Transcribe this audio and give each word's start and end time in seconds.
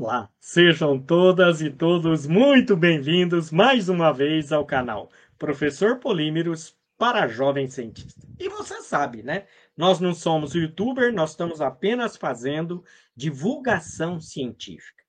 Olá, 0.00 0.30
sejam 0.38 0.96
todas 0.96 1.60
e 1.60 1.70
todos 1.70 2.24
muito 2.24 2.76
bem-vindos 2.76 3.50
mais 3.50 3.88
uma 3.88 4.12
vez 4.12 4.52
ao 4.52 4.64
canal 4.64 5.10
Professor 5.36 5.98
Polímeros 5.98 6.78
para 6.96 7.26
Jovem 7.26 7.66
Cientista. 7.66 8.24
E 8.38 8.48
você 8.48 8.80
sabe, 8.80 9.24
né? 9.24 9.46
Nós 9.76 9.98
não 9.98 10.14
somos 10.14 10.54
youtuber, 10.54 11.12
nós 11.12 11.30
estamos 11.30 11.60
apenas 11.60 12.16
fazendo 12.16 12.84
divulgação 13.16 14.20
científica. 14.20 15.02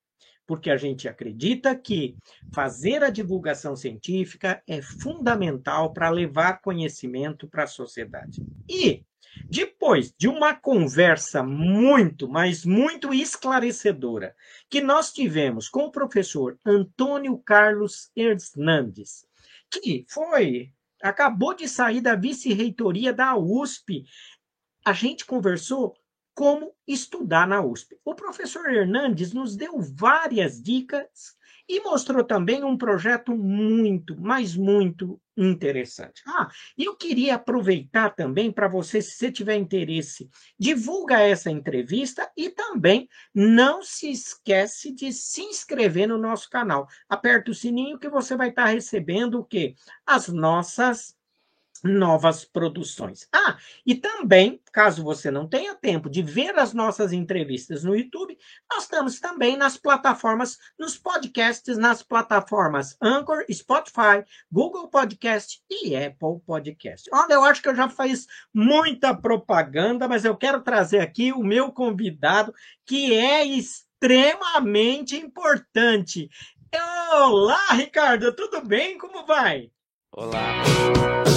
Porque 0.47 0.71
a 0.71 0.75
gente 0.75 1.07
acredita 1.07 1.75
que 1.75 2.17
fazer 2.51 3.03
a 3.03 3.11
divulgação 3.11 3.75
científica 3.75 4.59
é 4.67 4.81
fundamental 4.81 5.93
para 5.93 6.09
levar 6.09 6.61
conhecimento 6.61 7.47
para 7.47 7.65
a 7.65 7.67
sociedade. 7.67 8.41
E 8.67 9.05
depois 9.49 10.13
de 10.17 10.27
uma 10.27 10.53
conversa 10.53 11.43
muito, 11.43 12.27
mas 12.27 12.65
muito 12.65 13.13
esclarecedora 13.13 14.35
que 14.69 14.81
nós 14.81 15.11
tivemos 15.11 15.69
com 15.69 15.85
o 15.85 15.91
professor 15.91 16.57
Antônio 16.65 17.37
Carlos 17.39 18.11
Hernandes, 18.15 19.25
que 19.71 20.05
foi, 20.09 20.71
acabou 21.01 21.53
de 21.53 21.67
sair 21.67 22.01
da 22.01 22.15
vice-reitoria 22.15 23.13
da 23.13 23.35
USP, 23.35 24.05
a 24.85 24.93
gente 24.93 25.25
conversou 25.25 25.95
como 26.33 26.73
estudar 26.87 27.47
na 27.47 27.61
USP. 27.61 27.99
O 28.05 28.15
professor 28.15 28.71
Hernandes 28.71 29.33
nos 29.33 29.55
deu 29.55 29.79
várias 29.81 30.61
dicas 30.61 31.37
e 31.69 31.79
mostrou 31.81 32.23
também 32.23 32.63
um 32.63 32.75
projeto 32.75 33.37
muito, 33.37 34.19
mas 34.19 34.55
muito 34.55 35.21
interessante. 35.37 36.23
Ah, 36.27 36.49
eu 36.75 36.95
queria 36.97 37.35
aproveitar 37.35 38.09
também 38.09 38.51
para 38.51 38.67
você, 38.67 39.01
se 39.01 39.11
você 39.11 39.31
tiver 39.31 39.55
interesse, 39.55 40.27
divulga 40.59 41.19
essa 41.19 41.51
entrevista 41.51 42.29
e 42.35 42.49
também 42.49 43.07
não 43.33 43.83
se 43.83 44.09
esquece 44.09 44.91
de 44.93 45.13
se 45.13 45.41
inscrever 45.43 46.07
no 46.07 46.17
nosso 46.17 46.49
canal. 46.49 46.87
Aperta 47.07 47.51
o 47.51 47.55
sininho 47.55 47.99
que 47.99 48.09
você 48.09 48.35
vai 48.35 48.49
estar 48.49 48.65
recebendo 48.65 49.39
o 49.39 49.45
quê? 49.45 49.75
As 50.05 50.27
nossas 50.27 51.15
novas 51.83 52.45
produções. 52.45 53.27
Ah, 53.33 53.57
e 53.85 53.95
também, 53.95 54.61
caso 54.71 55.03
você 55.03 55.31
não 55.31 55.47
tenha 55.47 55.75
tempo 55.75 56.09
de 56.09 56.21
ver 56.21 56.57
as 56.57 56.73
nossas 56.73 57.13
entrevistas 57.13 57.83
no 57.83 57.95
YouTube, 57.95 58.37
nós 58.71 58.83
estamos 58.83 59.19
também 59.19 59.57
nas 59.57 59.77
plataformas, 59.77 60.57
nos 60.77 60.97
podcasts, 60.97 61.77
nas 61.77 62.03
plataformas 62.03 62.97
Anchor, 63.01 63.45
Spotify, 63.51 64.23
Google 64.51 64.87
Podcast 64.89 65.61
e 65.69 65.95
Apple 65.95 66.39
Podcast. 66.45 67.09
Olha, 67.13 67.33
eu 67.33 67.43
acho 67.43 67.61
que 67.61 67.69
eu 67.69 67.75
já 67.75 67.89
fiz 67.89 68.27
muita 68.53 69.15
propaganda, 69.15 70.07
mas 70.07 70.25
eu 70.25 70.35
quero 70.35 70.61
trazer 70.61 70.99
aqui 70.99 71.31
o 71.31 71.43
meu 71.43 71.71
convidado, 71.71 72.53
que 72.85 73.13
é 73.15 73.45
extremamente 73.45 75.15
importante. 75.15 76.29
Olá, 77.11 77.73
Ricardo, 77.73 78.33
tudo 78.35 78.61
bem? 78.61 78.97
Como 78.97 79.25
vai? 79.25 79.71
Olá. 80.11 81.28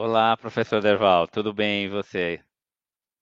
Olá, 0.00 0.36
professor 0.36 0.80
Derval, 0.80 1.26
tudo 1.26 1.52
bem 1.52 1.86
e 1.86 1.88
você? 1.88 2.40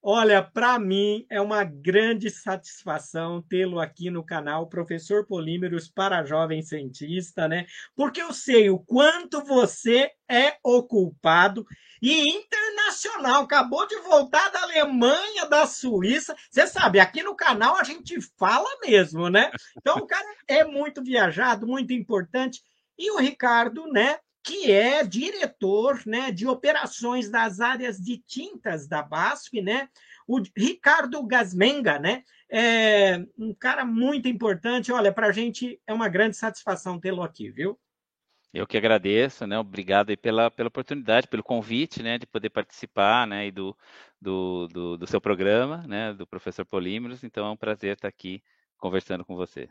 Olha, 0.03 0.43
para 0.43 0.79
mim 0.79 1.25
é 1.31 1.41
uma 1.41 1.65
grande 1.65 2.29
satisfação 2.29 3.41
tê-lo 3.41 3.81
aqui 3.81 4.11
no 4.11 4.23
canal 4.23 4.69
Professor 4.69 5.27
Polímeros 5.27 5.89
para 5.89 6.23
Jovem 6.23 6.61
Cientista, 6.61 7.49
né? 7.49 7.65
Porque 7.95 8.21
eu 8.21 8.31
sei 8.31 8.69
o 8.69 8.79
quanto 8.79 9.43
você 9.43 10.11
é 10.31 10.59
ocupado 10.63 11.65
e 12.03 12.29
internacional. 12.29 13.45
Acabou 13.45 13.87
de 13.87 13.97
voltar 14.01 14.51
da 14.51 14.61
Alemanha, 14.65 15.47
da 15.47 15.67
Suíça. 15.67 16.37
Você 16.51 16.67
sabe, 16.67 17.01
aqui 17.01 17.23
no 17.23 17.35
canal 17.35 17.79
a 17.79 17.85
gente 17.85 18.19
fala 18.39 18.69
mesmo, 18.85 19.31
né? 19.31 19.51
Então 19.79 19.97
o 19.97 20.07
cara 20.07 20.29
é 20.47 20.63
muito 20.63 21.03
viajado, 21.03 21.67
muito 21.67 21.95
importante. 21.95 22.61
E 22.99 23.11
o 23.13 23.17
Ricardo, 23.17 23.87
né? 23.91 24.19
Que 24.47 24.71
é 24.71 25.05
diretor 25.05 26.01
né, 26.07 26.31
de 26.31 26.47
operações 26.47 27.29
das 27.29 27.59
áreas 27.59 27.99
de 27.99 28.17
tintas 28.17 28.87
da 28.87 29.03
BASF, 29.03 29.61
né? 29.61 29.89
O 30.25 30.41
Ricardo 30.57 31.21
Gasmenga, 31.27 31.99
né? 31.99 32.23
É 32.49 33.27
um 33.37 33.53
cara 33.53 33.85
muito 33.85 34.29
importante. 34.29 34.93
Olha, 34.93 35.13
para 35.13 35.27
a 35.27 35.33
gente 35.33 35.81
é 35.85 35.93
uma 35.93 36.09
grande 36.09 36.37
satisfação 36.37 37.01
tê-lo 37.01 37.25
aqui, 37.25 37.51
viu? 37.51 37.77
Eu 38.55 38.69
que 38.69 38.77
agradeço, 38.77 39.49
né? 39.49 39.59
Obrigado 39.59 40.17
pela, 40.17 40.49
pela 40.49 40.69
oportunidade, 40.69 41.27
pelo 41.27 41.43
convite, 41.43 42.01
né? 42.01 42.17
De 42.17 42.25
poder 42.25 42.51
participar, 42.51 43.27
né? 43.27 43.49
E 43.49 43.51
do, 43.51 43.77
do, 44.21 44.69
do, 44.69 44.97
do 44.97 45.07
seu 45.09 45.21
programa, 45.21 45.85
né? 45.89 46.15
Do 46.15 46.25
professor 46.25 46.65
Polímeros. 46.65 47.25
Então 47.25 47.45
é 47.47 47.51
um 47.51 47.57
prazer 47.57 47.97
estar 47.97 48.07
aqui 48.07 48.41
conversando 48.79 49.25
com 49.25 49.35
você. 49.35 49.69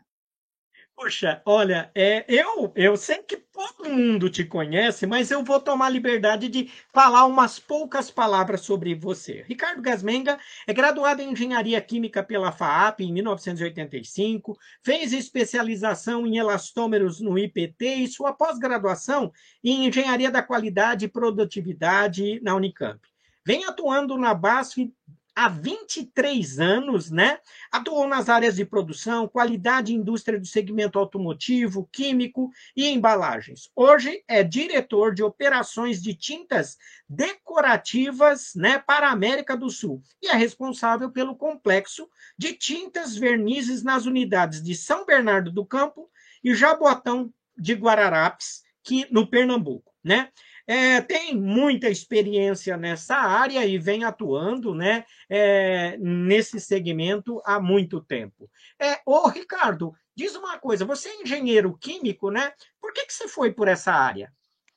Puxa, 0.98 1.42
olha, 1.44 1.90
é, 1.94 2.24
eu, 2.26 2.72
eu 2.74 2.96
sei 2.96 3.18
que 3.18 3.36
todo 3.36 3.90
mundo 3.90 4.30
te 4.30 4.42
conhece, 4.46 5.06
mas 5.06 5.30
eu 5.30 5.44
vou 5.44 5.60
tomar 5.60 5.90
liberdade 5.90 6.48
de 6.48 6.72
falar 6.90 7.26
umas 7.26 7.58
poucas 7.58 8.10
palavras 8.10 8.62
sobre 8.62 8.94
você. 8.94 9.44
Ricardo 9.46 9.82
Gasmenga 9.82 10.38
é 10.66 10.72
graduado 10.72 11.20
em 11.20 11.32
Engenharia 11.32 11.78
Química 11.82 12.22
pela 12.22 12.50
FAAP 12.50 13.00
em 13.00 13.12
1985, 13.12 14.56
fez 14.82 15.12
especialização 15.12 16.26
em 16.26 16.38
elastômeros 16.38 17.20
no 17.20 17.38
IPT 17.38 17.96
e 17.96 18.08
sua 18.08 18.32
pós-graduação 18.32 19.30
em 19.62 19.86
Engenharia 19.86 20.30
da 20.30 20.42
Qualidade 20.42 21.04
e 21.04 21.08
Produtividade 21.08 22.40
na 22.42 22.54
Unicamp. 22.54 23.06
Vem 23.44 23.66
atuando 23.66 24.16
na 24.16 24.32
BASF 24.32 24.90
há 25.36 25.50
23 25.50 26.58
anos, 26.58 27.10
né? 27.10 27.38
Atuou 27.70 28.08
nas 28.08 28.30
áreas 28.30 28.56
de 28.56 28.64
produção, 28.64 29.28
qualidade 29.28 29.92
e 29.92 29.94
indústria 29.94 30.40
do 30.40 30.46
segmento 30.46 30.98
automotivo, 30.98 31.86
químico 31.92 32.50
e 32.74 32.88
embalagens. 32.88 33.70
Hoje 33.76 34.24
é 34.26 34.42
diretor 34.42 35.14
de 35.14 35.22
operações 35.22 36.02
de 36.02 36.14
tintas 36.14 36.78
decorativas, 37.06 38.54
né, 38.54 38.78
para 38.78 39.08
a 39.08 39.12
América 39.12 39.56
do 39.56 39.68
Sul 39.68 40.02
e 40.22 40.28
é 40.28 40.34
responsável 40.34 41.10
pelo 41.10 41.36
complexo 41.36 42.08
de 42.38 42.54
tintas 42.54 43.14
vernizes 43.14 43.82
nas 43.82 44.06
unidades 44.06 44.62
de 44.62 44.74
São 44.74 45.04
Bernardo 45.04 45.52
do 45.52 45.64
Campo 45.66 46.10
e 46.42 46.54
Jaboatão 46.54 47.32
de 47.56 47.74
Guararapes, 47.74 48.62
que 48.82 49.06
no 49.10 49.26
Pernambuco, 49.26 49.92
né? 50.02 50.30
É, 50.66 51.00
tem 51.00 51.36
muita 51.36 51.88
experiência 51.88 52.76
nessa 52.76 53.16
área 53.16 53.64
e 53.64 53.78
vem 53.78 54.04
atuando 54.04 54.74
né, 54.74 55.04
é, 55.28 55.96
nesse 55.98 56.58
segmento 56.60 57.40
há 57.44 57.60
muito 57.60 58.00
tempo. 58.00 58.50
É, 58.80 59.00
ô, 59.06 59.28
Ricardo, 59.28 59.94
diz 60.14 60.34
uma 60.34 60.58
coisa: 60.58 60.84
você 60.84 61.08
é 61.08 61.22
engenheiro 61.22 61.76
químico, 61.78 62.30
né? 62.30 62.52
Por 62.80 62.92
que, 62.92 63.06
que 63.06 63.12
você 63.12 63.28
foi 63.28 63.52
por 63.52 63.68
essa 63.68 63.92
área? 63.92 64.32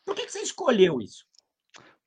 Por 0.06 0.16
que, 0.16 0.26
que 0.26 0.32
você 0.32 0.42
escolheu 0.42 1.02
isso? 1.02 1.26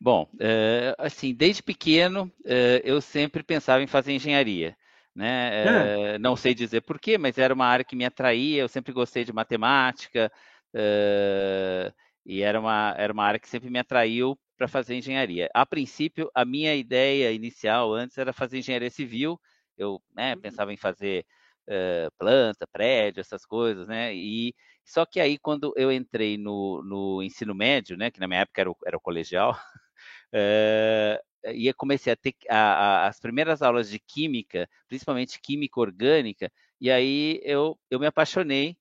Bom, 0.01 0.29
é, 0.41 0.95
assim, 0.99 1.33
desde 1.33 1.63
pequeno 1.63 2.31
é, 2.45 2.83
eu 2.85 3.01
sempre 3.01 3.43
pensava 3.43 3.83
em 3.83 3.87
fazer 3.87 4.13
engenharia. 4.13 4.77
Né? 5.15 6.15
É, 6.15 6.19
não 6.19 6.35
sei 6.35 6.55
dizer 6.55 6.81
porquê, 6.81 7.19
mas 7.19 7.37
era 7.37 7.53
uma 7.53 7.67
área 7.67 7.85
que 7.85 7.95
me 7.95 8.05
atraía, 8.05 8.63
eu 8.63 8.69
sempre 8.69 8.93
gostei 8.93 9.25
de 9.25 9.33
matemática, 9.33 10.33
é, 10.75 11.93
e 12.25 12.43
era 12.43 12.59
uma, 12.61 12.95
era 12.97 13.13
uma 13.13 13.25
área 13.25 13.41
que 13.41 13.49
sempre 13.49 13.71
me 13.71 13.79
atraiu 13.79 14.39
para 14.57 14.69
fazer 14.69 14.95
engenharia. 14.97 15.49
A 15.55 15.67
princípio, 15.67 16.31
a 16.35 16.45
minha 16.45 16.75
ideia 16.75 17.33
inicial 17.33 17.93
antes 17.93 18.17
era 18.19 18.33
fazer 18.33 18.59
engenharia 18.59 18.91
civil, 18.91 19.41
eu 19.77 20.01
né, 20.15 20.35
uhum. 20.35 20.41
pensava 20.41 20.73
em 20.73 20.77
fazer 20.77 21.27
uh, 21.69 22.11
planta, 22.19 22.67
prédio, 22.67 23.21
essas 23.21 23.45
coisas, 23.45 23.89
né? 23.89 24.15
E 24.15 24.55
só 24.85 25.05
que 25.07 25.21
aí 25.21 25.39
quando 25.39 25.73
eu 25.77 25.91
entrei 25.93 26.37
no, 26.39 26.83
no 26.85 27.23
ensino 27.23 27.55
médio, 27.55 27.97
né, 27.97 28.11
que 28.11 28.21
na 28.21 28.29
minha 28.29 28.41
época 28.41 28.61
era 28.61 28.71
o, 28.71 28.77
era 28.87 28.97
o 28.97 29.01
colegial, 29.01 29.53
uh, 30.35 31.53
e 31.53 31.73
comecei 31.75 32.13
a 32.13 32.17
ter 32.17 32.35
a, 32.49 32.57
a, 32.57 33.09
as 33.09 33.19
primeiras 33.21 33.63
aulas 33.63 33.91
de 33.91 33.99
química, 33.99 34.69
principalmente 34.89 35.41
química 35.41 35.81
orgânica, 35.81 36.51
e 36.81 36.91
aí 36.91 37.41
eu, 37.45 37.79
eu 37.91 37.99
me 38.01 38.07
apaixonei 38.07 38.77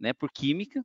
né, 0.00 0.12
por 0.12 0.30
química, 0.30 0.84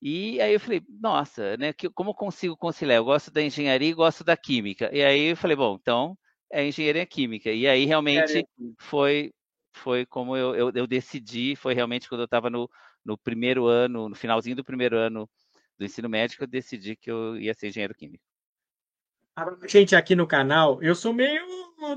e 0.00 0.40
aí 0.40 0.52
eu 0.52 0.60
falei, 0.60 0.82
nossa, 1.00 1.56
né, 1.56 1.72
que, 1.72 1.88
como 1.90 2.14
consigo 2.14 2.56
conciliar? 2.56 2.98
Eu 2.98 3.04
gosto 3.04 3.30
da 3.30 3.42
engenharia 3.42 3.88
e 3.88 3.94
gosto 3.94 4.22
da 4.22 4.36
química. 4.36 4.90
E 4.94 5.02
aí 5.02 5.30
eu 5.30 5.36
falei, 5.36 5.56
bom, 5.56 5.76
então 5.80 6.16
é 6.52 6.66
engenharia 6.66 7.06
química. 7.06 7.50
E 7.50 7.66
aí 7.66 7.84
realmente 7.86 8.46
foi 8.78 9.32
foi 9.72 10.06
como 10.06 10.36
eu, 10.36 10.54
eu, 10.54 10.72
eu, 10.74 10.86
decidi, 10.86 11.54
foi 11.54 11.74
realmente 11.74 12.08
quando 12.08 12.22
eu 12.22 12.24
estava 12.24 12.48
no, 12.48 12.68
no 13.04 13.18
primeiro 13.18 13.66
ano, 13.66 14.08
no 14.08 14.14
finalzinho 14.14 14.56
do 14.56 14.64
primeiro 14.64 14.96
ano 14.96 15.28
do 15.78 15.84
ensino 15.84 16.08
médio, 16.08 16.38
eu 16.40 16.46
decidi 16.46 16.96
que 16.96 17.10
eu 17.10 17.38
ia 17.38 17.52
ser 17.52 17.68
engenheiro 17.68 17.94
químico. 17.94 18.24
Gente 19.68 19.94
aqui 19.94 20.16
no 20.16 20.26
canal, 20.26 20.82
eu 20.82 20.94
sou 20.94 21.12
meio, 21.12 21.44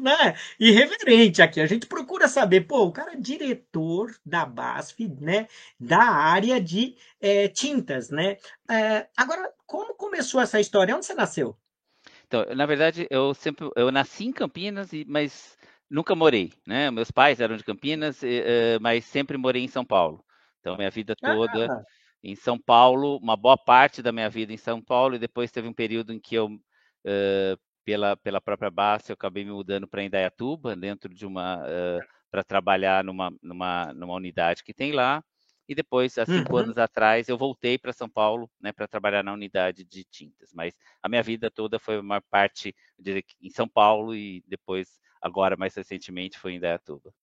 né, 0.01 0.35
irreverente 0.59 1.41
aqui. 1.41 1.61
A 1.61 1.65
gente 1.65 1.87
procura 1.87 2.27
saber, 2.27 2.67
pô, 2.67 2.83
o 2.83 2.91
cara 2.91 3.13
é 3.13 3.15
diretor 3.15 4.13
da 4.25 4.45
BASF, 4.45 5.07
né, 5.21 5.47
da 5.79 6.03
área 6.03 6.59
de 6.59 6.97
é, 7.21 7.47
tintas, 7.47 8.09
né? 8.09 8.35
É, 8.69 9.07
agora, 9.15 9.53
como 9.65 9.95
começou 9.95 10.41
essa 10.41 10.59
história? 10.59 10.93
Onde 10.93 11.05
você 11.05 11.13
nasceu? 11.13 11.57
Então, 12.27 12.45
na 12.53 12.65
verdade, 12.65 13.07
eu 13.09 13.33
sempre, 13.33 13.69
eu 13.73 13.89
nasci 13.89 14.25
em 14.25 14.33
Campinas, 14.33 14.89
mas 15.07 15.57
nunca 15.89 16.13
morei, 16.13 16.51
né? 16.67 16.91
Meus 16.91 17.09
pais 17.09 17.39
eram 17.39 17.55
de 17.55 17.63
Campinas, 17.63 18.21
mas 18.81 19.05
sempre 19.05 19.37
morei 19.37 19.63
em 19.63 19.67
São 19.67 19.85
Paulo. 19.85 20.23
Então, 20.59 20.75
minha 20.75 20.91
vida 20.91 21.15
toda 21.15 21.71
ah. 21.71 21.83
em 22.21 22.35
São 22.35 22.59
Paulo, 22.59 23.17
uma 23.17 23.37
boa 23.37 23.57
parte 23.57 24.01
da 24.01 24.11
minha 24.11 24.29
vida 24.29 24.51
em 24.51 24.57
São 24.57 24.81
Paulo, 24.81 25.15
e 25.15 25.19
depois 25.19 25.51
teve 25.51 25.69
um 25.69 25.73
período 25.73 26.11
em 26.11 26.19
que 26.19 26.35
eu 26.35 26.49
uh, 27.05 27.59
pela, 27.83 28.15
pela 28.17 28.41
própria 28.41 28.69
base, 28.69 29.09
eu 29.09 29.13
acabei 29.13 29.43
me 29.43 29.51
mudando 29.51 29.87
para 29.87 30.03
Indaiatuba, 30.03 30.75
dentro 30.75 31.13
de 31.13 31.25
uma. 31.25 31.63
Uh, 31.63 32.19
para 32.31 32.43
trabalhar 32.43 33.03
numa, 33.03 33.33
numa, 33.41 33.93
numa 33.93 34.13
unidade 34.13 34.63
que 34.63 34.73
tem 34.73 34.91
lá. 34.91 35.23
E 35.67 35.75
depois, 35.75 36.17
há 36.17 36.25
cinco 36.25 36.53
uhum. 36.53 36.59
anos 36.63 36.77
atrás, 36.79 37.29
eu 37.29 37.37
voltei 37.37 37.77
para 37.77 37.93
São 37.93 38.09
Paulo 38.09 38.49
né, 38.59 38.71
para 38.71 38.87
trabalhar 38.87 39.23
na 39.23 39.33
unidade 39.33 39.85
de 39.85 40.03
tintas. 40.03 40.51
Mas 40.51 40.73
a 41.01 41.07
minha 41.07 41.21
vida 41.21 41.51
toda 41.51 41.77
foi 41.77 41.99
uma 41.99 42.19
parte 42.21 42.75
em 43.39 43.49
São 43.51 43.67
Paulo 43.67 44.15
e 44.15 44.43
depois, 44.47 44.99
agora 45.21 45.55
mais 45.55 45.75
recentemente, 45.75 46.39
foi 46.39 46.53
em 46.53 46.55
Indaiatuba. 46.55 47.13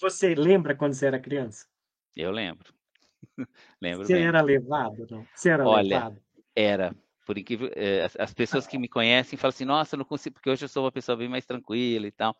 Você 0.00 0.34
lembra 0.34 0.74
quando 0.74 0.94
você 0.94 1.06
era 1.06 1.20
criança? 1.20 1.68
Eu 2.16 2.32
lembro. 2.32 2.74
lembro 3.80 4.04
você 4.04 4.14
bem. 4.14 4.26
era 4.26 4.42
levado? 4.42 5.06
Não? 5.08 5.24
Você 5.32 5.50
era 5.50 5.64
Olha, 5.64 5.98
levado? 5.98 6.22
Era 6.56 6.96
por 7.24 7.38
incrível, 7.38 7.70
é, 7.74 8.04
as, 8.04 8.16
as, 8.16 8.34
pessoas 8.34 8.66
que 8.66 8.78
me 8.78 8.88
conhecem 8.88 9.38
falam 9.38 9.50
assim, 9.50 9.64
nossa, 9.64 9.96
não 9.96 10.04
consigo, 10.04 10.34
porque 10.34 10.50
hoje 10.50 10.64
eu 10.64 10.68
sou 10.68 10.84
uma 10.84 10.92
pessoa 10.92 11.16
bem 11.16 11.28
mais 11.28 11.44
tranquila 11.44 12.06
e 12.06 12.12
tal, 12.12 12.36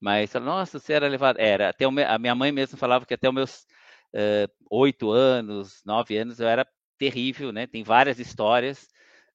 mas 0.00 0.32
nossa, 0.34 0.78
você 0.78 0.92
era 0.92 1.08
levado, 1.08 1.38
era, 1.38 1.70
até 1.70 1.84
a 1.84 2.18
minha 2.18 2.34
mãe 2.34 2.52
mesmo 2.52 2.78
falava 2.78 3.06
que 3.06 3.14
até 3.14 3.28
os 3.28 3.34
meus 3.34 3.66
eh, 4.14 4.48
oito 4.70 5.08
uh, 5.10 5.12
anos, 5.12 5.82
nove 5.84 6.16
anos, 6.16 6.40
eu 6.40 6.48
era 6.48 6.66
terrível, 6.98 7.52
né, 7.52 7.66
tem 7.66 7.82
várias 7.82 8.18
histórias, 8.18 8.88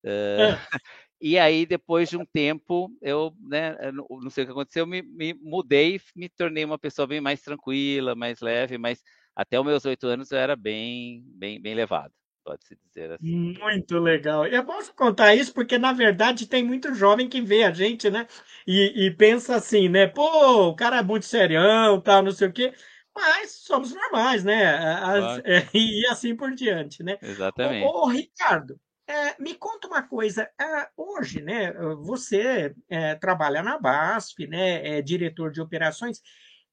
uh, 0.04 0.58
e 1.22 1.38
aí 1.38 1.66
depois 1.66 2.10
de 2.10 2.18
um 2.18 2.26
tempo, 2.26 2.90
eu, 3.02 3.34
né, 3.40 3.78
não 3.92 4.30
sei 4.30 4.44
o 4.44 4.48
que 4.48 4.52
aconteceu, 4.54 4.88
me, 4.88 5.02
me 5.02 5.34
mudei, 5.34 6.00
me 6.16 6.30
tornei 6.30 6.66
uma 6.66 6.80
pessoa 6.80 7.08
bem 7.08 7.22
mais 7.22 7.42
tranquila, 7.42 8.16
mais 8.16 8.40
leve, 8.42 8.78
mas 8.78 9.04
até 9.36 9.60
os 9.60 9.66
meus 9.66 9.86
oito 9.86 10.08
anos 10.08 10.32
eu 10.32 10.38
era 10.38 10.56
bem, 10.56 11.24
bem, 11.36 11.62
bem 11.62 11.76
levado 11.76 12.14
pode-se 12.44 12.78
dizer 12.88 13.12
assim. 13.12 13.54
Muito 13.60 13.98
legal. 14.00 14.46
Eu 14.46 14.66
posso 14.66 14.94
contar 14.94 15.36
isso 15.36 15.54
porque, 15.54 15.78
na 15.78 15.94
verdade, 15.94 16.48
tem 16.48 16.64
muito 16.64 16.94
jovem 16.94 17.30
que 17.30 17.42
vê 17.42 17.64
a 17.64 17.72
gente, 17.72 18.10
né? 18.10 18.28
E, 18.68 19.06
e 19.06 19.12
pensa 19.12 19.56
assim, 19.56 19.90
né? 19.90 20.08
Pô, 20.08 20.68
o 20.68 20.76
cara 20.76 20.98
é 20.98 21.04
muito 21.04 21.26
serião, 21.26 22.00
tal, 22.02 22.24
não 22.24 22.32
sei 22.32 22.48
o 22.48 22.54
quê. 22.54 22.74
Mas 23.16 23.52
somos 23.52 23.94
normais, 23.94 24.44
né? 24.44 24.76
As, 24.76 25.40
é, 25.44 25.68
e 25.74 26.06
assim 26.08 26.36
por 26.36 26.54
diante, 26.54 27.04
né? 27.04 27.18
Exatamente. 27.22 27.86
Ô, 27.86 28.06
ô 28.06 28.08
Ricardo, 28.08 28.80
é, 29.08 29.42
me 29.42 29.56
conta 29.56 29.88
uma 29.88 30.04
coisa. 30.04 30.50
É, 30.60 30.88
hoje, 30.96 31.42
né? 31.42 31.74
Você 32.04 32.74
é, 32.90 33.16
trabalha 33.16 33.62
na 33.62 33.78
BASF, 33.78 34.48
né? 34.48 34.98
É 34.98 35.02
diretor 35.02 35.52
de 35.52 35.62
operações. 35.62 36.22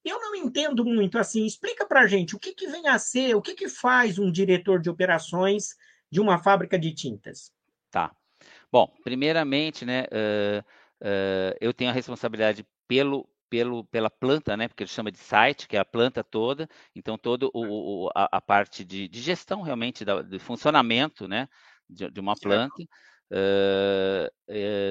Eu 0.09 0.21
não 0.21 0.35
entendo 0.35 0.85
muito 0.85 1.19
assim. 1.19 1.45
Explica 1.45 1.87
para 1.87 2.07
gente 2.07 2.35
o 2.35 2.39
que, 2.39 2.55
que 2.55 2.67
vem 2.67 2.89
a 2.89 2.99
ser, 2.99 3.35
o 3.35 3.43
que, 3.43 3.55
que 3.55 3.69
faz 3.69 4.19
um 4.19 4.31
diretor 4.31 4.81
de 4.81 4.89
operações 4.89 5.77
de 6.11 6.21
uma 6.21 6.39
fábrica 6.39 6.79
de 6.79 6.93
tintas. 6.95 7.53
Tá. 7.91 8.15
Bom, 8.71 8.93
primeiramente, 9.03 9.85
né, 9.85 10.05
uh, 10.05 10.61
uh, 11.03 11.57
eu 11.61 11.73
tenho 11.73 11.91
a 11.91 11.95
responsabilidade 11.95 12.67
pelo, 12.87 13.29
pelo, 13.49 13.85
pela 13.85 14.11
planta, 14.11 14.57
né, 14.57 14.69
porque 14.69 14.83
ele 14.83 14.91
chama 14.91 15.11
de 15.11 15.19
site, 15.19 15.67
que 15.67 15.77
é 15.77 15.81
a 15.81 15.85
planta 15.85 16.23
toda, 16.23 16.69
então 16.95 17.17
toda 17.17 17.47
a, 18.15 18.37
a, 18.37 18.41
parte 18.41 18.85
de, 18.85 19.09
de, 19.09 19.21
gestão 19.21 19.63
realmente, 19.63 20.05
da, 20.05 20.23
de 20.23 20.39
funcionamento, 20.39 21.27
né, 21.27 21.49
de, 21.89 22.11
de 22.11 22.21
uma 22.21 22.35
planta, 22.37 22.83
uh, 22.83 24.31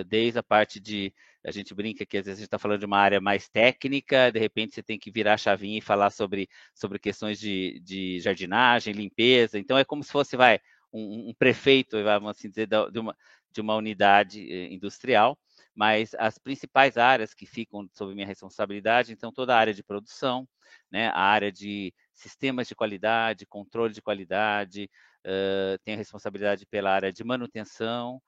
desde 0.07 0.39
a 0.39 0.43
parte 0.43 0.79
de 0.79 1.13
a 1.47 1.51
gente 1.51 1.73
brinca 1.73 2.05
que 2.05 2.17
às 2.17 2.25
vezes 2.25 2.39
a 2.39 2.41
gente 2.41 2.47
está 2.47 2.59
falando 2.59 2.81
de 2.81 2.85
uma 2.85 2.97
área 2.99 3.21
mais 3.21 3.47
técnica, 3.47 4.29
de 4.29 4.37
repente 4.37 4.75
você 4.75 4.83
tem 4.83 4.99
que 4.99 5.09
virar 5.09 5.35
a 5.35 5.37
chavinha 5.37 5.77
e 5.77 5.81
falar 5.81 6.09
sobre, 6.09 6.49
sobre 6.75 6.99
questões 6.99 7.39
de, 7.39 7.79
de 7.79 8.19
jardinagem, 8.19 8.93
limpeza. 8.93 9.57
Então 9.57 9.77
é 9.77 9.85
como 9.85 10.03
se 10.03 10.11
fosse, 10.11 10.35
vai, 10.35 10.59
um, 10.91 11.29
um 11.29 11.33
prefeito, 11.33 12.03
vamos 12.03 12.31
assim 12.31 12.49
dizer, 12.49 12.67
de 12.67 12.99
uma, 12.99 13.15
de 13.49 13.61
uma 13.61 13.75
unidade 13.75 14.45
eh, 14.51 14.73
industrial, 14.73 15.39
mas 15.73 16.13
as 16.15 16.37
principais 16.37 16.97
áreas 16.97 17.33
que 17.33 17.45
ficam 17.45 17.87
sob 17.93 18.13
minha 18.13 18.27
responsabilidade, 18.27 19.13
então 19.13 19.31
toda 19.31 19.55
a 19.55 19.57
área 19.57 19.73
de 19.73 19.83
produção, 19.83 20.45
né, 20.91 21.07
a 21.09 21.21
área 21.21 21.49
de 21.49 21.93
sistemas 22.13 22.67
de 22.67 22.75
qualidade, 22.75 23.45
controle 23.45 23.93
de 23.93 24.01
qualidade, 24.01 24.89
uh, 25.25 25.79
tenho 25.85 25.97
responsabilidade 25.97 26.65
pela 26.65 26.91
área 26.91 27.13
de 27.13 27.23
manutenção, 27.23 28.21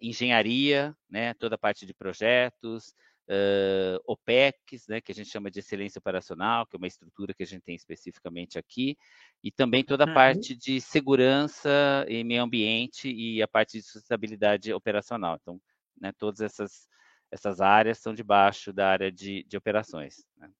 engenharia, 0.00 0.96
né, 1.08 1.34
toda 1.34 1.54
a 1.54 1.58
parte 1.58 1.84
de 1.84 1.92
projetos, 1.92 2.94
uh, 3.28 4.00
OPEX, 4.06 4.86
né, 4.88 5.00
que 5.00 5.12
a 5.12 5.14
gente 5.14 5.30
chama 5.30 5.50
de 5.50 5.58
excelência 5.58 5.98
operacional, 5.98 6.66
que 6.66 6.76
é 6.76 6.78
uma 6.78 6.86
estrutura 6.86 7.34
que 7.34 7.42
a 7.42 7.46
gente 7.46 7.62
tem 7.62 7.74
especificamente 7.74 8.58
aqui, 8.58 8.96
e 9.42 9.50
também 9.50 9.84
toda 9.84 10.04
a 10.04 10.06
uhum. 10.06 10.14
parte 10.14 10.56
de 10.56 10.80
segurança 10.80 12.06
e 12.08 12.22
meio 12.24 12.42
ambiente 12.42 13.10
e 13.10 13.42
a 13.42 13.48
parte 13.48 13.78
de 13.78 13.82
sustentabilidade 13.82 14.72
operacional. 14.72 15.38
Então, 15.40 15.60
né, 16.00 16.12
todas 16.18 16.40
essas, 16.40 16.88
essas 17.30 17.60
áreas 17.60 17.98
são 17.98 18.14
debaixo 18.14 18.72
da 18.72 18.88
área 18.88 19.10
de, 19.10 19.44
de 19.44 19.56
operações. 19.56 20.24
Né? 20.36 20.50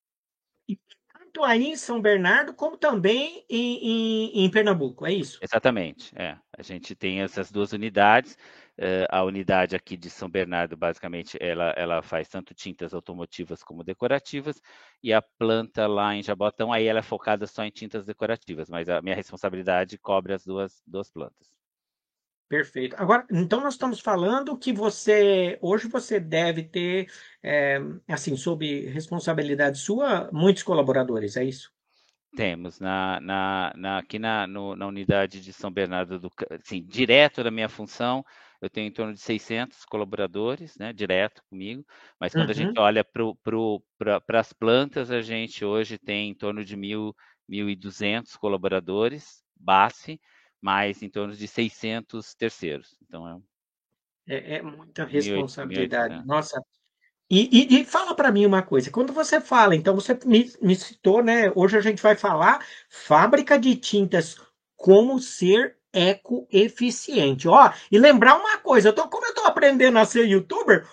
tanto 1.37 1.45
aí 1.45 1.67
em 1.67 1.77
São 1.77 2.01
Bernardo, 2.01 2.55
como 2.55 2.77
também 2.77 3.45
em, 3.49 4.33
em, 4.33 4.45
em 4.45 4.51
Pernambuco, 4.51 5.07
é 5.07 5.13
isso? 5.13 5.39
Exatamente, 5.43 6.13
é. 6.17 6.39
A 6.57 6.63
gente 6.63 6.95
tem 6.95 7.21
essas 7.21 7.51
duas 7.51 7.73
unidades. 7.73 8.39
Uh, 8.79 9.09
a 9.09 9.25
unidade 9.25 9.75
aqui 9.75 9.97
de 9.97 10.11
São 10.11 10.29
Bernardo, 10.29 10.77
basicamente, 10.77 11.39
ela, 11.41 11.71
ela 11.77 12.03
faz 12.03 12.29
tanto 12.29 12.53
tintas 12.55 12.93
automotivas 12.93 13.63
como 13.63 13.83
decorativas, 13.83 14.61
e 15.03 15.15
a 15.15 15.23
planta 15.23 15.87
lá 15.87 16.15
em 16.15 16.23
Jabotão, 16.23 16.73
aí 16.73 16.87
ela 16.87 16.99
é 16.99 17.03
focada 17.03 17.47
só 17.47 17.65
em 17.65 17.71
tintas 17.71 18.05
decorativas, 18.05 18.69
mas 18.69 18.89
a 18.89 19.01
minha 19.01 19.17
responsabilidade 19.17 19.97
cobre 19.97 20.35
as 20.35 20.45
duas, 20.45 20.83
duas 20.87 21.11
plantas. 21.11 21.57
Perfeito. 22.49 22.95
Agora, 22.97 23.27
então 23.31 23.61
nós 23.61 23.75
estamos 23.75 23.99
falando 23.99 24.57
que 24.57 24.73
você, 24.73 25.59
hoje 25.61 25.89
você 25.89 26.21
deve 26.21 26.63
ter, 26.63 27.11
é, 27.43 27.81
assim, 28.07 28.37
sob 28.37 28.87
responsabilidade 28.89 29.79
sua, 29.79 30.31
muitos 30.33 30.63
colaboradores, 30.63 31.37
é 31.37 31.45
isso? 31.45 31.73
Temos, 32.37 32.79
na, 32.79 33.19
na, 33.21 33.73
na 33.75 33.99
aqui 33.99 34.19
na, 34.19 34.47
no, 34.47 34.77
na 34.77 34.87
unidade 34.87 35.41
de 35.41 35.53
São 35.53 35.73
Bernardo 35.73 36.21
do 36.21 36.31
assim, 36.51 36.85
direto 36.85 37.43
da 37.43 37.51
minha 37.51 37.69
função, 37.69 38.25
eu 38.61 38.71
tenho 38.71 38.89
em 38.89 38.93
torno 38.93 39.13
de 39.13 39.21
600 39.21 39.85
colaboradores, 39.85 40.77
né, 40.79 40.93
direto 40.93 41.43
comigo, 41.49 41.85
mas 42.19 42.33
quando 42.33 42.47
uhum. 42.47 42.51
a 42.51 42.55
gente 42.55 42.79
olha 42.79 43.05
para 43.05 44.41
as 44.41 44.53
plantas, 44.53 45.11
a 45.11 45.21
gente 45.21 45.65
hoje 45.65 45.99
tem 45.99 46.31
em 46.31 46.35
torno 46.35 46.65
de 46.65 46.77
1.200 46.77 48.37
colaboradores, 48.37 49.43
base, 49.55 50.21
mais 50.61 51.03
em 51.03 51.09
torno 51.09 51.35
de 51.35 51.47
600 51.47 52.35
terceiros. 52.35 52.97
Então 53.03 53.43
é, 54.27 54.35
é, 54.37 54.55
é 54.57 54.63
muita 54.63 55.05
responsabilidade. 55.05 56.27
Nossa. 56.27 56.61
E, 57.29 57.49
e, 57.53 57.81
e 57.81 57.85
fala 57.85 58.15
para 58.15 58.31
mim 58.31 58.47
uma 58.47 58.63
coisa, 58.63 58.91
quando 58.91 59.13
você 59.13 59.41
fala, 59.41 59.75
então 59.75 59.95
você 59.95 60.17
me, 60.25 60.51
me 60.63 60.77
citou, 60.77 61.23
né? 61.23 61.51
Hoje 61.57 61.77
a 61.77 61.81
gente 61.81 62.01
vai 62.01 62.15
falar 62.15 62.65
fábrica 62.89 63.59
de 63.59 63.75
tintas, 63.75 64.37
como 64.77 65.19
ser 65.19 65.76
ecoeficiente. 65.97 67.49
Ó, 67.49 67.71
e 67.91 67.99
lembrar 67.99 68.37
uma 68.37 68.59
coisa, 68.59 68.91
eu 68.91 68.93
tô, 68.93 69.09
como 69.09 69.25
eu 69.25 69.31
estou 69.31 69.47
aprendendo 69.47 69.99
a 69.99 70.05
ser 70.05 70.27
youtuber, 70.27 70.87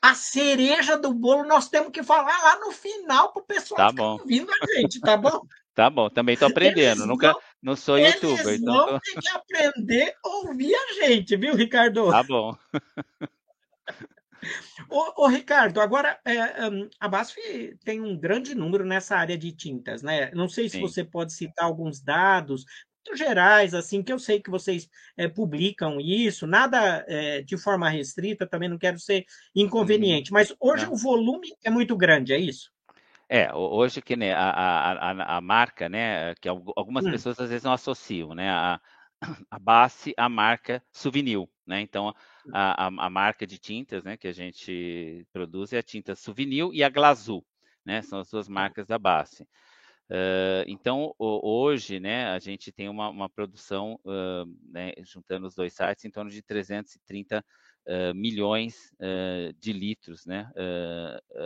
a 0.00 0.14
cereja 0.14 0.96
do 0.96 1.12
bolo 1.12 1.44
nós 1.44 1.68
temos 1.68 1.90
que 1.90 2.02
falar 2.02 2.38
lá 2.42 2.60
no 2.60 2.70
final 2.70 3.32
para 3.32 3.42
o 3.42 3.46
pessoal 3.46 3.78
tá 3.78 3.92
bom. 3.92 4.12
ouvindo 4.12 4.50
a 4.52 4.74
gente, 4.74 5.00
tá 5.00 5.16
bom? 5.16 5.42
Tá 5.74 5.90
bom, 5.90 6.08
também 6.08 6.34
estou 6.34 6.46
aprendendo. 6.46 7.00
Eles 7.00 7.06
Nunca, 7.08 7.32
não, 7.32 7.40
não 7.60 7.74
sou 7.74 7.98
youtuber. 7.98 8.46
Eles 8.46 8.60
então 8.60 8.86
tô... 8.86 9.00
tem 9.00 9.14
que 9.16 9.28
aprender 9.28 10.14
a 10.24 10.28
ouvir 10.28 10.72
a 10.72 10.92
gente, 11.04 11.36
viu, 11.36 11.56
Ricardo? 11.56 12.12
Tá 12.12 12.22
bom. 12.22 12.56
ô, 14.88 15.24
ô, 15.24 15.26
Ricardo, 15.26 15.80
agora 15.80 16.16
é, 16.24 16.68
um, 16.68 16.88
a 17.00 17.08
BASF 17.08 17.76
tem 17.84 18.00
um 18.00 18.16
grande 18.16 18.54
número 18.54 18.84
nessa 18.84 19.16
área 19.16 19.36
de 19.36 19.50
tintas, 19.50 20.00
né? 20.00 20.30
Não 20.32 20.48
sei 20.48 20.68
se 20.68 20.76
Sim. 20.76 20.80
você 20.80 21.02
pode 21.02 21.32
citar 21.32 21.64
alguns 21.64 22.00
dados 22.00 22.64
gerais, 23.12 23.74
assim, 23.74 24.02
que 24.02 24.12
eu 24.12 24.18
sei 24.18 24.40
que 24.40 24.50
vocês 24.50 24.88
é, 25.16 25.28
publicam 25.28 26.00
isso, 26.00 26.46
nada 26.46 27.04
é, 27.08 27.42
de 27.42 27.56
forma 27.56 27.88
restrita, 27.88 28.46
também 28.46 28.68
não 28.68 28.78
quero 28.78 28.98
ser 28.98 29.24
inconveniente, 29.54 30.32
mas 30.32 30.54
hoje 30.58 30.86
não. 30.86 30.92
o 30.92 30.96
volume 30.96 31.48
é 31.64 31.70
muito 31.70 31.96
grande, 31.96 32.32
é 32.32 32.38
isso? 32.38 32.72
É, 33.28 33.52
hoje 33.54 34.02
que 34.02 34.16
né, 34.16 34.32
a, 34.32 34.50
a, 34.50 35.36
a, 35.36 35.40
marca, 35.40 35.88
né, 35.88 36.34
que 36.36 36.48
algumas 36.48 37.04
hum. 37.04 37.10
pessoas 37.10 37.40
às 37.40 37.48
vezes 37.48 37.64
não 37.64 37.72
associam, 37.72 38.34
né, 38.34 38.50
a, 38.50 38.80
a 39.50 39.58
base, 39.58 40.14
a 40.16 40.28
marca 40.28 40.82
Souvenir, 40.92 41.46
né? 41.66 41.80
Então, 41.80 42.14
a, 42.52 42.84
a, 42.84 42.86
a, 42.86 43.10
marca 43.10 43.46
de 43.46 43.58
tintas, 43.58 44.04
né, 44.04 44.16
que 44.16 44.28
a 44.28 44.32
gente 44.32 45.26
produz 45.32 45.72
é 45.72 45.78
a 45.78 45.82
tinta 45.82 46.14
Souvenir 46.14 46.68
e 46.72 46.84
a 46.84 46.88
Glazul, 46.88 47.44
né? 47.84 48.02
São 48.02 48.20
as 48.20 48.30
duas 48.30 48.48
marcas 48.48 48.86
da 48.86 48.98
base. 48.98 49.46
Uh, 50.10 50.64
então, 50.66 51.14
hoje, 51.18 51.98
né, 51.98 52.26
a 52.26 52.38
gente 52.38 52.70
tem 52.70 52.88
uma, 52.88 53.08
uma 53.08 53.28
produção, 53.28 53.98
uh, 54.04 54.44
né, 54.70 54.92
juntando 54.98 55.46
os 55.46 55.54
dois 55.54 55.72
sites, 55.72 56.04
em 56.04 56.10
torno 56.10 56.30
de 56.30 56.42
330 56.42 57.38
uh, 57.40 58.14
milhões 58.14 58.92
de 59.58 59.72
litros 59.72 60.26
né, 60.26 60.50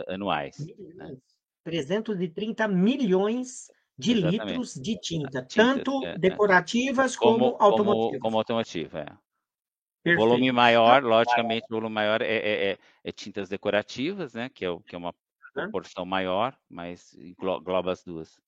anuais. 0.07 0.57
Né? 0.95 1.17
330 1.63 2.67
milhões 2.67 3.67
de 3.97 4.13
Exatamente. 4.13 4.45
litros 4.45 4.73
de 4.75 4.97
tinta, 4.97 5.45
tanto 5.45 6.05
é, 6.05 6.11
é, 6.11 6.17
decorativas 6.17 7.17
como, 7.17 7.51
como 7.51 7.57
automotivas. 7.59 8.21
Como, 8.21 8.37
automotiva, 8.37 8.99
é. 9.01 10.13
O 10.13 10.15
volume 10.15 10.51
maior, 10.53 11.03
logicamente, 11.03 11.65
o 11.69 11.75
volume 11.75 11.93
maior 11.93 12.21
é, 12.21 12.25
é, 12.25 12.71
é, 12.71 12.77
é, 13.03 13.11
tintas 13.11 13.49
decorativas, 13.49 14.33
né? 14.33 14.49
Que 14.49 14.65
é, 14.65 14.69
que 14.87 14.95
é 14.95 14.97
uma 14.97 15.13
proporção 15.53 16.05
maior, 16.05 16.57
mas 16.69 17.13
engloba 17.15 17.91
as 17.91 18.01
duas. 18.03 18.39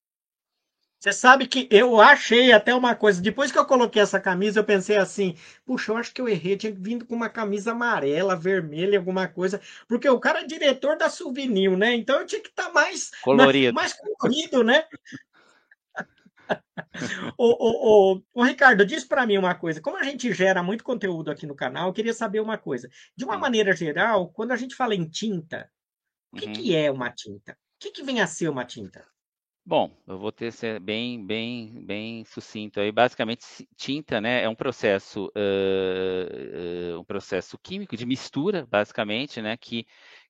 Você 1.02 1.12
sabe 1.12 1.48
que 1.48 1.68
eu 1.72 2.00
achei 2.00 2.52
até 2.52 2.76
uma 2.76 2.94
coisa. 2.94 3.20
Depois 3.20 3.52
que 3.52 3.58
eu 3.58 3.66
coloquei 3.66 4.00
essa 4.00 4.20
camisa, 4.20 4.60
eu 4.60 4.64
pensei 4.64 4.98
assim: 4.98 5.36
puxa, 5.66 5.92
eu 5.92 5.98
acho 5.98 6.14
que 6.14 6.22
eu 6.22 6.30
errei. 6.30 6.56
tinha 6.56 6.72
vindo 6.72 7.08
com 7.08 7.16
uma 7.16 7.28
camisa 7.28 7.72
amarela, 7.72 8.36
vermelha, 8.36 9.00
alguma 9.00 9.28
coisa. 9.28 9.60
Porque 9.88 10.08
o 10.08 10.20
cara 10.20 10.42
é 10.42 10.46
diretor 10.46 10.96
da 10.96 11.10
Souvenir, 11.10 11.76
né? 11.76 11.96
Então 11.96 12.20
eu 12.20 12.28
tinha 12.28 12.40
que 12.40 12.50
estar 12.50 12.68
tá 12.68 12.72
mais 12.72 13.10
colorido, 13.24 13.74
mais, 13.74 13.96
mais 14.00 14.16
colorido, 14.16 14.64
né? 14.64 14.86
ô, 17.36 18.22
Ricardo, 18.44 18.86
diz 18.86 19.04
para 19.04 19.26
mim 19.26 19.40
uma 19.40 19.56
coisa. 19.56 19.82
Como 19.82 19.98
a 19.98 20.04
gente 20.04 20.32
gera 20.32 20.62
muito 20.62 20.84
conteúdo 20.84 21.32
aqui 21.32 21.48
no 21.48 21.56
canal, 21.56 21.88
eu 21.88 21.94
queria 21.94 22.14
saber 22.14 22.42
uma 22.42 22.60
coisa. 22.60 22.88
De 23.18 23.26
uma 23.26 23.38
hum. 23.38 23.40
maneira 23.40 23.76
geral, 23.76 24.30
quando 24.30 24.52
a 24.52 24.56
gente 24.56 24.76
fala 24.76 24.94
em 24.94 25.10
tinta, 25.10 25.68
o 26.32 26.38
que, 26.38 26.46
uhum. 26.46 26.54
que 26.54 26.76
é 26.76 26.92
uma 26.92 27.10
tinta? 27.10 27.54
O 27.54 27.56
que, 27.80 27.90
que 27.90 28.04
vem 28.04 28.22
a 28.22 28.28
ser 28.28 28.50
uma 28.50 28.64
tinta? 28.64 29.04
Bom, 29.64 29.96
eu 30.08 30.18
vou 30.18 30.32
ter 30.32 30.52
ser 30.52 30.80
bem, 30.80 31.24
bem, 31.24 31.86
bem 31.86 32.26
sucinto 32.26 32.80
aí. 32.80 32.92
Basicamente, 32.92 33.46
tinta, 33.78 34.20
né, 34.20 34.42
é 34.44 34.50
um 34.50 34.56
processo, 34.56 35.32
uh, 35.36 36.96
uh, 36.96 37.00
um 37.00 37.04
processo 37.04 37.58
químico 37.60 37.96
de 37.96 38.04
mistura, 38.06 38.66
basicamente, 38.66 39.40
né, 39.40 39.56
que, 39.56 39.86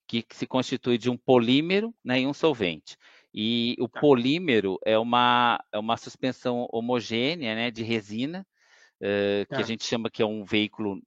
que 0.05 0.25
se 0.31 0.45
constitui 0.45 0.97
de 0.97 1.09
um 1.09 1.17
polímero, 1.17 1.95
né, 2.03 2.19
e 2.19 2.27
um 2.27 2.33
solvente. 2.33 2.97
E 3.33 3.77
o 3.79 3.87
tá. 3.87 4.01
polímero 4.01 4.77
é 4.85 4.97
uma, 4.99 5.63
é 5.71 5.79
uma 5.79 5.95
suspensão 5.95 6.67
homogênea, 6.69 7.55
né, 7.55 7.71
de 7.71 7.83
resina, 7.83 8.45
uh, 8.97 9.47
que 9.47 9.55
a 9.55 9.59
tá. 9.59 9.63
gente 9.63 9.85
chama 9.85 10.11
que 10.11 10.21
é 10.21 10.25
um 10.25 10.43
veículo 10.43 11.01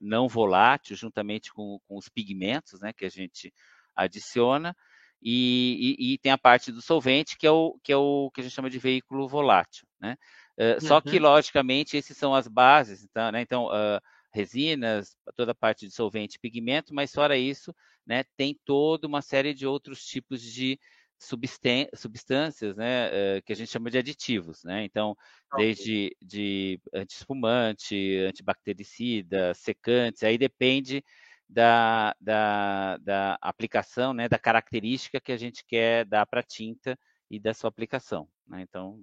não 0.00 0.28
volátil, 0.28 0.94
juntamente 0.94 1.52
com, 1.52 1.80
com 1.88 1.96
os 1.96 2.08
pigmentos, 2.08 2.80
né, 2.80 2.92
que 2.92 3.04
a 3.04 3.10
gente 3.10 3.52
adiciona 3.96 4.72
e, 5.22 5.96
e, 5.98 6.12
e, 6.14 6.18
tem 6.18 6.32
a 6.32 6.38
parte 6.38 6.72
do 6.72 6.80
solvente, 6.80 7.36
que 7.36 7.46
é 7.46 7.50
o 7.50 7.78
que, 7.82 7.92
é 7.92 7.96
o, 7.96 8.30
que 8.32 8.40
a 8.40 8.44
gente 8.44 8.54
chama 8.54 8.70
de 8.70 8.78
veículo 8.78 9.28
volátil. 9.28 9.86
Né? 10.00 10.16
Uh, 10.58 10.74
uhum. 10.74 10.80
Só 10.80 11.00
que, 11.00 11.16
uhum. 11.16 11.22
logicamente, 11.22 11.96
esses 11.96 12.16
são 12.16 12.34
as 12.34 12.48
bases, 12.48 13.04
então, 13.04 13.30
né? 13.30 13.42
então 13.42 13.66
uh, 13.66 14.00
resinas, 14.32 15.16
toda 15.36 15.52
a 15.52 15.54
parte 15.54 15.86
de 15.86 15.92
solvente 15.92 16.36
e 16.36 16.40
pigmento, 16.40 16.94
mas 16.94 17.12
fora 17.12 17.36
isso, 17.36 17.74
né, 18.06 18.24
tem 18.36 18.58
toda 18.64 19.06
uma 19.06 19.22
série 19.22 19.52
de 19.52 19.66
outros 19.66 20.04
tipos 20.04 20.40
de 20.40 20.78
substâncias, 21.18 22.76
né, 22.76 23.08
uh, 23.08 23.42
que 23.44 23.52
a 23.52 23.56
gente 23.56 23.70
chama 23.70 23.90
de 23.90 23.98
aditivos, 23.98 24.64
né? 24.64 24.84
Então, 24.84 25.14
desde 25.54 26.16
de 26.22 26.80
antiespumante, 26.94 28.16
antibactericida, 28.26 29.52
secantes, 29.52 30.22
aí 30.22 30.38
depende 30.38 31.04
da, 31.50 32.14
da, 32.20 32.96
da 32.98 33.38
aplicação, 33.42 34.14
né, 34.14 34.28
da 34.28 34.38
característica 34.38 35.20
que 35.20 35.32
a 35.32 35.36
gente 35.36 35.64
quer 35.66 36.04
dar 36.04 36.24
para 36.24 36.40
a 36.40 36.44
tinta 36.44 36.98
e 37.28 37.40
da 37.40 37.52
sua 37.52 37.68
aplicação. 37.68 38.28
Né? 38.46 38.62
Então, 38.62 39.02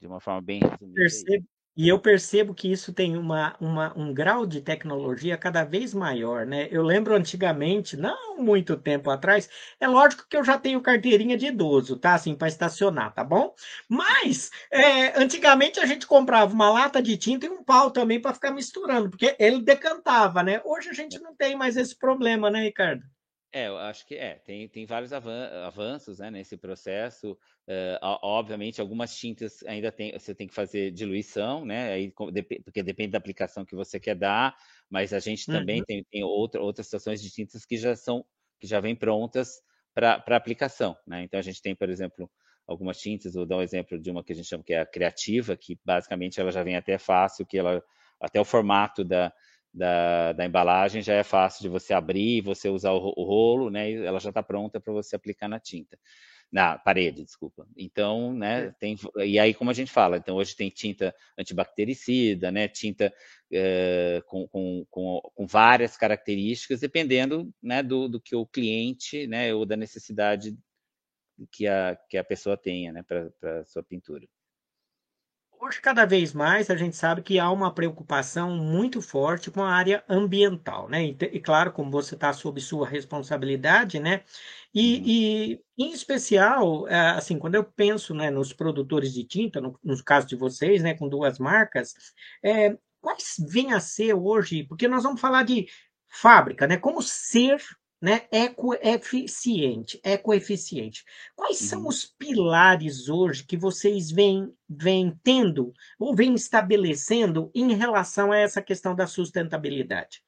de 0.00 0.06
uma 0.06 0.18
forma 0.18 0.40
bem 0.40 0.60
resumida. 0.60 0.94
Percebo, 0.94 1.46
e 1.78 1.88
eu 1.88 2.00
percebo 2.00 2.52
que 2.54 2.70
isso 2.72 2.92
tem 2.92 3.16
uma, 3.16 3.56
uma, 3.60 3.96
um 3.96 4.12
grau 4.12 4.44
de 4.44 4.60
tecnologia 4.60 5.36
cada 5.38 5.64
vez 5.64 5.94
maior, 5.94 6.44
né? 6.44 6.66
Eu 6.72 6.82
lembro 6.82 7.14
antigamente, 7.14 7.96
não 7.96 8.36
muito 8.36 8.76
tempo 8.76 9.10
atrás, 9.10 9.48
é 9.80 9.86
lógico 9.86 10.26
que 10.28 10.36
eu 10.36 10.42
já 10.44 10.58
tenho 10.58 10.80
carteirinha 10.82 11.36
de 11.38 11.46
idoso, 11.46 11.96
tá? 11.96 12.14
Assim, 12.14 12.34
para 12.34 12.48
estacionar, 12.48 13.14
tá 13.14 13.22
bom? 13.22 13.54
Mas, 13.88 14.50
é, 14.72 15.20
antigamente 15.22 15.78
a 15.78 15.86
gente 15.86 16.04
comprava 16.06 16.52
uma 16.52 16.68
lata 16.70 17.00
de 17.00 17.16
tinta 17.16 17.46
e 17.46 17.50
um 17.50 17.62
pau 17.62 17.92
também 17.92 18.20
para 18.20 18.34
ficar 18.34 18.50
misturando, 18.50 19.08
porque 19.10 19.36
ele 19.38 19.62
decantava, 19.62 20.42
né? 20.42 20.60
Hoje 20.64 20.88
a 20.90 20.92
gente 20.92 21.18
não 21.20 21.34
tem 21.36 21.56
mais 21.56 21.76
esse 21.76 21.96
problema, 21.96 22.50
né, 22.50 22.62
Ricardo? 22.64 23.04
É, 23.50 23.68
eu 23.68 23.78
acho 23.78 24.06
que 24.06 24.14
é, 24.14 24.34
tem, 24.34 24.68
tem 24.68 24.84
vários 24.84 25.10
avanços 25.12 26.18
né, 26.18 26.30
nesse 26.30 26.56
processo. 26.56 27.32
Uh, 27.66 27.98
obviamente, 28.22 28.80
algumas 28.80 29.16
tintas 29.16 29.62
ainda 29.64 29.90
tem, 29.90 30.12
você 30.12 30.34
tem 30.34 30.46
que 30.46 30.54
fazer 30.54 30.90
diluição, 30.90 31.64
né? 31.64 31.92
Aí, 31.92 32.10
porque 32.10 32.82
depende 32.82 33.12
da 33.12 33.18
aplicação 33.18 33.64
que 33.64 33.74
você 33.74 33.98
quer 33.98 34.14
dar, 34.14 34.54
mas 34.90 35.14
a 35.14 35.18
gente 35.18 35.46
também 35.46 35.78
uhum. 35.78 35.84
tem, 35.86 36.04
tem 36.04 36.24
outra, 36.24 36.60
outras 36.60 36.86
situações 36.86 37.22
de 37.22 37.30
tintas 37.30 37.64
que 37.64 37.78
já 37.78 37.96
são, 37.96 38.24
que 38.60 38.66
já 38.66 38.80
vêm 38.80 38.94
prontas 38.94 39.62
para 39.94 40.36
aplicação. 40.36 40.96
Né? 41.06 41.22
Então 41.22 41.40
a 41.40 41.42
gente 41.42 41.62
tem, 41.62 41.74
por 41.74 41.88
exemplo, 41.88 42.30
algumas 42.66 42.98
tintas, 43.00 43.32
vou 43.32 43.46
dar 43.46 43.56
um 43.56 43.62
exemplo 43.62 43.98
de 43.98 44.10
uma 44.10 44.22
que 44.22 44.32
a 44.32 44.36
gente 44.36 44.46
chama 44.48 44.62
que 44.62 44.74
é 44.74 44.80
a 44.80 44.86
criativa, 44.86 45.56
que 45.56 45.78
basicamente 45.82 46.38
ela 46.38 46.52
já 46.52 46.62
vem 46.62 46.76
até 46.76 46.98
fácil, 46.98 47.46
que 47.46 47.56
ela 47.56 47.82
até 48.20 48.38
o 48.40 48.44
formato 48.44 49.04
da, 49.04 49.32
da, 49.72 50.32
da, 50.32 50.44
embalagem 50.44 51.02
já 51.02 51.14
é 51.14 51.22
fácil 51.22 51.62
de 51.62 51.68
você 51.68 51.92
abrir, 51.92 52.42
você 52.42 52.68
usar 52.68 52.92
o, 52.92 53.12
o 53.16 53.24
rolo, 53.24 53.70
né? 53.70 53.90
E 53.90 54.04
ela 54.04 54.18
já 54.20 54.30
está 54.30 54.42
pronta 54.42 54.80
para 54.80 54.92
você 54.92 55.14
aplicar 55.16 55.48
na 55.48 55.60
tinta, 55.60 55.98
na 56.50 56.78
parede, 56.78 57.24
desculpa. 57.24 57.66
Então, 57.76 58.32
né? 58.32 58.72
Tem 58.80 58.96
e 59.18 59.38
aí 59.38 59.54
como 59.54 59.70
a 59.70 59.74
gente 59.74 59.92
fala, 59.92 60.16
então 60.16 60.36
hoje 60.36 60.56
tem 60.56 60.70
tinta 60.70 61.14
antibactericida, 61.38 62.50
né? 62.50 62.68
Tinta 62.68 63.12
é, 63.52 64.22
com, 64.26 64.48
com, 64.48 64.86
com, 64.90 65.20
com, 65.34 65.46
várias 65.46 65.96
características, 65.96 66.80
dependendo, 66.80 67.52
né? 67.62 67.82
Do, 67.82 68.08
do 68.08 68.20
que 68.20 68.34
o 68.34 68.46
cliente, 68.46 69.26
né? 69.26 69.54
Ou 69.54 69.66
da 69.66 69.76
necessidade 69.76 70.56
que 71.52 71.66
a 71.66 71.96
que 72.08 72.18
a 72.18 72.24
pessoa 72.24 72.56
tenha, 72.56 72.92
né? 72.92 73.02
Para 73.02 73.64
sua 73.64 73.82
pintura. 73.82 74.26
Hoje, 75.60 75.80
cada 75.80 76.06
vez 76.06 76.32
mais, 76.32 76.70
a 76.70 76.76
gente 76.76 76.96
sabe 76.96 77.20
que 77.20 77.38
há 77.38 77.50
uma 77.50 77.74
preocupação 77.74 78.56
muito 78.56 79.02
forte 79.02 79.50
com 79.50 79.60
a 79.60 79.72
área 79.72 80.04
ambiental, 80.08 80.88
né? 80.88 81.04
E, 81.04 81.16
e 81.32 81.40
claro, 81.40 81.72
como 81.72 81.90
você 81.90 82.14
está 82.14 82.32
sob 82.32 82.60
sua 82.60 82.86
responsabilidade, 82.86 83.98
né? 83.98 84.22
E, 84.72 84.96
uhum. 84.98 85.02
e, 85.06 85.86
em 85.86 85.92
especial, 85.92 86.86
é, 86.86 87.10
assim, 87.10 87.38
quando 87.38 87.56
eu 87.56 87.64
penso 87.64 88.14
né, 88.14 88.30
nos 88.30 88.52
produtores 88.52 89.12
de 89.12 89.24
tinta, 89.24 89.60
no, 89.60 89.76
no 89.82 90.04
caso 90.04 90.28
de 90.28 90.36
vocês, 90.36 90.80
né, 90.82 90.94
com 90.94 91.08
duas 91.08 91.38
marcas, 91.40 91.92
é, 92.42 92.76
quais 93.00 93.36
vêm 93.48 93.72
a 93.72 93.80
ser 93.80 94.14
hoje? 94.14 94.64
Porque 94.64 94.86
nós 94.86 95.02
vamos 95.02 95.20
falar 95.20 95.42
de 95.42 95.66
fábrica, 96.08 96.66
né? 96.68 96.76
Como 96.76 97.02
ser 97.02 97.60
né, 98.00 98.22
ecoeficiente, 98.30 100.00
ecoeficiente. 100.04 101.04
Quais 101.34 101.58
são 101.58 101.82
uhum. 101.82 101.88
os 101.88 102.04
pilares 102.04 103.08
hoje 103.08 103.44
que 103.44 103.56
vocês 103.56 104.10
vêm, 104.10 104.52
vêm 104.68 105.18
tendo 105.22 105.72
ou 105.98 106.14
vêm 106.14 106.34
estabelecendo 106.34 107.50
em 107.54 107.74
relação 107.74 108.30
a 108.30 108.38
essa 108.38 108.62
questão 108.62 108.94
da 108.94 109.06
sustentabilidade? 109.06 110.22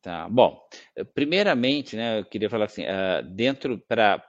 Tá, 0.00 0.28
bom, 0.28 0.60
primeiramente, 1.14 1.96
né, 1.96 2.20
eu 2.20 2.26
queria 2.26 2.50
falar 2.50 2.66
assim, 2.66 2.82
uh, 2.84 3.22
dentro 3.34 3.78
para 3.88 4.22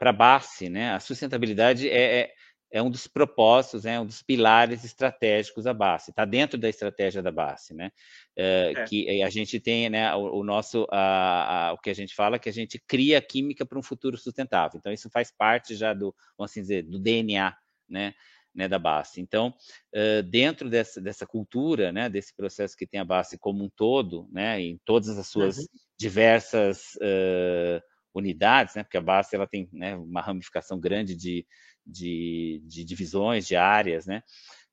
a 0.00 0.12
base, 0.12 0.68
né, 0.68 0.92
a 0.92 0.98
sustentabilidade 0.98 1.88
é, 1.88 2.20
é 2.20 2.34
é 2.70 2.80
um 2.80 2.90
dos 2.90 3.06
propósitos, 3.06 3.84
é 3.84 3.98
um 3.98 4.06
dos 4.06 4.22
pilares 4.22 4.84
estratégicos 4.84 5.64
da 5.64 5.74
base, 5.74 6.10
está 6.10 6.24
dentro 6.24 6.56
da 6.58 6.68
estratégia 6.68 7.20
da 7.20 7.32
base, 7.32 7.74
né? 7.74 7.90
É, 8.36 8.72
é. 8.76 8.84
Que 8.84 9.22
a 9.22 9.28
gente 9.28 9.58
tem, 9.58 9.90
né, 9.90 10.14
o, 10.14 10.38
o 10.38 10.44
nosso, 10.44 10.86
a, 10.90 11.68
a, 11.68 11.72
o 11.72 11.78
que 11.78 11.90
a 11.90 11.94
gente 11.94 12.14
fala, 12.14 12.38
que 12.38 12.48
a 12.48 12.52
gente 12.52 12.78
cria 12.86 13.20
química 13.20 13.66
para 13.66 13.78
um 13.78 13.82
futuro 13.82 14.16
sustentável. 14.16 14.78
Então 14.78 14.92
isso 14.92 15.10
faz 15.10 15.32
parte 15.36 15.74
já 15.74 15.92
do, 15.92 16.14
vamos 16.38 16.52
assim 16.52 16.62
dizer, 16.62 16.82
do 16.82 16.98
DNA, 16.98 17.54
né? 17.88 18.14
Né, 18.52 18.66
da 18.66 18.80
base. 18.80 19.20
Então, 19.20 19.54
uh, 19.94 20.24
dentro 20.24 20.68
dessa, 20.68 21.00
dessa 21.00 21.24
cultura, 21.24 21.92
né, 21.92 22.08
desse 22.08 22.34
processo 22.34 22.76
que 22.76 22.84
tem 22.84 22.98
a 22.98 23.04
base 23.04 23.38
como 23.38 23.62
um 23.62 23.70
todo, 23.70 24.28
né, 24.32 24.60
em 24.60 24.76
todas 24.84 25.16
as 25.16 25.28
suas 25.28 25.58
uhum. 25.58 25.64
diversas 25.96 26.96
uh, 26.96 27.80
unidades, 28.12 28.74
né, 28.74 28.82
porque 28.82 28.96
a 28.96 29.00
base 29.00 29.36
ela 29.36 29.46
tem 29.46 29.68
né, 29.72 29.94
uma 29.94 30.20
ramificação 30.20 30.80
grande 30.80 31.14
de, 31.14 31.46
de, 31.86 32.62
de 32.64 32.84
divisões, 32.84 33.46
de 33.46 33.56
áreas, 33.56 34.06
né? 34.06 34.22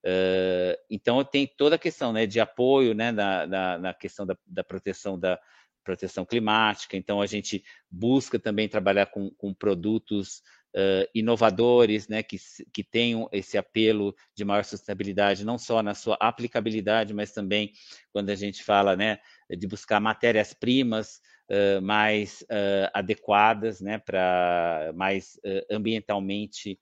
Uh, 0.05 0.77
então 0.89 1.23
tem 1.23 1.45
toda 1.45 1.75
a 1.75 1.79
questão 1.79 2.13
né, 2.13 2.25
de 2.25 2.39
apoio 2.39 2.93
né, 2.93 3.11
na, 3.11 3.45
na, 3.45 3.77
na 3.77 3.93
questão 3.93 4.25
da, 4.25 4.37
da, 4.45 4.63
proteção 4.63 5.19
da 5.19 5.39
proteção 5.83 6.25
climática. 6.25 6.95
Então 6.95 7.21
a 7.21 7.25
gente 7.25 7.63
busca 7.89 8.37
também 8.37 8.69
trabalhar 8.69 9.07
com, 9.07 9.29
com 9.31 9.53
produtos 9.53 10.37
uh, 10.75 11.09
inovadores, 11.15 12.07
né, 12.07 12.21
que, 12.23 12.37
que 12.73 12.83
tenham 12.83 13.27
esse 13.33 13.57
apelo 13.57 14.15
de 14.35 14.45
maior 14.45 14.63
sustentabilidade, 14.63 15.45
não 15.45 15.57
só 15.57 15.81
na 15.81 15.93
sua 15.93 16.15
aplicabilidade, 16.21 17.13
mas 17.13 17.31
também 17.31 17.73
quando 18.13 18.29
a 18.29 18.35
gente 18.35 18.63
fala 18.63 18.95
né, 18.95 19.19
de 19.49 19.67
buscar 19.67 19.99
matérias-primas 19.99 21.19
uh, 21.49 21.81
mais 21.81 22.45
adequadas, 22.93 23.81
né, 23.81 23.97
para 23.97 24.91
mais 24.95 25.39
ambientalmente 25.71 26.79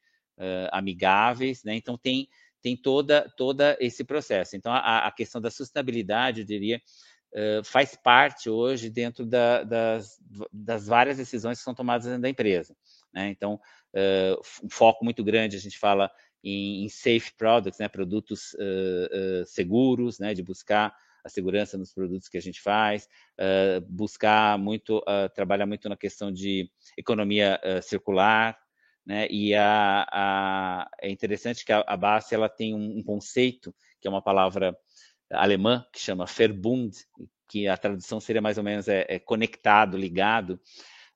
amigáveis. 0.71 1.63
Né? 1.63 1.75
Então, 1.75 1.97
tem, 1.97 2.27
tem 2.61 2.75
toda, 2.75 3.31
toda 3.37 3.77
esse 3.79 4.03
processo. 4.03 4.55
Então, 4.55 4.71
a, 4.71 5.07
a 5.07 5.11
questão 5.11 5.39
da 5.41 5.51
sustentabilidade, 5.51 6.41
eu 6.41 6.45
diria, 6.45 6.81
faz 7.63 7.95
parte 7.95 8.49
hoje 8.49 8.89
dentro 8.89 9.25
da, 9.25 9.63
das, 9.63 10.19
das 10.51 10.87
várias 10.87 11.17
decisões 11.17 11.57
que 11.57 11.63
são 11.63 11.75
tomadas 11.75 12.05
dentro 12.05 12.21
da 12.21 12.29
empresa. 12.29 12.75
Né? 13.15 13.29
Então, 13.29 13.59
uh, 13.95 14.65
um 14.65 14.69
foco 14.69 15.05
muito 15.05 15.23
grande, 15.23 15.55
a 15.55 15.59
gente 15.59 15.79
fala 15.79 16.11
em, 16.43 16.83
em 16.83 16.89
safe 16.89 17.33
products, 17.37 17.79
né? 17.79 17.87
produtos 17.87 18.53
uh, 18.53 19.41
uh, 19.41 19.45
seguros, 19.45 20.19
né? 20.19 20.33
de 20.33 20.43
buscar 20.43 20.93
a 21.23 21.29
segurança 21.29 21.77
nos 21.77 21.91
produtos 21.91 22.29
que 22.29 22.37
a 22.37 22.41
gente 22.41 22.61
faz, 22.61 23.09
buscar 23.89 24.59
muito, 24.59 25.03
trabalhar 25.33 25.65
muito 25.65 25.89
na 25.89 25.97
questão 25.97 26.31
de 26.31 26.69
economia 26.95 27.59
circular, 27.81 28.55
né? 29.05 29.27
E 29.29 29.53
a, 29.53 30.07
a, 30.11 30.89
é 31.01 31.09
interessante 31.09 31.63
que 31.63 31.71
a, 31.71 31.79
a 31.87 32.19
ela 32.31 32.49
tem 32.49 32.73
um, 32.73 32.97
um, 32.99 33.03
conceito 33.03 33.73
que 34.01 34.07
é 34.07 34.11
uma 34.11 34.21
palavra 34.21 34.75
alemã 35.31 35.85
que 35.93 35.99
chama 35.99 36.25
Verbund, 36.25 36.95
que 37.47 37.67
a 37.67 37.77
tradução 37.77 38.19
seria 38.19 38.41
mais 38.41 38.57
ou 38.57 38.63
menos 38.63 38.87
é, 38.87 39.05
é 39.07 39.19
conectado, 39.19 39.97
ligado, 39.97 40.59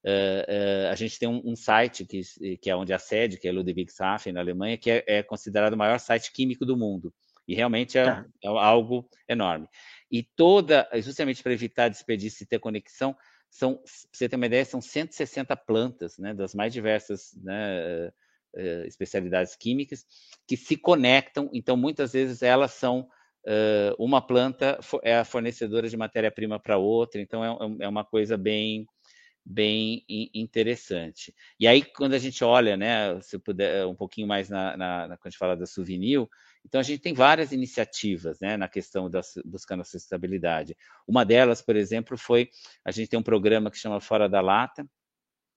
Uh, 0.04 0.48
uh, 0.48 0.92
a 0.92 0.96
gente 0.96 1.20
tem 1.20 1.28
um, 1.28 1.42
um, 1.44 1.56
site 1.58 2.06
que, 2.06 2.22
que 2.58 2.70
é 2.70 2.76
onde 2.76 2.94
a 2.94 3.00
sede, 3.00 3.38
que 3.38 3.48
é 3.48 3.52
Ludwigshafen, 3.52 4.32
na 4.32 4.40
Alemanha, 4.40 4.78
que 4.78 4.90
é, 4.90 5.04
é, 5.06 5.24
considerado 5.24 5.74
o 5.74 5.78
maior 5.78 6.00
site 6.00 6.32
químico 6.32 6.66
do 6.66 6.78
mundo. 6.78 7.14
E 7.48 7.54
realmente 7.54 7.98
é, 7.98 8.06
tá. 8.06 8.26
é 8.44 8.48
algo 8.48 9.10
enorme. 9.28 9.68
E 10.10 10.24
toda, 10.24 10.88
justamente 10.96 11.44
para 11.44 11.52
evitar 11.52 11.90
desperdício 11.90 12.44
e 12.44 12.48
ter 12.48 12.60
conexão, 12.60 13.16
são, 13.50 13.82
você 14.12 14.30
ter 14.30 14.36
uma 14.36 14.46
ideia, 14.46 14.66
são 14.66 14.82
160 14.82 15.56
plantas, 15.56 16.18
né, 16.18 16.34
das 16.34 16.54
mais 16.54 16.72
diversas 16.72 17.34
né, 17.42 18.08
uh, 18.56 18.86
especialidades 18.86 19.56
químicas, 19.56 20.06
que 20.48 20.56
se 20.56 20.78
conectam. 20.78 21.50
Então, 21.54 21.76
muitas 21.76 22.14
vezes 22.14 22.42
elas 22.42 22.72
são 22.72 23.08
uma 23.98 24.22
planta 24.22 24.78
é 25.02 25.16
a 25.16 25.26
fornecedora 25.26 25.90
de 25.90 25.98
matéria-prima 25.98 26.60
para 26.60 26.78
outra. 26.78 27.20
Então, 27.20 27.44
é, 27.44 27.86
é 27.86 27.88
uma 27.88 28.04
coisa 28.04 28.38
bem 28.38 28.86
bem 29.46 30.06
interessante. 30.08 31.34
E 31.60 31.68
aí, 31.68 31.84
quando 31.84 32.14
a 32.14 32.20
gente 32.20 32.44
olha, 32.44 32.78
né, 32.78 33.20
se 33.22 33.40
puder, 33.40 33.86
um 33.88 33.96
pouquinho 33.96 34.28
mais 34.28 34.48
na, 34.48 34.78
na, 34.78 35.18
quando 35.18 35.26
a 35.26 35.30
gente 35.30 35.40
fala 35.40 35.58
da 35.58 35.66
Souvenir, 35.66 36.28
então 36.66 36.80
a 36.80 36.84
gente 36.84 37.02
tem 37.02 37.14
várias 37.14 37.52
iniciativas, 37.52 38.40
né, 38.40 38.58
na 38.58 38.68
questão 38.68 39.10
da 39.10 39.22
buscando 39.46 39.82
a 39.82 39.86
sustentabilidade. 39.86 40.76
Uma 41.08 41.26
delas, 41.26 41.62
por 41.62 41.76
exemplo, 41.76 42.18
foi, 42.18 42.50
a 42.84 42.92
gente 42.92 43.10
tem 43.10 43.20
um 43.20 43.24
programa 43.24 43.72
que 43.72 43.78
chama 43.78 44.00
Fora 44.00 44.28
da 44.28 44.42
Lata, 44.42 44.88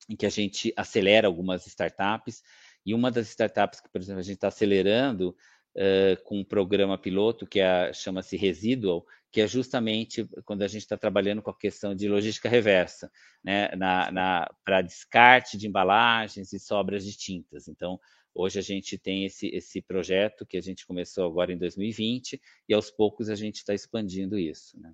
em 0.08 0.16
que 0.16 0.26
a 0.26 0.30
gente 0.30 0.72
acelera 0.76 1.26
algumas 1.26 1.66
startups, 1.66 2.42
e 2.84 2.94
uma 2.94 3.10
das 3.10 3.28
startups 3.28 3.80
que, 3.80 3.88
por 3.88 4.00
exemplo, 4.00 4.20
a 4.20 4.24
gente 4.24 4.34
está 4.34 4.48
acelerando 4.48 5.36
uh, 5.76 6.22
com 6.24 6.40
um 6.40 6.44
programa 6.44 6.98
piloto 6.98 7.46
que 7.46 7.60
é, 7.60 7.92
chama-se 7.92 8.36
Residual, 8.36 9.04
que 9.30 9.40
é 9.40 9.46
justamente 9.46 10.28
quando 10.44 10.62
a 10.62 10.68
gente 10.68 10.82
está 10.82 10.96
trabalhando 10.96 11.40
com 11.40 11.50
a 11.50 11.56
questão 11.56 11.94
de 11.94 12.08
logística 12.08 12.48
reversa, 12.48 13.10
né, 13.42 13.68
na, 13.76 14.10
na 14.10 14.50
para 14.64 14.82
descarte 14.82 15.56
de 15.56 15.66
embalagens 15.66 16.52
e 16.52 16.58
sobras 16.58 17.04
de 17.04 17.16
tintas. 17.16 17.66
Então, 17.68 17.98
hoje 18.34 18.58
a 18.58 18.62
gente 18.62 18.98
tem 18.98 19.24
esse, 19.24 19.48
esse 19.48 19.82
projeto 19.82 20.46
que 20.46 20.56
a 20.56 20.60
gente 20.60 20.86
começou 20.86 21.26
agora 21.26 21.52
em 21.52 21.58
2020 21.58 22.40
e 22.68 22.74
aos 22.74 22.90
poucos 22.90 23.28
a 23.28 23.34
gente 23.34 23.56
está 23.56 23.74
expandindo 23.74 24.38
isso. 24.38 24.78
Né? 24.80 24.92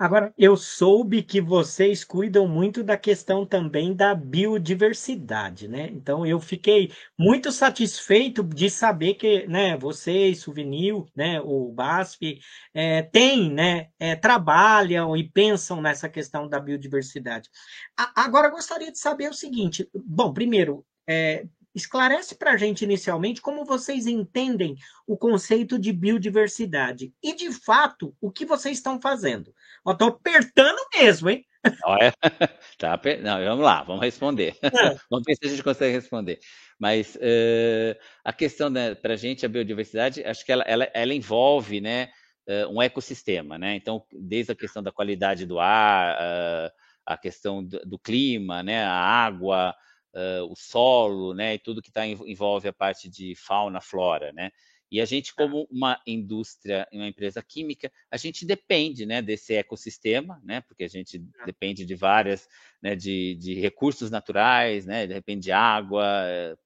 Agora, 0.00 0.32
eu 0.38 0.56
soube 0.56 1.22
que 1.22 1.42
vocês 1.42 2.02
cuidam 2.02 2.48
muito 2.48 2.82
da 2.82 2.96
questão 2.96 3.44
também 3.44 3.94
da 3.94 4.14
biodiversidade, 4.14 5.68
né? 5.68 5.90
Então, 5.92 6.24
eu 6.24 6.40
fiquei 6.40 6.90
muito 7.18 7.52
satisfeito 7.52 8.42
de 8.42 8.70
saber 8.70 9.16
que, 9.16 9.46
né, 9.46 9.76
vocês, 9.76 10.38
Souvenir, 10.40 10.94
né, 11.14 11.38
o 11.42 11.70
BASF, 11.70 12.40
é, 12.72 13.02
tem, 13.02 13.52
né, 13.52 13.90
é, 13.98 14.16
trabalham 14.16 15.14
e 15.14 15.28
pensam 15.28 15.82
nessa 15.82 16.08
questão 16.08 16.48
da 16.48 16.58
biodiversidade. 16.58 17.50
A, 17.94 18.24
agora, 18.24 18.48
gostaria 18.48 18.90
de 18.90 18.98
saber 18.98 19.28
o 19.28 19.34
seguinte: 19.34 19.86
bom, 19.94 20.32
primeiro, 20.32 20.82
é, 21.06 21.44
Esclarece 21.74 22.34
para 22.34 22.52
a 22.52 22.56
gente 22.56 22.84
inicialmente 22.84 23.40
como 23.40 23.64
vocês 23.64 24.06
entendem 24.06 24.76
o 25.06 25.16
conceito 25.16 25.78
de 25.78 25.92
biodiversidade 25.92 27.12
e, 27.22 27.34
de 27.34 27.52
fato, 27.52 28.14
o 28.20 28.30
que 28.30 28.44
vocês 28.44 28.78
estão 28.78 29.00
fazendo. 29.00 29.54
Estou 29.86 30.08
apertando 30.08 30.78
mesmo, 30.94 31.30
hein? 31.30 31.44
Olha, 31.84 32.12
tá, 32.78 33.00
não, 33.22 33.44
vamos 33.44 33.64
lá, 33.64 33.82
vamos 33.82 34.02
responder. 34.02 34.56
É. 34.62 34.68
vamos 35.10 35.24
ver 35.26 35.34
se 35.36 35.46
a 35.46 35.48
gente 35.48 35.62
consegue 35.62 35.92
responder. 35.92 36.38
Mas 36.78 37.16
uh, 37.16 37.98
a 38.24 38.32
questão 38.32 38.70
né, 38.70 38.94
para 38.94 39.14
a 39.14 39.16
gente, 39.16 39.44
a 39.44 39.48
biodiversidade, 39.48 40.24
acho 40.24 40.44
que 40.44 40.52
ela, 40.52 40.64
ela, 40.64 40.88
ela 40.94 41.14
envolve 41.14 41.80
né, 41.80 42.10
uh, 42.48 42.74
um 42.74 42.80
ecossistema. 42.80 43.58
Né? 43.58 43.76
Então, 43.76 44.02
desde 44.10 44.52
a 44.52 44.56
questão 44.56 44.82
da 44.82 44.90
qualidade 44.90 45.44
do 45.44 45.58
ar, 45.58 46.16
uh, 46.16 46.70
a 47.04 47.16
questão 47.16 47.62
do, 47.62 47.78
do 47.80 47.98
clima, 47.98 48.62
né, 48.62 48.82
a 48.84 48.92
água, 48.92 49.74
uh, 50.14 50.50
o 50.50 50.56
solo, 50.56 51.34
né, 51.34 51.54
e 51.54 51.58
tudo 51.58 51.82
que 51.82 51.92
tá, 51.92 52.06
envolve 52.06 52.68
a 52.68 52.72
parte 52.72 53.08
de 53.08 53.34
fauna, 53.34 53.80
flora, 53.80 54.32
né? 54.32 54.50
E 54.90 55.00
a 55.00 55.04
gente, 55.04 55.32
tá. 55.32 55.44
como 55.44 55.68
uma 55.70 56.00
indústria, 56.04 56.86
uma 56.92 57.06
empresa 57.06 57.40
química, 57.40 57.92
a 58.10 58.16
gente 58.16 58.44
depende 58.44 59.06
né, 59.06 59.22
desse 59.22 59.54
ecossistema, 59.54 60.40
né, 60.44 60.60
porque 60.62 60.82
a 60.82 60.88
gente 60.88 61.20
tá. 61.20 61.44
depende 61.44 61.84
de 61.84 61.94
várias, 61.94 62.48
né, 62.82 62.96
de, 62.96 63.36
de 63.36 63.54
recursos 63.54 64.10
naturais, 64.10 64.84
né, 64.86 65.06
depende 65.06 65.42
de 65.42 65.52
água, 65.52 66.04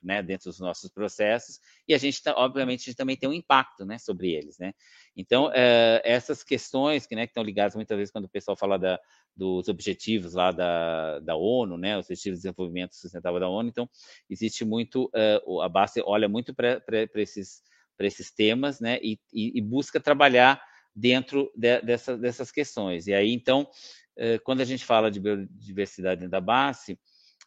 né, 0.03 0.23
dentro 0.23 0.49
dos 0.49 0.59
nossos 0.59 0.91
processos, 0.91 1.61
e 1.87 1.93
a 1.93 1.99
gente, 1.99 2.23
tá, 2.23 2.35
obviamente, 2.35 2.81
a 2.81 2.85
gente 2.85 2.97
também 2.97 3.17
tem 3.17 3.29
um 3.29 3.33
impacto 3.33 3.85
né, 3.85 3.99
sobre 3.99 4.33
eles. 4.33 4.59
Né? 4.59 4.73
Então, 5.17 5.51
é, 5.55 6.03
essas 6.05 6.43
questões 6.43 7.07
que, 7.07 7.15
né, 7.15 7.27
que 7.27 7.31
estão 7.31 7.43
ligadas 7.43 7.75
muitas 7.75 7.97
vezes 7.97 8.13
quando 8.13 8.25
o 8.25 8.29
pessoal 8.29 8.57
fala 8.57 8.79
da, 8.79 8.99
dos 9.37 9.69
objetivos 9.69 10.35
lá 10.35 10.51
da, 10.51 11.21
da 11.21 11.37
ONU, 11.37 11.77
né, 11.77 11.97
os 11.97 12.07
Objetivos 12.07 12.39
de 12.39 12.43
Desenvolvimento 12.43 12.95
Sustentável 12.95 13.41
da 13.41 13.49
ONU, 13.49 13.69
então, 13.69 13.89
existe 14.29 14.65
muito, 14.65 15.11
uh, 15.47 15.61
a 15.61 15.69
base 15.69 16.03
olha 16.05 16.29
muito 16.29 16.53
para 16.55 16.83
esses 17.15 17.63
esses 18.01 18.33
temas, 18.33 18.81
né, 18.81 18.99
e, 19.01 19.19
e, 19.33 19.59
e 19.59 19.61
busca 19.61 20.01
trabalhar 20.01 20.61
dentro 20.95 21.51
de, 21.55 21.81
dessa, 21.81 22.17
dessas 22.17 22.51
questões. 22.51 23.07
E 23.07 23.15
aí, 23.15 23.33
então, 23.33 23.69
eh, 24.17 24.39
quando 24.39 24.61
a 24.61 24.65
gente 24.65 24.85
fala 24.85 25.11
de 25.11 25.21
biodiversidade 25.21 26.21
dentro 26.21 26.33
da 26.33 26.41
base, 26.41 26.99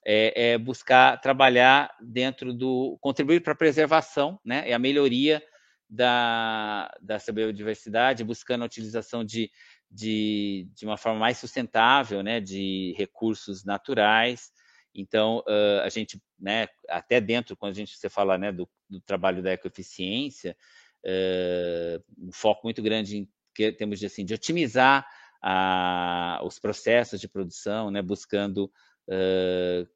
é, 0.06 0.52
é 0.52 0.58
buscar 0.58 1.20
trabalhar 1.20 1.94
dentro 2.02 2.54
do 2.54 2.98
contribuir 3.02 3.42
para 3.42 3.54
a 3.54 3.58
preservação, 3.58 4.40
né, 4.44 4.70
e 4.70 4.74
a 4.74 4.80
melhoria 4.80 5.44
da 5.90 6.92
dessa 7.02 7.32
biodiversidade, 7.32 8.24
buscando 8.24 8.64
a 8.64 8.66
utilização 8.66 9.24
de, 9.24 9.50
de, 9.90 10.68
de 10.74 10.86
uma 10.86 10.98
forma 10.98 11.20
mais 11.20 11.38
sustentável, 11.38 12.22
né, 12.22 12.40
de 12.40 12.94
recursos 12.98 13.64
naturais, 13.64 14.52
então, 14.98 15.44
uh, 15.48 15.82
a 15.84 15.90
gente, 15.90 16.20
né, 16.40 16.68
até 16.90 17.22
dentro, 17.22 17.56
quando 17.56 17.72
a 17.72 17.76
gente 17.76 17.96
você 17.96 18.10
fala 18.10 18.36
né, 18.36 18.52
do, 18.52 18.68
do 18.90 19.00
trabalho 19.00 19.44
da 19.44 19.52
ecoeficiência, 19.52 20.58
uh, 21.06 22.04
um 22.18 22.32
foco 22.32 22.62
muito 22.64 22.82
grande 22.82 23.18
em 23.18 23.30
que 23.54 23.72
temos 23.72 24.00
de, 24.00 24.08
assim, 24.08 24.26
de 24.26 24.34
otimizar 24.34 25.08
a, 25.40 26.42
os 26.44 26.58
processos 26.58 27.22
de 27.22 27.28
produção, 27.28 27.92
né, 27.92 28.02
buscando, 28.02 28.72
uh, 29.08 29.88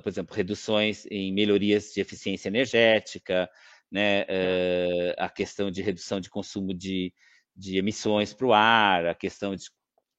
por 0.00 0.08
exemplo, 0.08 0.34
reduções 0.34 1.06
em 1.06 1.32
melhorias 1.32 1.92
de 1.92 2.00
eficiência 2.00 2.48
energética, 2.48 3.48
né, 3.94 4.26
a 5.16 5.28
questão 5.28 5.70
de 5.70 5.80
redução 5.80 6.18
de 6.20 6.28
consumo 6.28 6.74
de, 6.74 7.14
de 7.54 7.78
emissões 7.78 8.34
para 8.34 8.46
o 8.46 8.52
ar, 8.52 9.06
a 9.06 9.14
questão 9.14 9.54
de, 9.54 9.66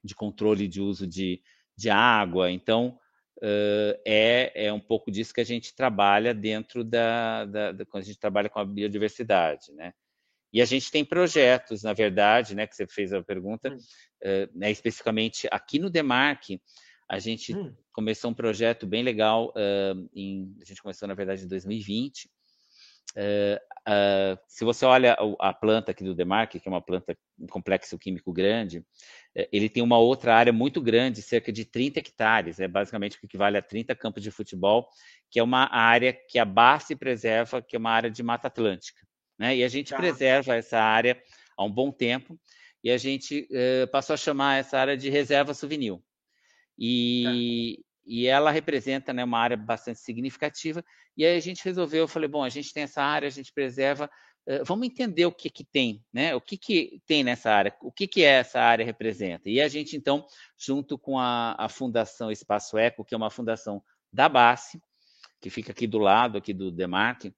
de 0.02 0.16
controle 0.16 0.66
de 0.66 0.80
uso 0.80 1.06
de, 1.06 1.42
de 1.78 1.90
água. 1.90 2.50
Então, 2.50 2.98
uh, 3.40 4.00
é, 4.06 4.68
é 4.68 4.72
um 4.72 4.80
pouco 4.80 5.12
disso 5.12 5.34
que 5.34 5.42
a 5.42 5.46
gente 5.46 5.76
trabalha 5.76 6.34
dentro 6.34 6.86
da, 6.86 7.44
da, 7.44 7.72
da, 7.74 7.86
quando 7.86 8.04
a 8.04 8.06
gente 8.06 8.20
trabalha 8.20 8.50
com 8.50 8.60
a 8.60 8.66
biodiversidade, 8.66 9.74
né? 9.74 9.94
E 10.54 10.62
a 10.62 10.66
gente 10.66 10.90
tem 10.90 11.04
projetos, 11.04 11.84
na 11.84 11.92
verdade, 11.92 12.56
né, 12.56 12.66
que 12.66 12.74
você 12.74 12.88
fez 12.88 13.12
a 13.12 13.22
pergunta, 13.22 13.74
hum. 13.74 13.76
uh, 13.76 14.58
né, 14.58 14.72
especificamente 14.72 15.50
aqui 15.52 15.80
no 15.80 15.90
Demarque, 15.90 16.62
a 17.10 17.20
gente 17.20 17.54
hum. 17.54 17.76
começou 17.92 18.32
um 18.32 18.34
projeto 18.34 18.88
bem 18.88 19.04
legal, 19.04 19.50
uh, 19.50 20.10
em, 20.16 20.56
a 20.62 20.66
gente 20.66 20.82
começou, 20.82 21.10
na 21.10 21.14
verdade, 21.14 21.44
em 21.44 21.48
2020, 21.50 22.30
Uh, 23.16 23.56
uh, 23.88 24.38
se 24.48 24.66
você 24.66 24.86
olha 24.86 25.16
a, 25.40 25.54
planta 25.54 25.92
aqui 25.92 26.04
do 26.04 26.14
Demarque, 26.14 26.60
que 26.60 26.68
é 26.68 26.72
uma 26.72 26.82
planta 26.82 27.18
um 27.40 27.48
complexo 27.48 27.98
químico 27.98 28.34
grande, 28.34 28.80
uh, 28.80 29.48
ele 29.52 29.70
tem 29.70 29.82
uma 29.82 29.98
outra 29.98 30.36
área 30.36 30.52
muito 30.52 30.82
grande, 30.82 31.22
cerca 31.22 31.52
de 31.52 31.64
30 31.64 32.00
hectares, 32.00 32.60
é 32.60 32.68
basicamente 32.68 33.16
o 33.16 33.20
que 33.20 33.26
equivale 33.26 33.58
a 33.58 33.62
30 33.62 33.96
campos 33.96 34.22
de 34.22 34.32
futebol, 34.32 34.88
que 35.32 35.40
é 35.40 35.44
uma 35.44 35.74
área 35.74 36.12
que 36.12 36.38
a 36.38 36.46
base 36.46 36.96
preserva, 36.96 37.62
que 37.62 37.76
é 37.76 37.80
uma 37.80 37.92
área 37.92 38.12
de 38.12 38.22
Mata 38.22 38.48
Atlântica. 38.48 39.06
Né? 39.40 39.58
E 39.58 39.64
a 39.64 39.68
gente 39.68 39.92
tá. 39.92 39.98
preserva 39.98 40.56
essa 40.56 40.80
área 40.80 41.22
há 41.58 41.64
um 41.64 41.72
bom 41.72 41.92
tempo, 41.92 42.38
e 42.84 42.92
a 42.92 42.98
gente 42.98 43.50
passou 43.92 44.14
a 44.14 44.18
chamar 44.18 44.60
essa 44.60 44.78
área 44.78 44.96
de 44.96 45.10
reserva 45.10 45.56
souvenir. 45.56 45.98
E, 46.78 47.24
tá 47.80 47.95
e 48.06 48.28
ela 48.28 48.52
representa 48.52 49.14
né, 49.14 49.24
uma 49.24 49.40
área 49.40 49.58
bastante 49.58 50.00
significativa. 50.00 50.84
E 51.18 51.26
aí 51.26 51.36
a 51.36 51.40
gente 51.40 51.64
resolveu, 51.64 52.02
eu 52.02 52.08
falei, 52.08 52.30
bom, 52.30 52.44
a 52.44 52.50
gente 52.50 52.74
tem 52.74 52.84
essa 52.84 53.02
área, 53.02 53.28
a 53.28 53.32
gente 53.32 53.52
preserva, 53.52 54.10
uh, 54.48 54.64
vamos 54.64 54.88
entender 54.88 55.26
o 55.26 55.32
que 55.32 55.50
que 55.50 55.64
tem, 55.64 56.04
né? 56.14 56.36
O 56.36 56.42
que 56.42 56.58
que 56.58 57.02
tem 57.06 57.24
nessa 57.24 57.52
área, 57.52 57.76
o 57.82 57.92
que 57.92 58.08
que 58.08 58.24
essa 58.24 58.60
área 58.60 58.86
representa. 58.86 59.50
E 59.50 59.60
a 59.60 59.68
gente 59.68 59.96
então, 59.98 60.26
junto 60.58 60.98
com 60.98 61.18
a, 61.18 61.56
a 61.58 61.68
Fundação 61.68 62.32
Espaço 62.32 62.78
Eco, 62.78 63.04
que 63.04 63.14
é 63.14 63.18
uma 63.18 63.32
fundação 63.32 63.82
da 64.12 64.30
BASE, 64.30 64.80
que 65.42 65.50
fica 65.50 65.72
aqui 65.72 65.88
do 65.88 65.98
lado 65.98 66.38
aqui 66.38 66.54
do 66.54 66.72
Demarque, 66.72 67.34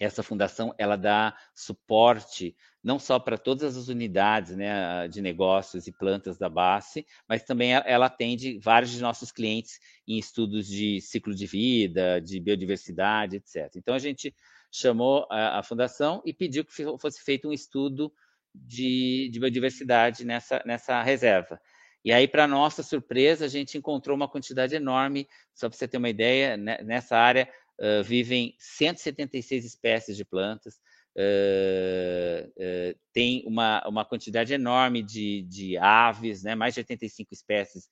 essa 0.00 0.22
fundação 0.22 0.74
ela 0.78 0.96
dá 0.96 1.36
suporte 1.54 2.56
não 2.82 2.98
só 2.98 3.18
para 3.18 3.36
todas 3.36 3.76
as 3.76 3.88
unidades 3.88 4.56
né, 4.56 5.06
de 5.06 5.20
negócios 5.20 5.86
e 5.86 5.92
plantas 5.92 6.38
da 6.38 6.48
base, 6.48 7.06
mas 7.28 7.42
também 7.42 7.74
ela 7.74 8.06
atende 8.06 8.58
vários 8.58 8.90
de 8.90 9.02
nossos 9.02 9.30
clientes 9.30 9.78
em 10.08 10.18
estudos 10.18 10.66
de 10.66 10.98
ciclo 11.02 11.34
de 11.34 11.46
vida, 11.46 12.18
de 12.20 12.40
biodiversidade, 12.40 13.36
etc. 13.36 13.76
Então 13.76 13.94
a 13.94 13.98
gente 13.98 14.34
chamou 14.72 15.26
a, 15.30 15.58
a 15.58 15.62
fundação 15.62 16.22
e 16.24 16.32
pediu 16.32 16.64
que 16.64 16.72
fosse 16.98 17.22
feito 17.22 17.48
um 17.48 17.52
estudo 17.52 18.10
de, 18.54 19.28
de 19.30 19.38
biodiversidade 19.38 20.24
nessa, 20.24 20.62
nessa 20.64 21.02
reserva. 21.02 21.60
E 22.02 22.12
aí, 22.12 22.26
para 22.26 22.48
nossa 22.48 22.82
surpresa, 22.82 23.44
a 23.44 23.48
gente 23.48 23.76
encontrou 23.76 24.16
uma 24.16 24.28
quantidade 24.28 24.74
enorme, 24.74 25.28
só 25.52 25.68
para 25.68 25.76
você 25.76 25.86
ter 25.86 25.98
uma 25.98 26.08
ideia, 26.08 26.56
né, 26.56 26.78
nessa 26.82 27.14
área 27.14 27.46
uh, 27.80 28.02
vivem 28.04 28.54
176 28.58 29.64
espécies 29.64 30.16
de 30.16 30.24
plantas, 30.24 30.74
uh, 31.16 32.48
uh, 32.48 32.98
tem 33.12 33.42
uma, 33.46 33.82
uma 33.88 34.04
quantidade 34.04 34.52
enorme 34.52 35.02
de, 35.02 35.42
de 35.42 35.76
aves, 35.78 36.42
né? 36.42 36.54
mais 36.54 36.74
de 36.74 36.80
85 36.80 37.32
espécies 37.32 37.88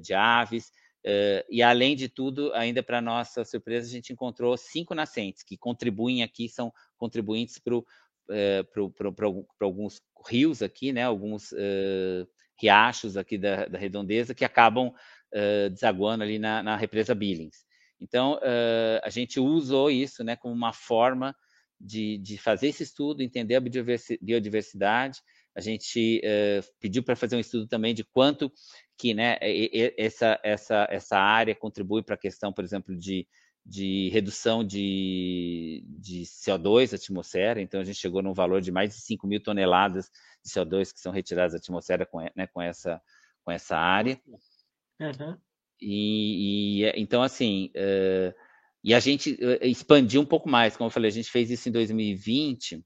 de 0.00 0.14
aves, 0.14 0.70
e 1.50 1.60
além 1.64 1.96
de 1.96 2.08
tudo, 2.08 2.54
ainda 2.54 2.80
para 2.80 3.00
nossa 3.00 3.44
surpresa, 3.44 3.88
a 3.88 3.90
gente 3.90 4.12
encontrou 4.12 4.56
cinco 4.56 4.94
nascentes 4.94 5.42
que 5.42 5.56
contribuem 5.58 6.22
aqui, 6.22 6.48
são 6.48 6.72
contribuintes 6.96 7.58
para 7.58 7.74
alguns 9.60 10.00
rios 10.28 10.62
aqui, 10.62 10.92
né? 10.92 11.02
alguns 11.02 11.52
riachos 12.56 13.16
aqui 13.16 13.36
da, 13.36 13.66
da 13.66 13.76
redondeza 13.76 14.32
que 14.32 14.44
acabam 14.44 14.92
desaguando 15.72 16.22
ali 16.22 16.38
na, 16.38 16.62
na 16.62 16.76
represa 16.76 17.16
Billings. 17.16 17.64
Então, 18.04 18.34
uh, 18.34 19.00
a 19.02 19.08
gente 19.08 19.40
usou 19.40 19.90
isso 19.90 20.22
né, 20.22 20.36
como 20.36 20.54
uma 20.54 20.74
forma 20.74 21.34
de, 21.80 22.18
de 22.18 22.36
fazer 22.36 22.68
esse 22.68 22.82
estudo, 22.82 23.22
entender 23.22 23.56
a 23.56 23.62
biodiversidade. 24.20 25.20
A 25.56 25.60
gente 25.60 26.20
uh, 26.22 26.74
pediu 26.78 27.02
para 27.02 27.16
fazer 27.16 27.36
um 27.36 27.40
estudo 27.40 27.66
também 27.66 27.94
de 27.94 28.04
quanto 28.04 28.52
que 28.98 29.14
né, 29.14 29.38
essa, 29.96 30.38
essa, 30.44 30.86
essa 30.90 31.18
área 31.18 31.54
contribui 31.54 32.02
para 32.02 32.14
a 32.14 32.18
questão, 32.18 32.52
por 32.52 32.62
exemplo, 32.62 32.94
de, 32.94 33.26
de 33.64 34.10
redução 34.10 34.62
de, 34.62 35.82
de 35.86 36.24
CO2 36.24 36.90
da 36.90 36.96
atmosfera. 36.96 37.62
Então, 37.62 37.80
a 37.80 37.84
gente 37.84 37.98
chegou 37.98 38.22
num 38.22 38.34
valor 38.34 38.60
de 38.60 38.70
mais 38.70 38.94
de 38.94 39.00
5 39.00 39.26
mil 39.26 39.42
toneladas 39.42 40.10
de 40.44 40.52
CO2 40.52 40.92
que 40.92 41.00
são 41.00 41.10
retiradas 41.10 41.52
da 41.52 41.58
atmosfera 41.58 42.04
com, 42.04 42.20
né, 42.36 42.46
com, 42.52 42.60
essa, 42.60 43.00
com 43.42 43.50
essa 43.50 43.78
área. 43.78 44.20
Uhum. 45.00 45.38
E, 45.80 46.84
e 46.84 46.92
então, 46.96 47.22
assim, 47.22 47.70
uh, 47.76 48.34
e 48.82 48.92
a 48.92 49.00
gente 49.00 49.32
uh, 49.32 49.64
expandiu 49.64 50.20
um 50.20 50.26
pouco 50.26 50.48
mais, 50.48 50.76
como 50.76 50.88
eu 50.88 50.92
falei, 50.92 51.08
a 51.08 51.12
gente 51.12 51.30
fez 51.30 51.50
isso 51.50 51.68
em 51.68 51.72
2020, 51.72 52.84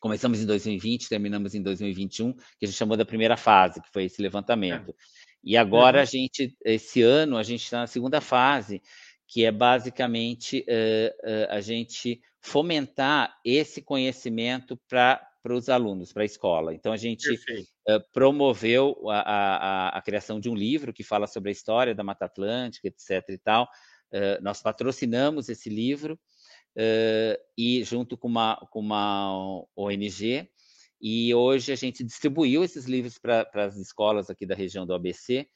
começamos 0.00 0.40
em 0.40 0.46
2020, 0.46 1.08
terminamos 1.08 1.54
em 1.54 1.62
2021, 1.62 2.32
que 2.32 2.42
a 2.62 2.66
gente 2.66 2.76
chamou 2.76 2.96
da 2.96 3.04
primeira 3.04 3.36
fase, 3.36 3.80
que 3.80 3.90
foi 3.92 4.04
esse 4.04 4.20
levantamento. 4.20 4.90
É. 4.90 4.94
E 5.42 5.56
agora 5.56 5.98
uhum. 5.98 6.02
a 6.02 6.04
gente, 6.04 6.54
esse 6.64 7.02
ano, 7.02 7.36
a 7.36 7.42
gente 7.42 7.62
está 7.64 7.80
na 7.80 7.86
segunda 7.86 8.20
fase, 8.20 8.82
que 9.26 9.44
é 9.44 9.52
basicamente 9.52 10.64
uh, 10.68 11.46
a 11.50 11.60
gente 11.60 12.20
fomentar 12.40 13.38
esse 13.44 13.80
conhecimento 13.80 14.78
para 14.88 15.22
os 15.48 15.68
alunos, 15.68 16.12
para 16.12 16.22
a 16.22 16.26
escola. 16.26 16.74
Então, 16.74 16.92
a 16.92 16.96
gente 16.96 17.30
uh, 17.30 17.64
promoveu 18.12 18.96
a, 19.08 19.20
a, 19.20 19.88
a, 19.98 20.02
criação 20.02 20.38
de 20.38 20.48
um 20.48 20.54
livro 20.54 20.92
que 20.92 21.02
fala 21.02 21.26
sobre 21.26 21.48
a 21.48 21.52
história 21.52 21.94
da 21.94 22.04
Mata 22.04 22.26
Atlântica, 22.26 22.88
etc. 22.88 23.28
e 23.30 23.38
tal. 23.38 23.64
Uh, 24.12 24.42
nós 24.42 24.60
patrocinamos 24.60 25.48
esse 25.48 25.70
livro 25.70 26.18
uh, 26.76 27.40
e 27.56 27.82
junto 27.84 28.16
com 28.16 28.28
uma, 28.28 28.56
com 28.70 28.80
uma 28.80 29.64
ONG, 29.76 30.48
e 31.00 31.34
hoje 31.34 31.72
a 31.72 31.76
gente 31.76 32.04
distribuiu 32.04 32.62
esses 32.62 32.84
livros 32.84 33.18
para 33.18 33.48
as 33.54 33.76
escolas 33.76 34.28
aqui 34.28 34.44
da 34.44 34.54
região 34.54 34.84
do 34.84 34.92
ABC, 34.92 35.48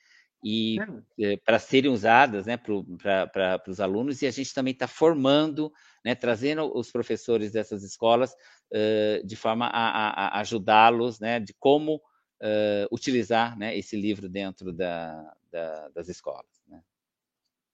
e 0.44 0.77
eh, 1.18 1.38
para 1.38 1.59
serem 1.59 1.90
usadas 1.90 2.44
né, 2.44 2.59
para 2.59 3.62
os 3.66 3.81
alunos, 3.81 4.20
e 4.20 4.27
a 4.27 4.31
gente 4.31 4.53
também 4.53 4.75
está 4.75 4.87
formando, 4.87 5.73
né, 6.05 6.14
trazendo 6.14 6.70
os 6.77 6.92
professores 6.92 7.53
dessas 7.53 7.83
escolas 7.83 8.33
uh, 8.33 9.27
de 9.27 9.37
forma 9.37 9.66
a, 9.66 10.37
a 10.37 10.40
ajudá-los 10.40 11.18
né, 11.18 11.40
de 11.40 11.55
como 11.59 11.99
uh, 12.40 12.94
utilizar 12.94 13.59
né, 13.59 13.77
esse 13.77 13.97
livro 13.97 14.29
dentro 14.29 14.73
da, 14.73 15.35
da, 15.51 15.88
das 15.88 16.09
escolas. 16.09 16.62
Né? 16.68 16.81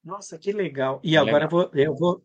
Nossa, 0.02 0.38
que 0.38 0.50
legal. 0.50 0.98
E 1.04 1.14
agora 1.16 1.44
legal. 1.44 1.44
Eu, 1.44 1.50
vou, 1.50 1.70
eu 1.74 1.94
vou. 1.94 2.24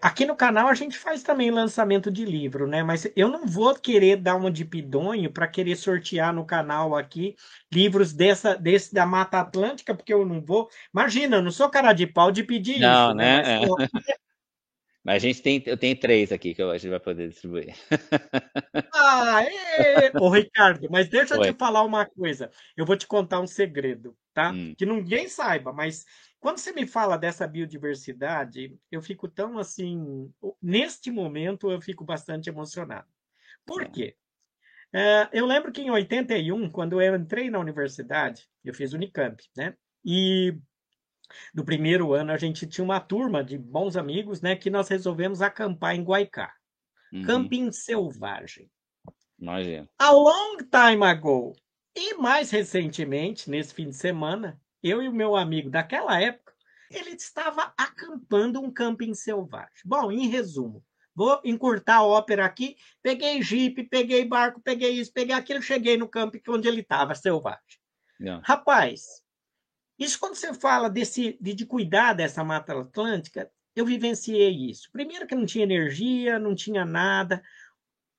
Aqui 0.00 0.24
no 0.24 0.36
canal 0.36 0.68
a 0.68 0.74
gente 0.74 0.96
faz 0.96 1.22
também 1.22 1.50
lançamento 1.50 2.12
de 2.12 2.24
livro, 2.24 2.66
né? 2.68 2.82
Mas 2.84 3.10
eu 3.16 3.28
não 3.28 3.44
vou 3.44 3.74
querer 3.74 4.16
dar 4.16 4.36
uma 4.36 4.52
de 4.52 4.64
pidonho 4.64 5.32
para 5.32 5.48
querer 5.48 5.74
sortear 5.74 6.32
no 6.32 6.44
canal 6.44 6.94
aqui 6.94 7.34
livros 7.72 8.12
dessa, 8.12 8.54
desse 8.54 8.94
da 8.94 9.04
Mata 9.04 9.40
Atlântica, 9.40 9.94
porque 9.94 10.14
eu 10.14 10.24
não 10.24 10.40
vou. 10.40 10.68
Imagina, 10.94 11.36
eu 11.36 11.42
não 11.42 11.50
sou 11.50 11.68
cara 11.68 11.92
de 11.92 12.06
pau 12.06 12.30
de 12.30 12.44
pedir 12.44 12.78
não, 12.78 13.08
isso. 13.08 13.14
Né? 13.16 13.42
né? 13.42 13.62
É. 13.64 14.18
Mas 15.08 15.24
a 15.24 15.26
gente 15.26 15.40
tem, 15.40 15.62
eu 15.64 15.78
tenho 15.78 15.98
três 15.98 16.30
aqui 16.30 16.54
que 16.54 16.60
a 16.60 16.76
gente 16.76 16.90
vai 16.90 17.00
poder 17.00 17.30
distribuir. 17.30 17.74
Ah, 19.00 19.42
é. 19.42 20.12
Ô, 20.20 20.28
Ricardo, 20.28 20.88
mas 20.90 21.08
deixa 21.08 21.38
Oi. 21.38 21.48
eu 21.48 21.52
te 21.52 21.58
falar 21.58 21.82
uma 21.82 22.04
coisa. 22.04 22.50
Eu 22.76 22.84
vou 22.84 22.96
te 22.96 23.06
contar 23.06 23.40
um 23.40 23.46
segredo, 23.46 24.14
tá? 24.34 24.50
Hum. 24.50 24.74
Que 24.76 24.84
ninguém 24.84 25.28
saiba, 25.28 25.72
mas 25.72 26.04
quando 26.40 26.58
você 26.58 26.72
me 26.72 26.86
fala 26.86 27.16
dessa 27.16 27.46
biodiversidade, 27.46 28.76
eu 28.90 29.00
fico 29.00 29.28
tão 29.28 29.56
assim. 29.56 30.30
Neste 30.60 31.10
momento, 31.10 31.70
eu 31.70 31.80
fico 31.80 32.04
bastante 32.04 32.50
emocionado. 32.50 33.06
Por 33.64 33.82
é. 33.82 33.86
quê? 33.86 34.16
É, 34.92 35.28
eu 35.32 35.46
lembro 35.46 35.72
que 35.72 35.80
em 35.80 35.90
81, 35.90 36.68
quando 36.70 37.00
eu 37.00 37.14
entrei 37.14 37.50
na 37.50 37.60
universidade, 37.60 38.46
eu 38.64 38.74
fiz 38.74 38.92
Unicamp, 38.92 39.42
né? 39.56 39.74
E 40.04 40.54
no 41.54 41.64
primeiro 41.64 42.12
ano 42.12 42.32
a 42.32 42.36
gente 42.36 42.66
tinha 42.66 42.84
uma 42.84 43.00
turma 43.00 43.42
de 43.42 43.58
bons 43.58 43.96
amigos, 43.96 44.40
né? 44.40 44.56
Que 44.56 44.70
nós 44.70 44.88
resolvemos 44.88 45.42
acampar 45.42 45.94
em 45.94 46.02
Guaicá. 46.02 46.52
Uhum. 47.12 47.22
Camping 47.24 47.72
selvagem. 47.72 48.70
Imagina. 49.38 49.88
A 49.98 50.10
long 50.10 50.56
time 50.58 51.04
ago. 51.04 51.54
E 51.94 52.14
mais 52.14 52.50
recentemente, 52.50 53.50
nesse 53.50 53.74
fim 53.74 53.88
de 53.88 53.96
semana, 53.96 54.60
eu 54.82 55.02
e 55.02 55.08
o 55.08 55.12
meu 55.12 55.34
amigo 55.34 55.70
daquela 55.70 56.20
época, 56.20 56.52
ele 56.90 57.10
estava 57.10 57.72
acampando 57.76 58.60
um 58.60 58.70
camping 58.70 59.14
selvagem. 59.14 59.82
Bom, 59.84 60.10
em 60.10 60.28
resumo, 60.28 60.84
vou 61.14 61.40
encurtar 61.44 61.96
a 61.96 62.04
ópera 62.04 62.44
aqui. 62.44 62.76
Peguei 63.02 63.42
jipe, 63.42 63.84
peguei 63.84 64.24
barco, 64.24 64.60
peguei 64.60 64.92
isso, 64.92 65.12
peguei 65.12 65.34
aquilo, 65.34 65.60
cheguei 65.60 65.96
no 65.96 66.08
camping 66.08 66.40
onde 66.48 66.68
ele 66.68 66.80
estava, 66.80 67.14
selvagem. 67.14 67.60
Yeah. 68.20 68.42
Rapaz, 68.44 69.22
isso 69.98 70.18
quando 70.18 70.34
você 70.34 70.54
fala 70.54 70.88
desse, 70.88 71.36
de, 71.40 71.54
de 71.54 71.66
cuidar 71.66 72.12
dessa 72.12 72.44
Mata 72.44 72.78
Atlântica, 72.78 73.50
eu 73.74 73.84
vivenciei 73.84 74.70
isso. 74.70 74.90
Primeiro 74.92 75.26
que 75.26 75.34
não 75.34 75.46
tinha 75.46 75.64
energia, 75.64 76.38
não 76.38 76.54
tinha 76.54 76.84
nada 76.84 77.42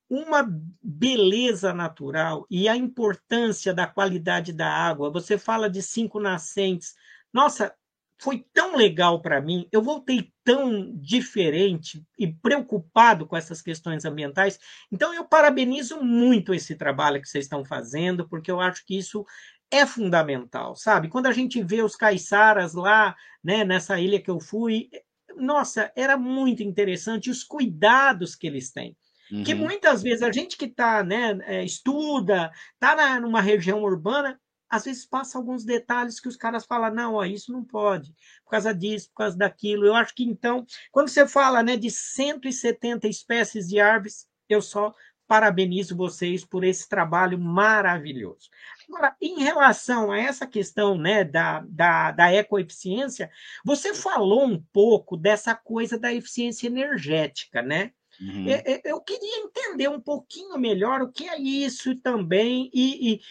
uma 0.09 0.43
beleza 0.81 1.71
natural 1.71 2.47
e 2.49 2.67
a 2.67 2.75
importância 2.75 3.73
da 3.73 3.85
qualidade 3.85 4.51
da 4.51 4.67
água. 4.67 5.11
Você 5.11 5.37
fala 5.37 5.69
de 5.69 5.83
cinco 5.83 6.19
nascentes. 6.19 6.95
Nossa, 7.31 7.75
foi 8.19 8.43
tão 8.51 8.75
legal 8.75 9.21
para 9.21 9.39
mim. 9.39 9.67
Eu 9.71 9.83
voltei 9.83 10.33
tão 10.43 10.91
diferente 10.97 12.03
e 12.17 12.27
preocupado 12.27 13.27
com 13.27 13.37
essas 13.37 13.61
questões 13.61 14.03
ambientais. 14.03 14.59
Então, 14.91 15.13
eu 15.13 15.23
parabenizo 15.23 16.01
muito 16.01 16.53
esse 16.55 16.75
trabalho 16.75 17.21
que 17.21 17.29
vocês 17.29 17.45
estão 17.45 17.63
fazendo, 17.63 18.27
porque 18.27 18.49
eu 18.49 18.59
acho 18.59 18.83
que 18.85 18.97
isso 18.97 19.23
é 19.71 19.86
fundamental, 19.86 20.75
sabe? 20.75 21.10
Quando 21.10 21.27
a 21.27 21.32
gente 21.32 21.62
vê 21.63 21.82
os 21.82 21.95
caiçaras 21.95 22.73
lá, 22.73 23.15
né, 23.43 23.63
nessa 23.63 23.99
ilha 23.99 24.21
que 24.21 24.29
eu 24.29 24.39
fui, 24.39 24.89
nossa, 25.36 25.91
era 25.95 26.17
muito 26.17 26.63
interessante 26.63 27.29
os 27.29 27.43
cuidados 27.43 28.36
que 28.36 28.47
eles 28.47 28.71
têm. 28.71 28.97
Uhum. 29.32 29.43
Que 29.43 29.53
muitas 29.53 30.01
vezes 30.01 30.23
a 30.23 30.32
gente 30.32 30.58
que 30.58 30.65
está, 30.65 31.03
né, 31.03 31.38
é, 31.43 31.63
estuda, 31.63 32.51
está 32.73 33.19
numa 33.19 33.41
região 33.41 33.84
urbana, 33.84 34.39
às 34.69 34.86
vezes 34.86 35.05
passa 35.05 35.38
alguns 35.38 35.63
detalhes 35.63 36.19
que 36.19 36.27
os 36.27 36.36
caras 36.36 36.65
falam, 36.65 36.93
não, 36.93 37.13
ó, 37.15 37.25
isso 37.25 37.51
não 37.51 37.63
pode, 37.63 38.13
por 38.43 38.51
causa 38.51 38.73
disso, 38.73 39.10
por 39.10 39.17
causa 39.23 39.38
daquilo. 39.38 39.86
Eu 39.86 39.95
acho 39.95 40.13
que 40.13 40.23
então, 40.23 40.65
quando 40.91 41.10
você 41.10 41.27
fala 41.27 41.63
né, 41.63 41.75
de 41.75 41.89
170 41.89 43.08
espécies 43.08 43.67
de 43.67 43.79
árvores, 43.79 44.27
eu 44.47 44.62
só 44.62 44.93
parabenizo 45.29 45.95
vocês 45.95 46.43
por 46.43 46.63
esse 46.63 46.89
trabalho 46.89 47.37
maravilhoso. 47.37 48.49
Agora, 48.89 49.15
em 49.21 49.43
relação 49.43 50.11
a 50.11 50.17
essa 50.17 50.47
questão 50.47 50.97
né, 50.97 51.23
da, 51.23 51.63
da, 51.67 52.11
da 52.11 52.33
ecoeficiência, 52.33 53.29
você 53.63 53.93
falou 53.93 54.43
um 54.43 54.59
pouco 54.73 55.15
dessa 55.15 55.53
coisa 55.53 55.99
da 55.99 56.11
eficiência 56.11 56.65
energética, 56.65 57.61
né? 57.61 57.91
Uhum. 58.19 58.47
Eu 58.83 58.99
queria 59.01 59.43
entender 59.43 59.87
um 59.87 60.01
pouquinho 60.01 60.57
melhor 60.57 61.03
o 61.03 61.11
que 61.11 61.29
é 61.29 61.39
isso 61.39 61.95
também 62.01 62.69
e, 62.73 63.13
e 63.13 63.21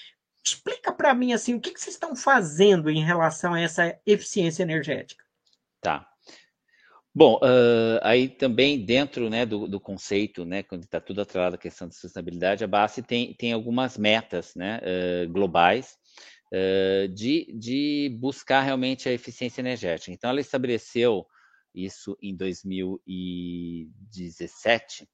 explica 0.43 0.93
para 0.93 1.13
mim 1.13 1.33
assim 1.33 1.57
o 1.57 1.61
que, 1.61 1.73
que 1.73 1.81
vocês 1.81 1.97
estão 1.97 2.15
fazendo 2.15 2.89
em 2.89 3.05
relação 3.05 3.55
a 3.55 3.61
essa 3.61 3.99
eficiência 4.07 4.63
energética. 4.63 5.25
Tá. 5.81 6.08
Bom, 7.19 7.35
uh, 7.43 7.99
aí 8.03 8.29
também 8.29 8.85
dentro 8.85 9.29
né, 9.29 9.45
do, 9.45 9.67
do 9.67 9.81
conceito, 9.81 10.45
né, 10.45 10.63
quando 10.63 10.85
está 10.85 11.01
tudo 11.01 11.21
atrelado 11.21 11.57
à 11.57 11.59
questão 11.59 11.89
de 11.89 11.97
sustentabilidade, 11.97 12.63
a 12.63 12.69
base 12.69 13.03
tem, 13.03 13.35
tem 13.35 13.53
algumas 13.53 13.99
metas 13.99 14.55
né, 14.55 14.79
uh, 14.79 15.29
globais 15.29 15.99
uh, 16.53 17.09
de, 17.09 17.53
de 17.59 18.17
buscar 18.21 18.61
realmente 18.61 19.09
a 19.09 19.13
eficiência 19.13 19.61
energética. 19.61 20.13
Então, 20.13 20.31
ela 20.31 20.41
estabeleceu 20.41 21.27
isso 21.75 22.17
em 22.23 22.37
2017, 22.37 25.09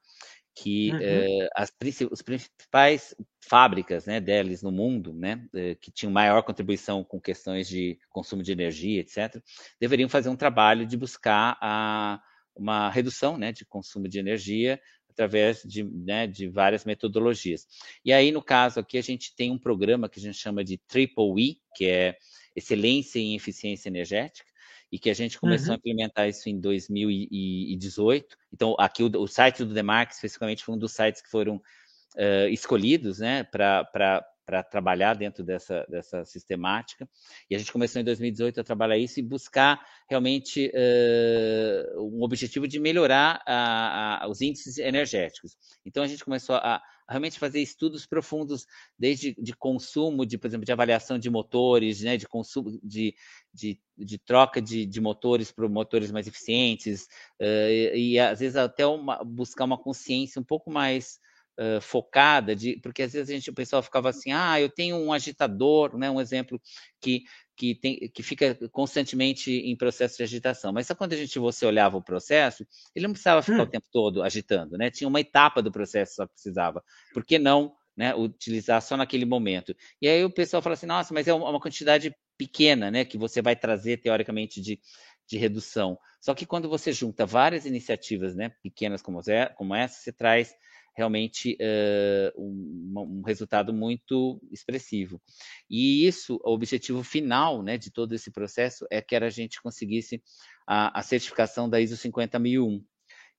que 0.54 0.92
uhum. 0.92 0.98
eh, 1.00 1.48
as, 1.54 1.72
os 2.10 2.22
principais 2.22 3.14
fábricas 3.40 4.06
né, 4.06 4.20
deles 4.20 4.62
no 4.62 4.70
mundo, 4.70 5.12
né, 5.12 5.44
eh, 5.54 5.74
que 5.74 5.90
tinham 5.90 6.12
maior 6.12 6.42
contribuição 6.42 7.02
com 7.02 7.20
questões 7.20 7.68
de 7.68 7.98
consumo 8.08 8.42
de 8.42 8.52
energia, 8.52 9.00
etc., 9.00 9.42
deveriam 9.80 10.08
fazer 10.08 10.28
um 10.28 10.36
trabalho 10.36 10.86
de 10.86 10.96
buscar 10.96 11.58
a, 11.60 12.20
uma 12.54 12.88
redução 12.88 13.36
né, 13.36 13.52
de 13.52 13.64
consumo 13.64 14.08
de 14.08 14.18
energia 14.18 14.80
através 15.10 15.62
de, 15.64 15.82
né, 15.82 16.26
de 16.26 16.48
várias 16.48 16.84
metodologias. 16.84 17.66
E 18.04 18.12
aí, 18.12 18.30
no 18.30 18.42
caso 18.42 18.80
aqui, 18.80 18.96
a 18.98 19.02
gente 19.02 19.34
tem 19.34 19.50
um 19.50 19.58
programa 19.58 20.08
que 20.08 20.18
a 20.18 20.22
gente 20.22 20.38
chama 20.38 20.64
de 20.64 20.78
Triple 20.88 21.34
E, 21.38 21.56
que 21.74 21.86
é 21.86 22.16
Excelência 22.54 23.18
em 23.18 23.34
Eficiência 23.34 23.88
Energética, 23.88 24.53
e 24.94 24.98
que 25.00 25.11
a 25.11 25.14
gente 25.14 25.40
começou 25.40 25.70
uhum. 25.70 25.74
a 25.74 25.76
implementar 25.76 26.28
isso 26.28 26.48
em 26.48 26.61
2018. 26.61 28.37
Então, 28.52 28.76
aqui 28.78 29.02
o, 29.02 29.11
o 29.20 29.26
site 29.26 29.64
do 29.64 29.74
Demarc, 29.74 30.12
especificamente, 30.12 30.64
foi 30.64 30.76
um 30.76 30.78
dos 30.78 30.92
sites 30.92 31.20
que 31.20 31.28
foram 31.28 31.57
uh, 31.57 32.48
escolhidos 32.48 33.18
né, 33.18 33.42
para 33.42 34.24
trabalhar 34.70 35.14
dentro 35.14 35.42
dessa, 35.42 35.87
dessa 35.88 36.24
sistemática. 36.24 37.09
E 37.50 37.54
a 37.54 37.59
gente 37.59 37.72
começou 37.72 38.00
em 38.00 38.04
2018 38.04 38.61
a 38.61 38.64
trabalhar 38.64 38.98
isso 38.98 39.18
e 39.18 39.22
buscar 39.22 39.85
realmente 40.09 40.70
uh, 40.70 42.02
um 42.02 42.22
objetivo 42.22 42.68
de 42.68 42.78
melhorar 42.78 43.42
a, 43.46 44.24
a, 44.24 44.28
os 44.28 44.40
índices 44.40 44.78
energéticos. 44.78 45.57
Então, 45.85 46.02
a 46.02 46.07
gente 46.07 46.24
começou 46.24 46.57
a, 46.57 46.83
realmente 47.09 47.38
fazer 47.38 47.61
estudos 47.61 48.07
profundos, 48.07 48.66
desde 48.98 49.35
de 49.35 49.54
consumo, 49.54 50.24
de, 50.24 50.38
por 50.38 50.46
exemplo, 50.46 50.64
de 50.64 50.72
avaliação 50.72 51.18
de 51.18 51.28
motores, 51.28 52.00
né, 52.02 52.16
de 52.16 52.26
consumo, 52.26 52.78
de, 52.83 53.14
de, 53.52 53.78
de 53.96 54.18
troca 54.18 54.61
de, 54.61 54.87
de 54.87 55.00
motores 55.00 55.52
para 55.52 55.68
motores 55.68 56.11
mais 56.11 56.26
eficientes, 56.26 57.04
uh, 57.40 57.68
e, 57.68 58.12
e, 58.12 58.18
às 58.18 58.40
vezes 58.40 58.57
até 58.57 58.87
uma, 58.87 59.22
buscar 59.24 59.64
uma 59.64 59.78
consciência 59.78 60.40
um 60.40 60.44
pouco 60.44 60.70
mais 60.70 61.18
uh, 61.58 61.80
focada, 61.80 62.54
de, 62.54 62.78
porque 62.82 63.02
às 63.02 63.12
vezes 63.12 63.30
a 63.30 63.32
gente, 63.32 63.50
o 63.50 63.54
pessoal 63.54 63.82
ficava 63.82 64.10
assim, 64.10 64.32
ah, 64.32 64.60
eu 64.60 64.68
tenho 64.68 64.96
um 64.96 65.12
agitador, 65.12 65.96
né, 65.96 66.10
um 66.10 66.20
exemplo 66.20 66.60
que 67.00 67.24
que, 67.56 67.74
tem, 67.74 68.10
que 68.12 68.22
fica 68.22 68.56
constantemente 68.70 69.50
em 69.50 69.76
processo 69.76 70.16
de 70.16 70.22
agitação. 70.22 70.72
Mas 70.72 70.86
só 70.86 70.94
quando 70.94 71.12
a 71.12 71.16
gente 71.16 71.38
você 71.38 71.64
olhava 71.64 71.96
o 71.96 72.02
processo, 72.02 72.66
ele 72.94 73.06
não 73.06 73.12
precisava 73.12 73.42
ficar 73.42 73.60
hum. 73.60 73.62
o 73.62 73.70
tempo 73.70 73.86
todo 73.92 74.22
agitando, 74.22 74.76
né? 74.76 74.90
Tinha 74.90 75.08
uma 75.08 75.20
etapa 75.20 75.62
do 75.62 75.70
processo 75.70 76.16
só 76.16 76.26
precisava. 76.26 76.82
Por 77.12 77.24
que 77.24 77.38
não 77.38 77.74
né, 77.96 78.14
utilizar 78.14 78.82
só 78.82 78.96
naquele 78.96 79.24
momento? 79.24 79.74
E 80.00 80.08
aí 80.08 80.24
o 80.24 80.30
pessoal 80.30 80.62
fala 80.62 80.74
assim, 80.74 80.86
nossa, 80.86 81.14
mas 81.14 81.28
é 81.28 81.32
uma 81.32 81.60
quantidade 81.60 82.14
pequena, 82.36 82.90
né? 82.90 83.04
Que 83.04 83.16
você 83.16 83.40
vai 83.40 83.54
trazer 83.54 83.98
teoricamente 83.98 84.60
de, 84.60 84.80
de 85.26 85.38
redução. 85.38 85.98
Só 86.20 86.34
que 86.34 86.46
quando 86.46 86.68
você 86.68 86.92
junta 86.92 87.24
várias 87.24 87.66
iniciativas, 87.66 88.34
né, 88.34 88.50
pequenas 88.62 89.02
como, 89.02 89.20
como 89.56 89.74
essa, 89.74 90.00
você 90.00 90.12
traz 90.12 90.54
realmente 90.96 91.59
uh, 91.61 92.40
um, 92.40 92.94
um, 92.96 93.22
resultado 93.22 93.72
muito 93.72 94.40
expressivo. 94.50 95.20
E 95.68 96.07
isso, 96.07 96.40
o 96.44 96.52
objetivo 96.52 97.02
final 97.02 97.62
né, 97.62 97.76
de 97.76 97.90
todo 97.90 98.14
esse 98.14 98.30
processo 98.30 98.87
é 98.90 99.02
que 99.02 99.16
a 99.16 99.30
gente 99.30 99.61
conseguisse 99.61 100.22
a, 100.66 100.98
a 100.98 101.02
certificação 101.02 101.68
da 101.68 101.80
ISO 101.80 101.96
50001. 101.96 102.85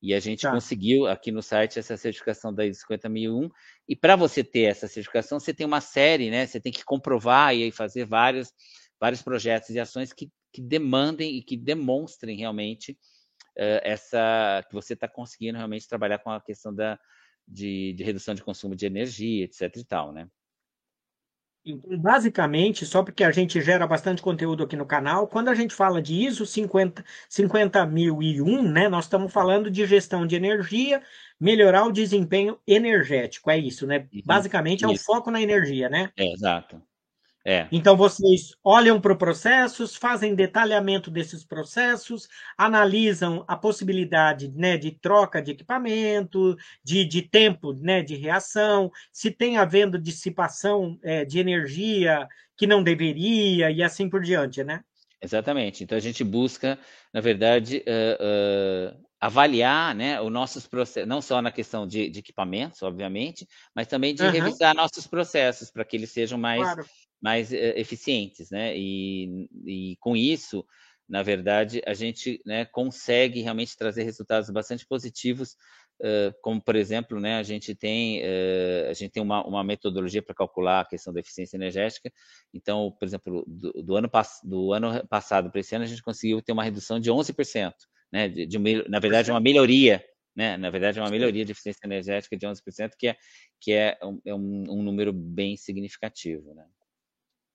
E 0.01 0.13
a 0.13 0.19
gente 0.19 0.41
tá. 0.41 0.51
conseguiu 0.51 1.07
aqui 1.07 1.31
no 1.31 1.41
site 1.41 1.79
essa 1.79 1.97
certificação 1.97 2.53
da 2.53 2.65
ISO 2.65 2.81
50001. 2.85 3.49
E 3.87 3.95
para 3.95 4.15
você 4.15 4.43
ter 4.43 4.63
essa 4.63 4.87
certificação, 4.87 5.39
você 5.39 5.53
tem 5.53 5.65
uma 5.65 5.81
série, 5.81 6.29
né? 6.29 6.45
Você 6.45 6.59
tem 6.59 6.71
que 6.71 6.83
comprovar 6.83 7.55
e 7.55 7.71
fazer 7.71 8.05
vários, 8.05 8.51
vários 8.99 9.21
projetos 9.21 9.69
e 9.69 9.79
ações 9.79 10.11
que, 10.11 10.29
que 10.53 10.61
demandem 10.61 11.37
e 11.37 11.41
que 11.41 11.57
demonstrem 11.57 12.37
realmente 12.37 12.91
uh, 13.57 13.81
essa 13.81 14.63
que 14.69 14.75
você 14.75 14.93
está 14.93 15.07
conseguindo 15.07 15.57
realmente 15.57 15.87
trabalhar 15.87 16.19
com 16.19 16.29
a 16.29 16.41
questão 16.41 16.75
da, 16.75 16.99
de, 17.47 17.93
de 17.93 18.03
redução 18.03 18.33
de 18.33 18.43
consumo 18.43 18.75
de 18.75 18.85
energia, 18.85 19.45
etc. 19.45 19.75
e 19.77 19.83
tal, 19.83 20.11
né? 20.11 20.27
Então, 21.65 21.97
basicamente, 21.97 22.85
só 22.85 23.01
porque 23.01 23.23
a 23.23 23.31
gente 23.31 23.59
gera 23.59 23.87
bastante 23.87 24.21
conteúdo 24.21 24.63
aqui 24.63 24.75
no 24.75 24.85
canal, 24.85 25.27
quando 25.27 25.49
a 25.49 25.55
gente 25.55 25.73
fala 25.73 25.99
de 25.99 26.13
ISO 26.13 26.45
50, 26.45 27.03
50001, 27.27 28.61
né, 28.61 28.87
nós 28.87 29.05
estamos 29.05 29.33
falando 29.33 29.71
de 29.71 29.83
gestão 29.87 30.27
de 30.27 30.35
energia, 30.35 31.01
melhorar 31.39 31.85
o 31.85 31.91
desempenho 31.91 32.59
energético, 32.67 33.49
é 33.49 33.57
isso, 33.57 33.87
né? 33.87 34.07
Basicamente 34.23 34.85
é 34.85 34.87
o 34.87 34.95
foco 34.95 35.31
na 35.31 35.41
energia, 35.41 35.89
né? 35.89 36.11
É, 36.15 36.31
exato. 36.31 36.79
É. 37.47 37.67
Então 37.71 37.95
vocês 37.95 38.55
olham 38.63 38.99
para 38.99 39.11
os 39.11 39.19
processos, 39.19 39.95
fazem 39.95 40.33
detalhamento 40.33 41.11
desses 41.11 41.43
processos, 41.43 42.27
analisam 42.57 43.45
a 43.47 43.55
possibilidade 43.55 44.51
né, 44.55 44.77
de 44.77 44.91
troca 44.91 45.43
de 45.43 45.51
equipamento, 45.51 46.57
de, 46.83 47.05
de 47.05 47.21
tempo 47.21 47.71
né, 47.73 48.01
de 48.01 48.15
reação, 48.15 48.91
se 49.11 49.29
tem 49.29 49.57
havendo 49.57 49.99
dissipação 49.99 50.97
é, 51.03 51.23
de 51.23 51.37
energia 51.37 52.27
que 52.57 52.65
não 52.65 52.81
deveria 52.81 53.69
e 53.69 53.83
assim 53.83 54.09
por 54.09 54.23
diante, 54.23 54.63
né? 54.63 54.81
Exatamente. 55.21 55.83
Então 55.83 55.97
a 55.97 56.01
gente 56.01 56.23
busca, 56.23 56.79
na 57.13 57.21
verdade, 57.21 57.83
uh, 57.87 58.95
uh, 58.95 59.05
avaliar 59.19 59.93
né, 59.93 60.19
os 60.19 60.31
nossos 60.31 60.67
processos, 60.67 61.07
não 61.07 61.21
só 61.21 61.41
na 61.43 61.51
questão 61.51 61.87
de, 61.87 62.09
de 62.09 62.19
equipamentos, 62.19 62.81
obviamente, 62.81 63.47
mas 63.73 63.87
também 63.87 64.15
de 64.15 64.23
uhum. 64.23 64.31
revisar 64.31 64.73
nossos 64.73 65.05
processos 65.05 65.69
para 65.69 65.85
que 65.85 65.95
eles 65.95 66.11
sejam 66.11 66.39
mais 66.39 66.61
claro 66.61 66.85
mais 67.21 67.51
uh, 67.51 67.55
eficientes, 67.55 68.49
né? 68.49 68.77
E, 68.77 69.49
e 69.65 69.97
com 69.99 70.15
isso, 70.15 70.65
na 71.07 71.21
verdade, 71.21 71.81
a 71.85 71.93
gente 71.93 72.41
né, 72.45 72.65
consegue 72.65 73.41
realmente 73.41 73.77
trazer 73.77 74.03
resultados 74.03 74.49
bastante 74.49 74.85
positivos, 74.87 75.55
uh, 76.01 76.33
como 76.41 76.61
por 76.61 76.75
exemplo, 76.75 77.19
né, 77.19 77.37
a 77.37 77.43
gente 77.43 77.75
tem 77.75 78.21
uh, 78.21 78.89
a 78.89 78.93
gente 78.93 79.11
tem 79.11 79.21
uma, 79.21 79.45
uma 79.45 79.63
metodologia 79.63 80.21
para 80.21 80.33
calcular 80.33 80.81
a 80.81 80.85
questão 80.85 81.13
da 81.13 81.19
eficiência 81.19 81.57
energética. 81.57 82.11
Então, 82.53 82.95
por 82.99 83.05
exemplo, 83.05 83.43
do, 83.47 83.71
do 83.83 83.95
ano 83.95 84.09
do 84.43 84.73
ano 84.73 85.07
passado 85.07 85.51
para 85.51 85.61
esse 85.61 85.75
ano 85.75 85.85
a 85.85 85.87
gente 85.87 86.01
conseguiu 86.01 86.41
ter 86.41 86.51
uma 86.51 86.63
redução 86.63 86.99
de 86.99 87.11
11%, 87.11 87.73
né? 88.11 88.27
De, 88.27 88.45
de 88.45 88.59
na 88.89 88.99
verdade, 88.99 89.31
uma 89.31 89.39
melhoria 89.39 90.03
né? 90.35 90.57
Na 90.57 90.69
verdade, 90.69 90.99
é 90.99 91.01
uma 91.01 91.09
melhoria 91.09 91.45
de 91.45 91.53
eficiência 91.53 91.85
energética 91.85 92.35
de 92.35 92.45
11%, 92.45 92.91
que 92.99 93.07
é, 93.07 93.15
que 93.61 93.71
é, 93.71 93.97
um, 94.03 94.19
é 94.25 94.35
um, 94.35 94.63
um 94.69 94.83
número 94.83 95.13
bem 95.13 95.55
significativo, 95.55 96.53
né? 96.53 96.65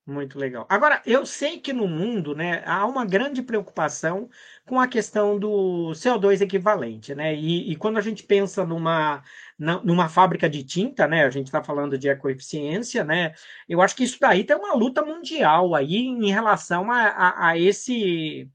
Muito 0.06 0.38
legal. 0.38 0.66
Agora, 0.68 1.00
eu 1.06 1.24
sei 1.24 1.60
que 1.60 1.72
no 1.72 1.86
mundo, 1.86 2.34
né, 2.34 2.64
há 2.66 2.84
uma 2.86 3.04
grande 3.04 3.42
preocupação 3.42 4.28
com 4.66 4.80
a 4.80 4.88
questão 4.88 5.38
do 5.38 5.92
CO2 5.92 6.40
equivalente, 6.40 7.14
né? 7.14 7.34
E, 7.34 7.70
e 7.70 7.76
quando 7.76 7.98
a 7.98 8.00
gente 8.00 8.24
pensa 8.24 8.64
numa, 8.66 9.22
numa 9.58 10.08
fábrica 10.08 10.48
de 10.48 10.64
tinta, 10.64 11.06
né? 11.06 11.24
A 11.24 11.30
gente 11.30 11.46
está 11.46 11.62
falando 11.62 11.96
de 11.98 12.08
ecoeficiência, 12.08 13.04
né? 13.04 13.34
Eu 13.68 13.80
acho 13.82 13.94
que 13.94 14.02
isso 14.04 14.18
daí 14.20 14.42
tem 14.42 14.56
uma 14.56 14.74
luta 14.74 15.04
mundial 15.04 15.74
aí 15.74 15.96
em 15.96 16.30
relação 16.32 16.90
a, 16.90 17.02
a, 17.02 17.48
a 17.50 17.58
esse 17.58 18.50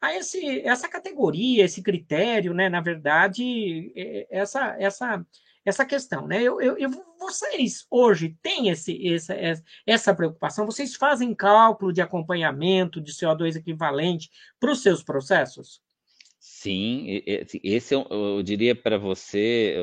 a 0.00 0.14
esse, 0.14 0.60
essa 0.60 0.88
categoria, 0.88 1.64
esse 1.64 1.82
critério, 1.82 2.54
né? 2.54 2.68
Na 2.68 2.80
verdade, 2.80 3.92
é, 3.96 4.26
essa, 4.30 4.76
essa 4.78 5.24
essa 5.66 5.84
questão, 5.84 6.28
né? 6.28 6.40
Eu, 6.40 6.60
eu, 6.60 6.78
eu, 6.78 6.90
vocês 7.18 7.84
hoje 7.90 8.36
têm 8.40 8.68
esse, 8.68 9.12
essa, 9.12 9.34
essa 9.84 10.14
preocupação? 10.14 10.64
Vocês 10.64 10.94
fazem 10.94 11.34
cálculo 11.34 11.92
de 11.92 12.00
acompanhamento 12.00 13.00
de 13.00 13.12
CO2 13.12 13.56
equivalente 13.56 14.30
para 14.60 14.70
os 14.70 14.80
seus 14.80 15.02
processos? 15.02 15.82
Sim, 16.38 17.20
assim, 17.42 17.60
esse 17.64 17.94
é, 17.94 18.06
eu 18.08 18.42
diria 18.44 18.76
para 18.76 18.96
você, 18.96 19.74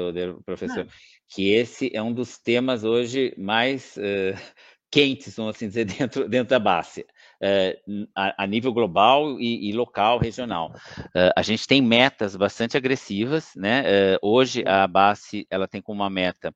professor, 0.46 0.88
que 1.28 1.52
esse 1.52 1.91
é 1.93 2.02
um 2.02 2.13
dos 2.13 2.38
temas 2.38 2.86
hoje 2.86 3.34
mais 3.38 3.98
uh, 3.98 4.39
quentes, 4.89 5.36
vamos 5.36 5.56
assim 5.56 5.67
dizer, 5.67 5.84
dentro, 5.86 6.30
dentro 6.30 6.50
da 6.50 6.60
base 6.60 7.06
uh, 7.41 8.08
a, 8.15 8.43
a, 8.43 8.48
nível 8.48 8.74
global 8.74 9.39
e, 9.39 9.69
e 9.69 9.74
local, 9.74 10.17
regional. 10.17 10.74
Uh, 11.00 11.32
a 11.36 11.41
gente 11.41 11.67
tem 11.67 11.82
metas 11.82 12.36
bastante 12.36 12.78
agressivas, 12.78 13.52
né? 13.56 13.84
Uh, 13.84 14.19
hoje 14.22 14.63
a 14.67 14.88
base 14.88 15.48
ela 15.50 15.67
tem 15.67 15.82
como 15.82 16.02
uma 16.02 16.10
meta, 16.10 16.54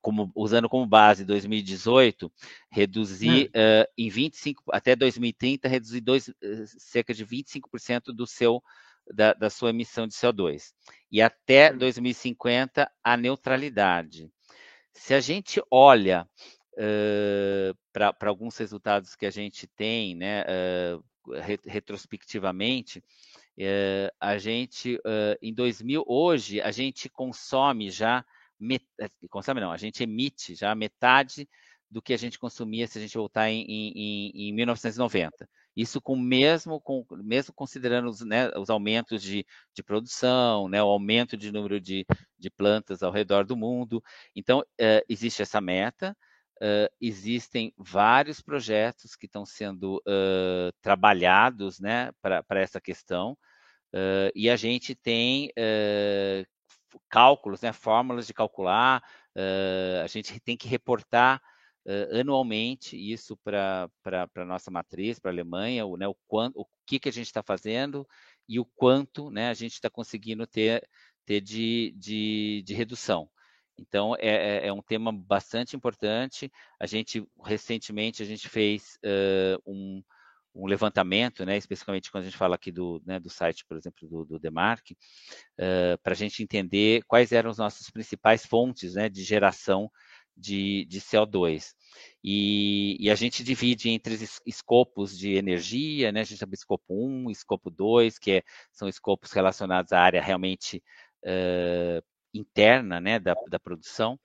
como, 0.00 0.30
usando 0.34 0.68
como 0.68 0.86
base 0.86 1.24
2018, 1.24 2.30
reduzir 2.70 3.50
hum. 3.54 3.84
em 3.96 4.08
25 4.08 4.64
até 4.72 4.94
2030 4.94 5.68
reduzir 5.68 6.00
dois, 6.00 6.30
cerca 6.78 7.14
de 7.14 7.24
25% 7.24 8.14
do 8.14 8.26
seu 8.26 8.62
da, 9.14 9.32
da, 9.32 9.48
sua 9.48 9.70
emissão 9.70 10.06
de 10.06 10.14
CO2 10.14 10.72
e 11.10 11.22
até 11.22 11.72
2050 11.72 12.82
hum. 12.82 12.86
a 13.02 13.16
neutralidade. 13.16 14.30
Se 14.92 15.14
a 15.14 15.20
gente 15.20 15.62
olha 15.70 16.28
uh, 16.78 17.76
para 17.92 18.28
alguns 18.28 18.56
resultados 18.56 19.16
que 19.16 19.26
a 19.26 19.30
gente 19.30 19.66
tem, 19.66 20.14
né, 20.14 20.42
uh, 20.42 21.04
retrospectivamente, 21.66 23.00
uh, 23.00 24.14
a 24.20 24.38
gente, 24.38 24.98
em 25.42 25.52
2000, 25.52 26.04
hoje, 26.06 26.60
a 26.60 26.70
gente 26.70 27.08
consome 27.08 27.90
já, 27.90 28.24
consome 29.28 29.60
não, 29.60 29.72
a 29.72 29.76
gente 29.76 30.02
emite 30.02 30.54
já 30.54 30.74
metade 30.74 31.48
do 31.90 32.02
que 32.02 32.12
a 32.12 32.18
gente 32.18 32.38
consumia 32.38 32.86
se 32.86 32.98
a 32.98 33.00
gente 33.00 33.16
voltar 33.16 33.50
em, 33.50 33.62
em, 33.62 34.48
em 34.48 34.52
1990. 34.52 35.48
Isso 35.74 36.00
com 36.00 36.16
mesmo, 36.16 36.80
com, 36.80 37.06
mesmo 37.22 37.54
considerando 37.54 38.08
os, 38.08 38.20
né, 38.20 38.50
os 38.58 38.68
aumentos 38.68 39.22
de, 39.22 39.46
de, 39.72 39.82
produção, 39.82 40.68
né, 40.68 40.82
o 40.82 40.88
aumento 40.88 41.36
de 41.36 41.52
número 41.52 41.80
de, 41.80 42.04
de 42.38 42.50
plantas 42.50 43.02
ao 43.02 43.12
redor 43.12 43.46
do 43.46 43.56
mundo. 43.56 44.02
Então, 44.34 44.62
existe 45.08 45.40
essa 45.40 45.60
meta, 45.60 46.16
Uh, 46.60 46.90
existem 47.00 47.72
vários 47.76 48.40
projetos 48.40 49.14
que 49.14 49.26
estão 49.26 49.46
sendo 49.46 49.98
uh, 49.98 50.72
trabalhados 50.82 51.78
né, 51.78 52.10
para 52.20 52.60
essa 52.60 52.80
questão, 52.80 53.38
uh, 53.94 54.30
e 54.34 54.50
a 54.50 54.56
gente 54.56 54.92
tem 54.92 55.52
cálculos, 57.08 57.60
né, 57.60 57.72
fórmulas 57.72 58.26
de 58.26 58.34
calcular, 58.34 59.02
a 60.02 60.06
gente 60.08 60.40
tem 60.40 60.56
que 60.56 60.66
reportar 60.66 61.40
anualmente 62.18 62.96
isso 62.96 63.36
para 63.36 63.88
a 64.04 64.44
nossa 64.44 64.70
matriz, 64.70 65.18
para 65.18 65.30
a 65.30 65.34
Alemanha, 65.34 65.86
o, 65.86 65.96
né, 65.96 66.08
o, 66.08 66.16
quanto, 66.26 66.58
o 66.60 66.66
que, 66.84 66.98
que 66.98 67.08
a 67.08 67.12
gente 67.12 67.26
está 67.26 67.42
fazendo 67.42 68.06
e 68.48 68.58
o 68.58 68.64
quanto 68.64 69.30
né, 69.30 69.48
a 69.48 69.54
gente 69.54 69.74
está 69.74 69.88
conseguindo 69.88 70.46
ter, 70.46 70.86
ter 71.24 71.40
de, 71.40 71.94
de, 71.96 72.62
de 72.66 72.74
redução. 72.74 73.30
Então, 73.78 74.16
é, 74.18 74.28
é, 74.28 74.66
é, 74.66 74.72
um 74.72 74.82
tema 74.82 75.12
bastante 75.12 75.76
importante. 75.76 76.50
A 76.80 76.86
gente, 76.86 77.24
recentemente, 77.44 78.22
a 78.22 78.26
gente 78.26 78.48
fez 78.48 78.98
uh, 79.04 79.62
um, 79.64 80.02
um, 80.54 80.66
levantamento, 80.66 81.44
né, 81.46 81.56
especificamente 81.56 82.10
quando 82.10 82.22
a 82.22 82.26
gente 82.26 82.36
fala 82.36 82.56
aqui 82.56 82.72
do, 82.72 83.00
né, 83.06 83.20
do 83.20 83.30
site, 83.30 83.64
por 83.66 83.76
exemplo, 83.76 84.08
do, 84.08 84.24
do 84.24 84.38
Demark, 84.38 84.90
uh, 84.90 85.98
para 86.02 86.12
a 86.12 86.16
gente 86.16 86.42
entender 86.42 87.02
quais 87.06 87.30
eram 87.30 87.50
as 87.50 87.58
nossas 87.58 87.88
principais 87.90 88.44
fontes 88.44 88.94
né, 88.94 89.08
de 89.08 89.22
geração 89.22 89.90
de, 90.36 90.84
de 90.86 91.00
CO2. 91.00 91.72
E, 92.22 92.96
e, 93.00 93.10
a 93.10 93.14
gente 93.14 93.42
divide 93.42 93.90
entre 93.90 94.14
os 94.14 94.40
escopos 94.46 95.16
de 95.16 95.34
energia, 95.34 96.12
né? 96.12 96.20
A 96.20 96.24
gente 96.24 96.38
chama 96.38 96.54
escopo 96.54 96.84
1, 96.88 97.30
escopo 97.30 97.70
2, 97.70 98.18
que 98.18 98.32
é, 98.32 98.42
são 98.72 98.88
escopos 98.88 99.32
relacionados 99.32 99.92
à 99.92 100.00
área 100.00 100.22
realmente 100.22 100.82
uh, 101.24 102.02
interna 102.32 103.00
né, 103.00 103.18
da, 103.18 103.34
da 103.48 103.58
produção. 103.58 104.18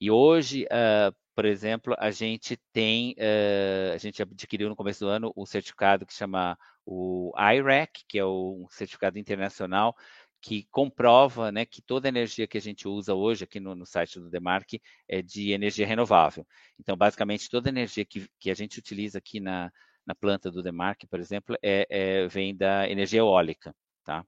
E 0.00 0.10
hoje, 0.10 0.64
uh, 0.64 1.14
por 1.34 1.44
exemplo, 1.44 1.94
a 1.98 2.10
gente 2.10 2.58
tem, 2.72 3.14
uh, 3.18 3.94
a 3.94 3.98
gente 3.98 4.22
adquiriu 4.22 4.68
no 4.68 4.76
começo 4.76 5.00
do 5.00 5.08
ano 5.08 5.32
o 5.36 5.46
certificado 5.46 6.04
que 6.06 6.14
chama 6.14 6.58
o 6.84 7.32
IREC, 7.36 8.04
que 8.08 8.18
é 8.18 8.24
o, 8.24 8.64
um 8.64 8.68
certificado 8.68 9.18
internacional 9.18 9.94
que 10.42 10.66
comprova 10.72 11.52
né, 11.52 11.64
que 11.64 11.80
toda 11.80 12.08
a 12.08 12.10
energia 12.10 12.48
que 12.48 12.58
a 12.58 12.60
gente 12.60 12.88
usa 12.88 13.14
hoje 13.14 13.44
aqui 13.44 13.60
no, 13.60 13.76
no, 13.76 13.86
site 13.86 14.18
do 14.18 14.28
Demark 14.28 14.80
é 15.08 15.22
de 15.22 15.52
energia 15.52 15.86
renovável. 15.86 16.44
Então, 16.80 16.96
basicamente, 16.96 17.48
toda 17.48 17.68
a 17.68 17.70
energia 17.70 18.04
que, 18.04 18.28
que 18.40 18.50
a 18.50 18.54
gente 18.54 18.76
utiliza 18.76 19.18
aqui 19.18 19.38
na, 19.38 19.70
na 20.04 20.16
planta 20.16 20.50
do 20.50 20.60
Demark, 20.60 21.06
por 21.08 21.20
exemplo, 21.20 21.56
é, 21.62 21.86
é, 21.88 22.26
vem 22.26 22.56
da 22.56 22.90
energia 22.90 23.20
eólica. 23.20 23.72
Tá? 24.02 24.26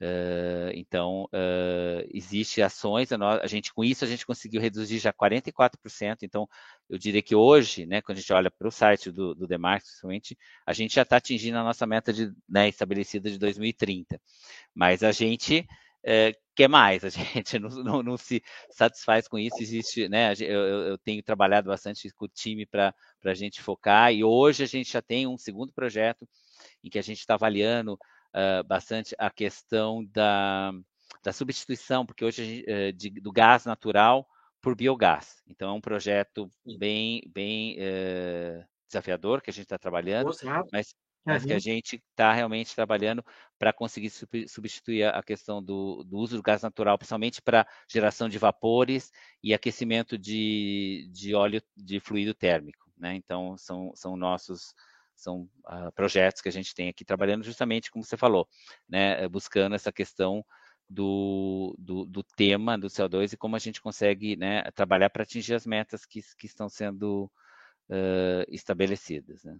Uh, 0.00 0.72
então, 0.72 1.24
uh, 1.24 2.08
existe 2.10 2.62
ações, 2.62 3.10
a, 3.12 3.46
gente 3.46 3.74
com 3.74 3.84
isso 3.84 4.02
a 4.02 4.08
gente 4.08 4.24
conseguiu 4.24 4.58
reduzir 4.58 4.98
já 4.98 5.12
44%. 5.12 6.22
Então, 6.22 6.48
eu 6.88 6.96
diria 6.96 7.20
que 7.20 7.34
hoje, 7.34 7.84
né, 7.84 8.00
quando 8.00 8.16
a 8.16 8.20
gente 8.20 8.32
olha 8.32 8.50
para 8.50 8.66
o 8.66 8.70
site 8.70 9.10
do, 9.10 9.34
do 9.34 9.46
Demarc, 9.46 9.84
principalmente, 9.84 10.38
a 10.64 10.72
gente 10.72 10.94
já 10.94 11.02
está 11.02 11.18
atingindo 11.18 11.58
a 11.58 11.64
nossa 11.64 11.86
meta 11.86 12.14
de, 12.14 12.32
né, 12.48 12.68
estabelecida 12.68 13.30
de 13.30 13.38
2030. 13.38 14.18
Mas 14.74 15.02
a 15.02 15.12
gente 15.12 15.68
uh, 16.06 16.34
quer 16.54 16.68
mais, 16.68 17.04
a 17.04 17.08
gente 17.10 17.58
não, 17.58 17.68
não, 17.68 18.02
não, 18.02 18.16
se 18.16 18.42
satisfaz 18.70 19.28
com 19.28 19.38
isso. 19.38 19.56
Existe, 19.60 20.08
né, 20.08 20.32
eu, 20.40 20.60
eu 20.86 20.98
tenho 20.98 21.22
trabalhado 21.22 21.68
bastante 21.68 22.10
com 22.14 22.24
o 22.24 22.28
time 22.28 22.64
para 22.64 22.94
a 23.22 23.34
gente 23.34 23.60
focar, 23.60 24.14
e 24.14 24.24
hoje 24.24 24.62
a 24.62 24.66
gente 24.66 24.90
já 24.90 25.02
tem 25.02 25.26
um 25.26 25.36
segundo 25.36 25.74
projeto 25.74 26.26
em 26.82 26.88
que 26.88 26.98
a 26.98 27.02
gente 27.02 27.18
está 27.18 27.34
avaliando 27.34 27.98
uh, 28.34 28.64
bastante 28.64 29.14
a 29.18 29.30
questão 29.30 30.04
da, 30.06 30.72
da 31.22 31.32
substituição, 31.32 32.04
porque 32.04 32.24
hoje 32.24 32.64
uh, 32.68 32.92
de, 32.92 33.10
do 33.10 33.32
gás 33.32 33.64
natural 33.64 34.26
por 34.60 34.74
biogás. 34.74 35.42
Então 35.46 35.70
é 35.70 35.72
um 35.72 35.80
projeto 35.80 36.50
bem, 36.78 37.22
bem 37.32 37.76
uh, 37.78 38.64
desafiador 38.86 39.40
que 39.40 39.50
a 39.50 39.52
gente 39.52 39.64
está 39.64 39.78
trabalhando, 39.78 40.30
mas, 40.72 40.94
mas 41.24 41.44
que 41.44 41.52
a 41.52 41.58
gente 41.58 42.02
está 42.10 42.32
realmente 42.32 42.74
trabalhando 42.74 43.24
para 43.58 43.72
conseguir 43.72 44.10
substituir 44.48 45.04
a 45.04 45.22
questão 45.22 45.62
do, 45.62 46.04
do, 46.04 46.18
uso 46.18 46.36
do 46.36 46.42
gás 46.42 46.62
natural, 46.62 46.98
principalmente 46.98 47.40
para 47.40 47.66
geração 47.88 48.28
de 48.28 48.38
vapores 48.38 49.10
e 49.42 49.54
aquecimento 49.54 50.18
de, 50.18 51.08
de 51.12 51.34
óleo 51.34 51.62
de 51.76 52.00
fluido 52.00 52.34
térmico. 52.34 52.90
Né? 52.96 53.14
Então 53.14 53.56
são, 53.56 53.92
são 53.94 54.16
nossos 54.16 54.74
são 55.20 55.48
uh, 55.66 55.92
projetos 55.94 56.40
que 56.40 56.48
a 56.48 56.52
gente 56.52 56.74
tem 56.74 56.88
aqui 56.88 57.04
trabalhando 57.04 57.44
justamente, 57.44 57.90
como 57.90 58.04
você 58.04 58.16
falou, 58.16 58.48
né, 58.88 59.26
buscando 59.28 59.74
essa 59.74 59.92
questão 59.92 60.44
do, 60.88 61.74
do, 61.78 62.04
do 62.04 62.22
tema 62.22 62.76
do 62.76 62.88
CO2 62.88 63.32
e 63.32 63.36
como 63.36 63.54
a 63.54 63.60
gente 63.60 63.80
consegue 63.80 64.34
né, 64.36 64.62
trabalhar 64.74 65.08
para 65.10 65.22
atingir 65.22 65.54
as 65.54 65.64
metas 65.64 66.04
que, 66.04 66.20
que 66.36 66.46
estão 66.46 66.68
sendo 66.68 67.30
uh, 67.88 68.44
estabelecidas. 68.48 69.44
Né? 69.44 69.56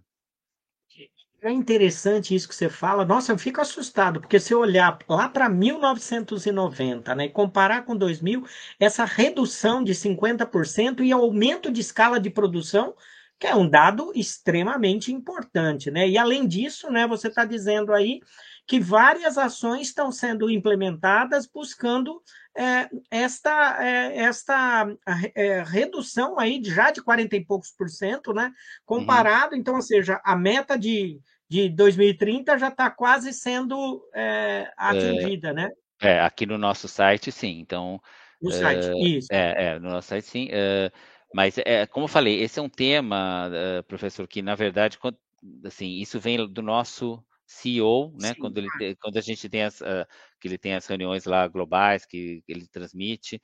É 1.41 1.49
interessante 1.49 2.35
isso 2.35 2.47
que 2.47 2.53
você 2.53 2.69
fala. 2.69 3.03
Nossa, 3.03 3.31
eu 3.31 3.37
fico 3.37 3.59
assustado, 3.61 4.21
porque 4.21 4.39
se 4.39 4.53
eu 4.53 4.59
olhar 4.59 4.99
lá 5.09 5.27
para 5.27 5.49
1990 5.49 7.15
né, 7.15 7.25
e 7.25 7.29
comparar 7.29 7.83
com 7.83 7.95
2000, 7.95 8.45
essa 8.79 9.05
redução 9.05 9.83
de 9.83 9.95
50% 9.95 10.99
e 10.99 11.11
aumento 11.11 11.71
de 11.71 11.81
escala 11.81 12.19
de 12.19 12.29
produção 12.29 12.93
que 13.41 13.47
é 13.47 13.55
um 13.55 13.67
dado 13.67 14.11
extremamente 14.13 15.11
importante, 15.11 15.89
né? 15.89 16.07
E 16.07 16.15
além 16.15 16.47
disso, 16.47 16.91
né, 16.91 17.07
você 17.07 17.27
está 17.27 17.43
dizendo 17.43 17.91
aí 17.91 18.19
que 18.67 18.79
várias 18.79 19.35
ações 19.35 19.87
estão 19.87 20.11
sendo 20.11 20.47
implementadas 20.47 21.47
buscando 21.47 22.21
é, 22.55 22.87
esta, 23.09 23.83
é, 23.83 24.17
esta 24.19 24.87
é, 25.33 25.63
redução 25.63 26.39
aí 26.39 26.61
já 26.63 26.91
de 26.91 27.01
40 27.01 27.35
e 27.35 27.43
poucos 27.43 27.71
por 27.71 27.89
cento, 27.89 28.31
né? 28.31 28.51
Comparado, 28.85 29.55
uhum. 29.55 29.59
então, 29.59 29.73
ou 29.73 29.81
seja, 29.81 30.21
a 30.23 30.35
meta 30.35 30.77
de, 30.77 31.19
de 31.49 31.67
2030 31.67 32.59
já 32.59 32.67
está 32.67 32.91
quase 32.91 33.33
sendo 33.33 34.07
é, 34.13 34.71
atingida, 34.77 35.51
né? 35.51 35.67
É, 35.99 36.19
aqui 36.19 36.45
no 36.45 36.59
nosso 36.59 36.87
site, 36.87 37.31
sim. 37.31 37.59
Então. 37.59 37.99
No 38.39 38.51
site, 38.51 38.87
uh, 38.87 38.97
isso. 39.03 39.27
É, 39.31 39.65
é, 39.65 39.79
no 39.79 39.89
nosso 39.89 40.09
site, 40.09 40.27
sim. 40.27 40.47
Uh, 40.49 40.91
mas, 41.33 41.57
é, 41.59 41.85
como 41.85 42.05
eu 42.05 42.09
falei, 42.09 42.41
esse 42.41 42.59
é 42.59 42.61
um 42.61 42.69
tema, 42.69 43.49
uh, 43.49 43.83
professor, 43.83 44.27
que 44.27 44.41
na 44.41 44.55
verdade, 44.55 44.97
quando, 44.97 45.17
assim, 45.65 45.99
isso 45.99 46.19
vem 46.19 46.47
do 46.47 46.61
nosso 46.61 47.23
CEO, 47.45 48.13
né? 48.19 48.33
Quando, 48.35 48.57
ele, 48.57 48.95
quando 49.01 49.17
a 49.17 49.21
gente 49.21 49.49
tem 49.49 49.63
as, 49.63 49.81
uh, 49.81 50.05
que 50.39 50.47
ele 50.47 50.57
tem 50.57 50.73
as 50.73 50.85
reuniões 50.87 51.25
lá 51.25 51.47
globais 51.47 52.05
que 52.05 52.43
ele 52.47 52.67
transmite, 52.67 53.41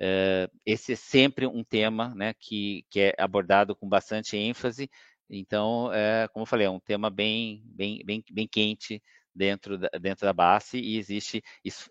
uh, 0.00 0.50
esse 0.64 0.92
é 0.92 0.96
sempre 0.96 1.46
um 1.46 1.64
tema, 1.64 2.14
né? 2.14 2.34
Que, 2.38 2.84
que 2.90 3.00
é 3.00 3.14
abordado 3.18 3.74
com 3.74 3.88
bastante 3.88 4.36
ênfase. 4.36 4.88
Então, 5.30 5.92
é, 5.92 6.26
como 6.28 6.42
eu 6.44 6.46
falei, 6.46 6.66
é 6.66 6.70
um 6.70 6.80
tema 6.80 7.10
bem, 7.10 7.62
bem, 7.66 8.00
bem, 8.04 8.24
bem 8.30 8.48
quente 8.48 9.02
dentro 9.34 9.76
da, 9.76 9.88
dentro 10.00 10.26
da 10.26 10.32
base 10.32 10.78
e 10.78 10.96
existe, 10.96 11.42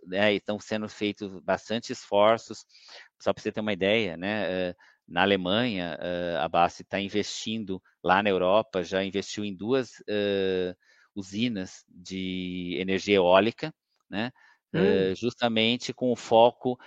né, 0.05 0.33
estão 0.33 0.59
sendo 0.59 0.89
feitos 0.89 1.39
bastante 1.41 1.93
esforços, 1.93 2.65
só 3.19 3.31
para 3.31 3.41
você 3.43 3.51
ter 3.51 3.61
uma 3.61 3.73
ideia, 3.73 4.17
né? 4.17 4.73
Na 5.07 5.21
Alemanha, 5.21 5.97
uh, 6.01 6.43
a 6.43 6.49
BASF 6.49 6.81
está 6.81 6.99
investindo 6.99 7.81
lá 8.03 8.21
na 8.21 8.29
Europa, 8.29 8.83
já 8.83 9.03
investiu 9.03 9.45
em 9.45 9.55
duas 9.55 9.99
uh, 10.01 10.75
usinas 11.15 11.85
de 11.87 12.75
energia 12.79 13.15
eólica, 13.15 13.73
né? 14.09 14.31
Hum. 14.73 15.15
justamente 15.15 15.93
com 15.93 16.11
o 16.11 16.15
foco, 16.15 16.77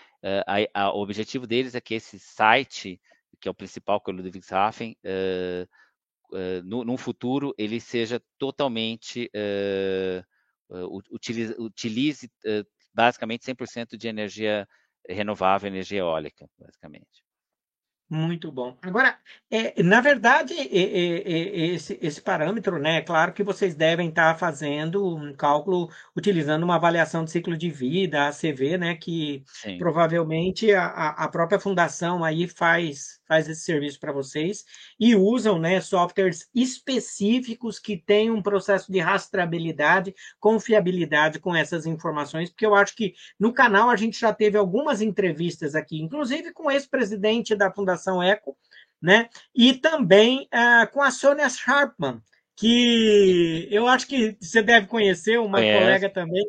a, 0.47 0.83
a, 0.83 0.93
o 0.93 1.01
objetivo 1.01 1.47
deles 1.47 1.75
é 1.75 1.81
que 1.81 1.95
esse 1.95 2.19
site, 2.21 3.01
que 3.41 3.49
é 3.49 3.51
o 3.51 3.55
principal, 3.55 4.01
que 4.01 4.11
é 4.11 4.15
o 4.15 4.17
Ludwigshafen, 4.17 4.95
uh, 5.03 6.63
no, 6.63 6.85
num 6.85 6.99
futuro 6.99 7.55
ele 7.59 7.81
seja 7.81 8.23
totalmente 8.39 9.31
uh, 9.35 11.03
utilize, 11.11 11.55
utilize 11.59 12.31
basicamente 12.95 13.45
100% 13.45 13.97
de 13.97 14.09
energia 14.09 14.69
renovável, 15.09 15.69
energia 15.69 16.01
eólica, 16.01 16.49
basicamente. 16.59 17.25
Muito 18.13 18.51
bom. 18.51 18.77
Agora, 18.83 19.17
é, 19.49 19.81
na 19.85 20.01
verdade, 20.01 20.53
é, 20.53 20.65
é, 20.65 21.67
esse, 21.69 21.97
esse 22.03 22.21
parâmetro, 22.21 22.77
né? 22.77 22.97
É 22.97 23.01
claro 23.01 23.33
que 23.33 23.45
vocês 23.45 23.77
devem 23.77 24.09
estar 24.09 24.37
fazendo 24.37 25.17
um 25.17 25.33
cálculo 25.33 25.89
utilizando 26.17 26.65
uma 26.65 26.75
avaliação 26.75 27.25
de 27.25 27.31
ciclo 27.31 27.57
de 27.57 27.71
vida, 27.71 28.27
a 28.27 28.33
CV, 28.33 28.77
né? 28.77 28.97
Que 28.97 29.45
Sim. 29.47 29.79
provavelmente 29.79 30.73
a, 30.75 30.87
a 31.11 31.29
própria 31.29 31.61
fundação 31.61 32.25
aí 32.25 32.49
faz, 32.49 33.21
faz 33.29 33.49
esse 33.49 33.61
serviço 33.61 34.01
para 34.01 34.11
vocês 34.11 34.65
e 34.99 35.15
usam 35.15 35.57
né, 35.61 35.81
softwares 35.81 36.49
específicos 36.53 37.79
que 37.79 37.97
têm 37.97 38.29
um 38.29 38.43
processo 38.43 38.91
de 38.91 38.99
rastreabilidade, 38.99 40.13
confiabilidade 40.41 41.39
com 41.39 41.55
essas 41.55 41.87
informações, 41.87 42.51
porque 42.51 42.67
eu 42.67 42.75
acho 42.75 42.97
que 42.97 43.15
no 43.39 43.53
canal 43.53 43.89
a 43.89 43.95
gente 43.95 44.19
já 44.19 44.33
teve 44.33 44.59
algumas 44.59 45.01
entrevistas 45.01 45.77
aqui, 45.77 46.03
inclusive 46.03 46.53
com 46.53 46.67
o 46.67 46.71
ex-presidente 46.73 47.55
da 47.55 47.71
Fundação 47.71 48.00
Fundação 48.01 48.23
Eco, 48.23 48.57
né? 49.01 49.29
E 49.55 49.75
também 49.75 50.49
uh, 50.53 50.91
com 50.91 51.03
a 51.03 51.11
Sônia 51.11 51.49
Sharpman, 51.49 52.21
que 52.57 53.69
eu 53.71 53.87
acho 53.87 54.07
que 54.07 54.37
você 54.41 54.63
deve 54.63 54.87
conhecer, 54.87 55.39
uma 55.39 55.59
colega 55.59 56.09
também. 56.09 56.45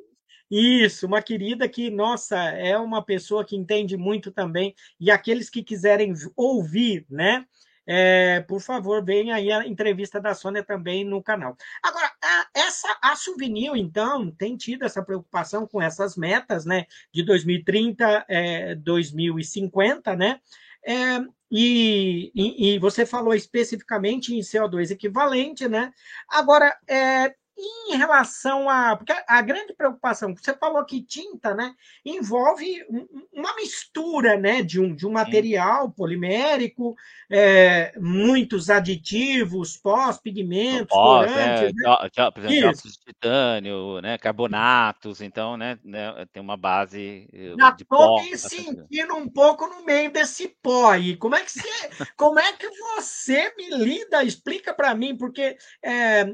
Isso, 0.50 1.08
uma 1.08 1.22
querida 1.22 1.68
que, 1.70 1.90
nossa, 1.90 2.38
é 2.38 2.78
uma 2.78 3.04
pessoa 3.04 3.46
que 3.46 3.56
entende 3.56 3.96
muito 3.96 4.32
também. 4.32 4.76
E 5.00 5.10
aqueles 5.10 5.50
que 5.50 5.64
quiserem 5.64 6.14
ouvir, 6.36 7.06
né? 7.10 7.46
É, 7.88 8.42
por 8.42 8.62
favor, 8.62 9.04
venha 9.04 9.36
aí 9.36 9.52
a 9.52 9.66
entrevista 9.66 10.20
da 10.20 10.36
Sônia 10.36 10.64
também 10.64 11.04
no 11.04 11.24
canal. 11.24 11.58
Agora, 11.82 12.12
a, 12.22 12.48
essa, 12.54 12.88
a 13.02 13.16
Souvenir, 13.16 13.72
então, 13.76 14.30
tem 14.30 14.56
tido 14.56 14.84
essa 14.84 15.02
preocupação 15.02 15.66
com 15.66 15.82
essas 15.82 16.16
metas, 16.18 16.66
né? 16.66 16.86
De 17.14 17.24
2030, 17.24 18.26
é, 18.28 18.76
2050, 18.76 20.16
né? 20.16 20.40
É, 20.86 21.20
e, 21.52 22.32
e, 22.34 22.76
e, 22.76 22.80
você 22.80 23.06
falou 23.06 23.34
especificamente 23.34 24.34
em 24.34 24.40
CO2 24.40 24.92
equivalente, 24.92 25.68
né? 25.68 25.92
Agora, 26.30 26.76
é, 26.88 27.36
em 27.58 27.98
relação 27.98 28.70
a. 28.70 28.96
Porque 28.96 29.14
a 29.28 29.42
grande 29.42 29.74
preocupação, 29.74 30.36
você 30.36 30.54
falou 30.54 30.84
que 30.86 31.02
tinta 31.02 31.54
né, 31.54 31.74
envolve 32.06 32.86
uma 33.32 33.56
mistura 33.56 34.38
né, 34.38 34.62
de, 34.62 34.80
um, 34.80 34.96
de 34.96 35.06
um 35.06 35.12
material 35.12 35.88
Sim. 35.88 35.94
polimérico, 35.96 36.96
é, 37.30 37.94
muitos 38.00 38.70
aditivos, 38.70 39.78
pós, 39.78 40.18
pigmentos, 40.18 40.88
pós, 40.90 41.30
corantes. 41.30 41.70
É, 41.70 41.74
né? 41.74 42.32
por 42.32 42.46
exemplo, 42.46 42.82
de 42.84 43.00
titânio, 43.06 44.02
né, 44.02 44.18
carbonatos, 44.18 45.22
então 45.22 45.58
né, 45.58 45.78
né, 45.84 46.26
tem 46.32 46.42
uma 46.42 46.58
base. 46.58 47.28
Eh, 47.34 47.54
Já 47.58 47.76
estou 47.80 48.24
me 48.24 48.38
sentindo 48.38 49.16
um 49.16 49.30
pouco 49.30 49.68
no 49.68 49.86
meio 49.86 50.12
desse 50.12 50.48
pó 50.62 50.92
aí. 50.92 51.16
Como 51.18 51.36
é 51.36 51.44
que 51.44 51.52
você, 51.52 51.90
como 52.16 52.40
é 52.40 52.54
que 52.54 52.70
você 52.70 53.54
me 53.58 53.70
lida? 53.70 54.24
Explica 54.24 54.74
para 54.74 54.96
mim, 54.96 55.16
porque 55.16 55.58
é, 55.84 56.34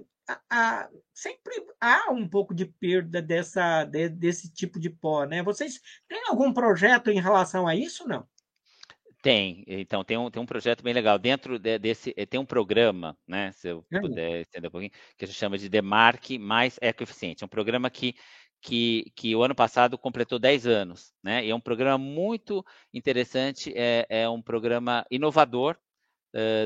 a, 0.49 0.89
sempre 1.13 1.53
há 1.79 2.11
um 2.11 2.27
pouco 2.27 2.53
de 2.53 2.65
perda 2.65 3.21
dessa, 3.21 3.85
de, 3.85 4.09
desse 4.09 4.51
tipo 4.51 4.79
de 4.79 4.89
pó, 4.89 5.25
né? 5.25 5.41
Vocês 5.41 5.79
têm 6.07 6.27
algum 6.27 6.53
projeto 6.53 7.09
em 7.09 7.21
relação 7.21 7.67
a 7.67 7.75
isso, 7.75 8.07
não? 8.07 8.27
Tem, 9.21 9.63
então 9.67 10.03
tem 10.03 10.17
um, 10.17 10.29
tem 10.29 10.41
um 10.41 10.45
projeto 10.45 10.83
bem 10.83 10.93
legal. 10.93 11.17
Dentro 11.17 11.57
de, 11.57 11.79
desse, 11.79 12.13
eh, 12.15 12.25
tem 12.25 12.39
um 12.39 12.45
programa, 12.45 13.17
né? 13.27 13.51
Se 13.51 13.69
eu 13.69 13.85
é. 13.91 13.99
puder 13.99 14.41
estender 14.41 14.69
um 14.69 14.71
pouquinho, 14.71 14.91
que 15.17 15.25
a 15.25 15.27
gente 15.27 15.37
chama 15.37 15.57
de 15.57 15.67
Demarque 15.67 16.37
mais 16.37 16.77
Ecoeficiente. 16.81 17.43
É 17.43 17.45
um 17.45 17.49
programa 17.49 17.89
que, 17.89 18.15
que, 18.61 19.11
que 19.15 19.35
o 19.35 19.43
ano 19.43 19.55
passado 19.55 19.97
completou 19.97 20.37
10 20.37 20.67
anos, 20.67 21.13
né? 21.23 21.45
E 21.45 21.49
é 21.49 21.55
um 21.55 21.59
programa 21.59 21.97
muito 21.97 22.63
interessante, 22.93 23.73
é, 23.75 24.05
é 24.09 24.29
um 24.29 24.41
programa 24.41 25.05
inovador, 25.09 25.77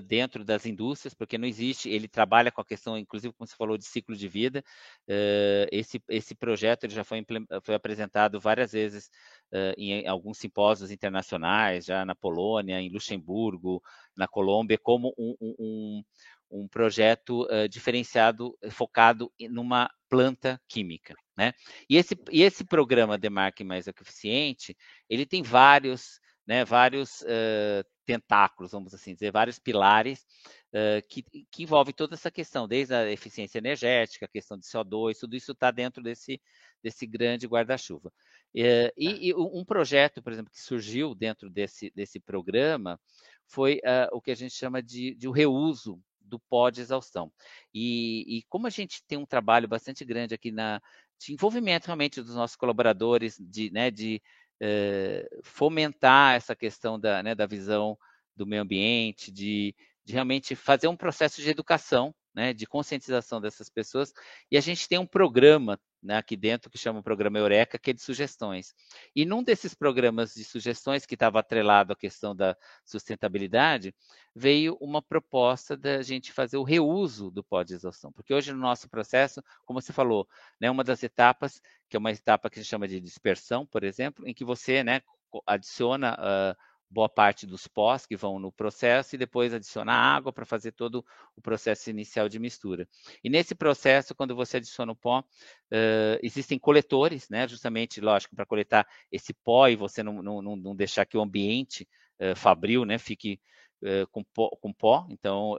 dentro 0.06 0.44
das 0.44 0.66
indústrias, 0.66 1.14
porque 1.14 1.38
não 1.38 1.48
existe, 1.48 1.90
ele 1.90 2.08
trabalha 2.08 2.52
com 2.52 2.62
a 2.62 2.66
questão, 2.66 2.98
inclusive, 2.98 3.34
como 3.34 3.48
você 3.48 3.56
falou, 3.56 3.78
de 3.78 3.86
ciclo 3.86 4.16
de 4.16 4.28
vida. 4.28 4.64
Uh, 5.08 5.68
esse, 5.72 6.02
esse 6.10 6.36
projeto 6.36 6.84
ele 6.84 6.94
já 6.94 7.04
foi, 7.04 7.26
foi 7.64 7.76
apresentado 7.76 8.40
várias 8.40 8.72
vezes 8.72 9.10
uh, 9.52 9.74
em 9.78 10.08
alguns 10.08 10.38
simpósios 10.38 10.92
internacionais, 10.92 11.86
já 11.86 12.06
na 12.06 12.16
Polônia, 12.16 12.80
em 12.80 12.92
Luxemburgo, 12.92 13.82
na 14.16 14.28
Colômbia, 14.28 14.78
como 14.78 15.14
um, 15.18 15.36
um, 15.42 16.04
um 16.52 16.68
projeto 16.68 17.48
diferenciado, 17.70 18.58
focado 18.72 19.32
numa 19.50 19.90
planta 20.10 20.62
química. 20.68 21.16
Né? 21.38 21.54
E, 21.90 21.98
esse, 21.98 22.16
e 22.30 22.44
esse 22.44 22.64
programa 22.64 23.18
Demarque 23.18 23.64
Mais 23.64 23.88
Eficiente, 23.88 24.78
ele 25.10 25.26
tem 25.26 25.42
vários, 25.42 26.20
né, 26.46 26.66
vários 26.66 27.22
uh, 27.22 27.84
tentáculos, 28.06 28.72
vamos 28.72 28.94
assim 28.94 29.14
dizer, 29.14 29.32
vários 29.32 29.60
pilares 29.60 30.26
uh, 30.74 31.06
que, 31.08 31.24
que 31.50 31.64
envolvem 31.64 31.94
toda 31.94 32.16
essa 32.16 32.32
questão, 32.32 32.68
desde 32.68 32.94
a 32.94 33.10
eficiência 33.12 33.60
energética, 33.60 34.26
a 34.26 34.30
questão 34.30 34.58
de 34.58 34.66
CO2, 34.66 35.20
tudo 35.20 35.36
isso 35.36 35.52
está 35.52 35.72
dentro 35.72 36.02
desse, 36.02 36.42
desse 36.84 37.06
grande 37.06 37.48
guarda-chuva. 37.48 38.10
Uh, 38.54 38.92
e, 38.98 39.30
e, 39.30 39.34
um 39.34 39.64
projeto, 39.64 40.22
por 40.22 40.34
exemplo, 40.34 40.52
que 40.52 40.62
surgiu 40.62 41.16
dentro 41.16 41.50
desse, 41.50 41.92
desse 41.96 42.20
programa 42.20 43.00
foi 43.48 43.78
uh, 43.78 44.16
o 44.16 44.22
que 44.22 44.32
a 44.32 44.36
gente 44.36 44.54
chama 44.54 44.82
de, 44.82 45.16
de 45.16 45.28
o 45.28 45.32
reuso 45.32 46.02
do 46.20 46.40
pó 46.40 46.70
de 46.70 46.82
exaustão. 46.82 47.32
E, 47.74 48.38
e, 48.38 48.44
como 48.50 48.68
a 48.68 48.70
gente 48.70 49.04
tem 49.06 49.18
um 49.18 49.26
trabalho 49.26 49.68
bastante 49.68 50.04
grande 50.06 50.34
aqui 50.34 50.52
na, 50.52 50.82
de 51.20 51.34
envolvimento 51.34 51.88
realmente 51.88 52.22
dos 52.22 52.36
nossos 52.36 52.56
colaboradores, 52.56 53.38
de, 53.40 53.70
né, 53.72 53.92
de 53.92 54.22
eh, 54.62 55.28
fomentar 55.44 56.36
essa 56.36 56.56
questão 56.56 57.00
da, 57.00 57.24
né, 57.24 57.34
da 57.34 57.48
visão 57.48 57.98
do 58.36 58.46
meio 58.46 58.62
ambiente, 58.62 59.32
de, 59.32 59.76
de 60.06 60.14
realmente 60.14 60.56
fazer 60.56 60.88
um 60.88 60.96
processo 60.96 61.42
de 61.42 61.50
educação, 61.50 62.14
né, 62.34 62.54
de 62.54 62.66
conscientização 62.66 63.42
dessas 63.42 63.70
pessoas. 63.70 64.14
E 64.50 64.58
a 64.58 64.62
gente 64.62 64.88
tem 64.88 64.98
um 64.98 65.06
programa 65.06 65.80
né, 66.02 66.18
aqui 66.18 66.36
dentro 66.36 66.70
que 66.70 66.78
chama 66.78 67.00
o 67.00 67.04
programa 67.04 67.38
Eureka, 67.38 67.78
que 67.78 67.92
é 67.92 67.94
de 67.94 68.02
sugestões. 68.02 68.74
E 69.16 69.26
num 69.26 69.44
desses 69.44 69.74
programas 69.74 70.34
de 70.34 70.44
sugestões 70.44 71.06
que 71.06 71.14
estava 71.14 71.40
atrelado 71.40 71.94
à 71.94 71.96
questão 71.96 72.36
da 72.36 72.58
sustentabilidade, 72.86 73.94
veio 74.36 74.78
uma 74.82 75.02
proposta 75.02 75.78
da 75.78 76.02
gente 76.02 76.32
fazer 76.32 76.58
o 76.58 76.64
reuso 76.64 77.30
do 77.30 77.44
pó 77.44 77.64
de 77.64 77.74
exaustão, 77.74 78.12
porque 78.12 78.34
hoje 78.34 78.52
no 78.54 78.60
nosso 78.60 78.90
processo, 78.90 79.44
como 79.66 79.82
você 79.82 79.94
falou, 79.94 80.28
né, 80.60 80.72
uma 80.72 80.84
das 80.84 81.04
etapas, 81.04 81.62
que 81.90 81.96
é 81.96 82.00
uma 82.00 82.12
etapa 82.12 82.50
que 82.50 82.60
a 82.60 82.62
gente 82.62 82.70
chama 82.70 82.88
de 82.88 83.00
dispersão, 83.00 83.66
por 83.66 83.84
exemplo, 83.84 84.28
em 84.28 84.34
que 84.34 84.46
você 84.46 84.84
né, 84.84 85.02
adiciona 85.46 86.14
uh, 86.16 86.71
boa 86.92 87.08
parte 87.08 87.48
dos 87.48 87.68
pós 87.68 88.06
que 88.06 88.18
vão 88.18 88.38
no 88.38 88.52
processo 88.52 89.16
e 89.16 89.18
depois 89.18 89.54
adicionar 89.54 89.96
água 89.96 90.34
para 90.34 90.46
fazer 90.46 90.74
todo 90.74 91.06
o 91.36 91.42
processo 91.42 91.90
inicial 91.90 92.28
de 92.28 92.38
mistura. 92.38 92.88
E 93.24 93.30
nesse 93.30 93.56
processo, 93.56 94.14
quando 94.14 94.36
você 94.36 94.58
adiciona 94.58 94.92
o 94.92 94.96
pó, 94.96 95.20
uh, 95.22 96.20
existem 96.22 96.60
coletores, 96.60 97.30
né, 97.30 97.48
justamente, 97.48 98.02
lógico, 98.02 98.36
para 98.36 98.46
coletar 98.46 98.86
esse 99.10 99.34
pó 99.34 99.70
e 99.70 99.76
você 99.76 100.04
não, 100.04 100.22
não, 100.22 100.42
não 100.42 100.76
deixar 100.76 101.06
que 101.06 101.18
o 101.18 101.22
ambiente 101.22 101.88
uh, 102.20 102.36
fabril 102.36 102.84
né, 102.84 102.98
fique 102.98 103.40
uh, 103.84 104.06
com, 104.12 104.22
pó, 104.24 104.50
com 104.50 104.74
pó, 104.74 105.08
então 105.10 105.58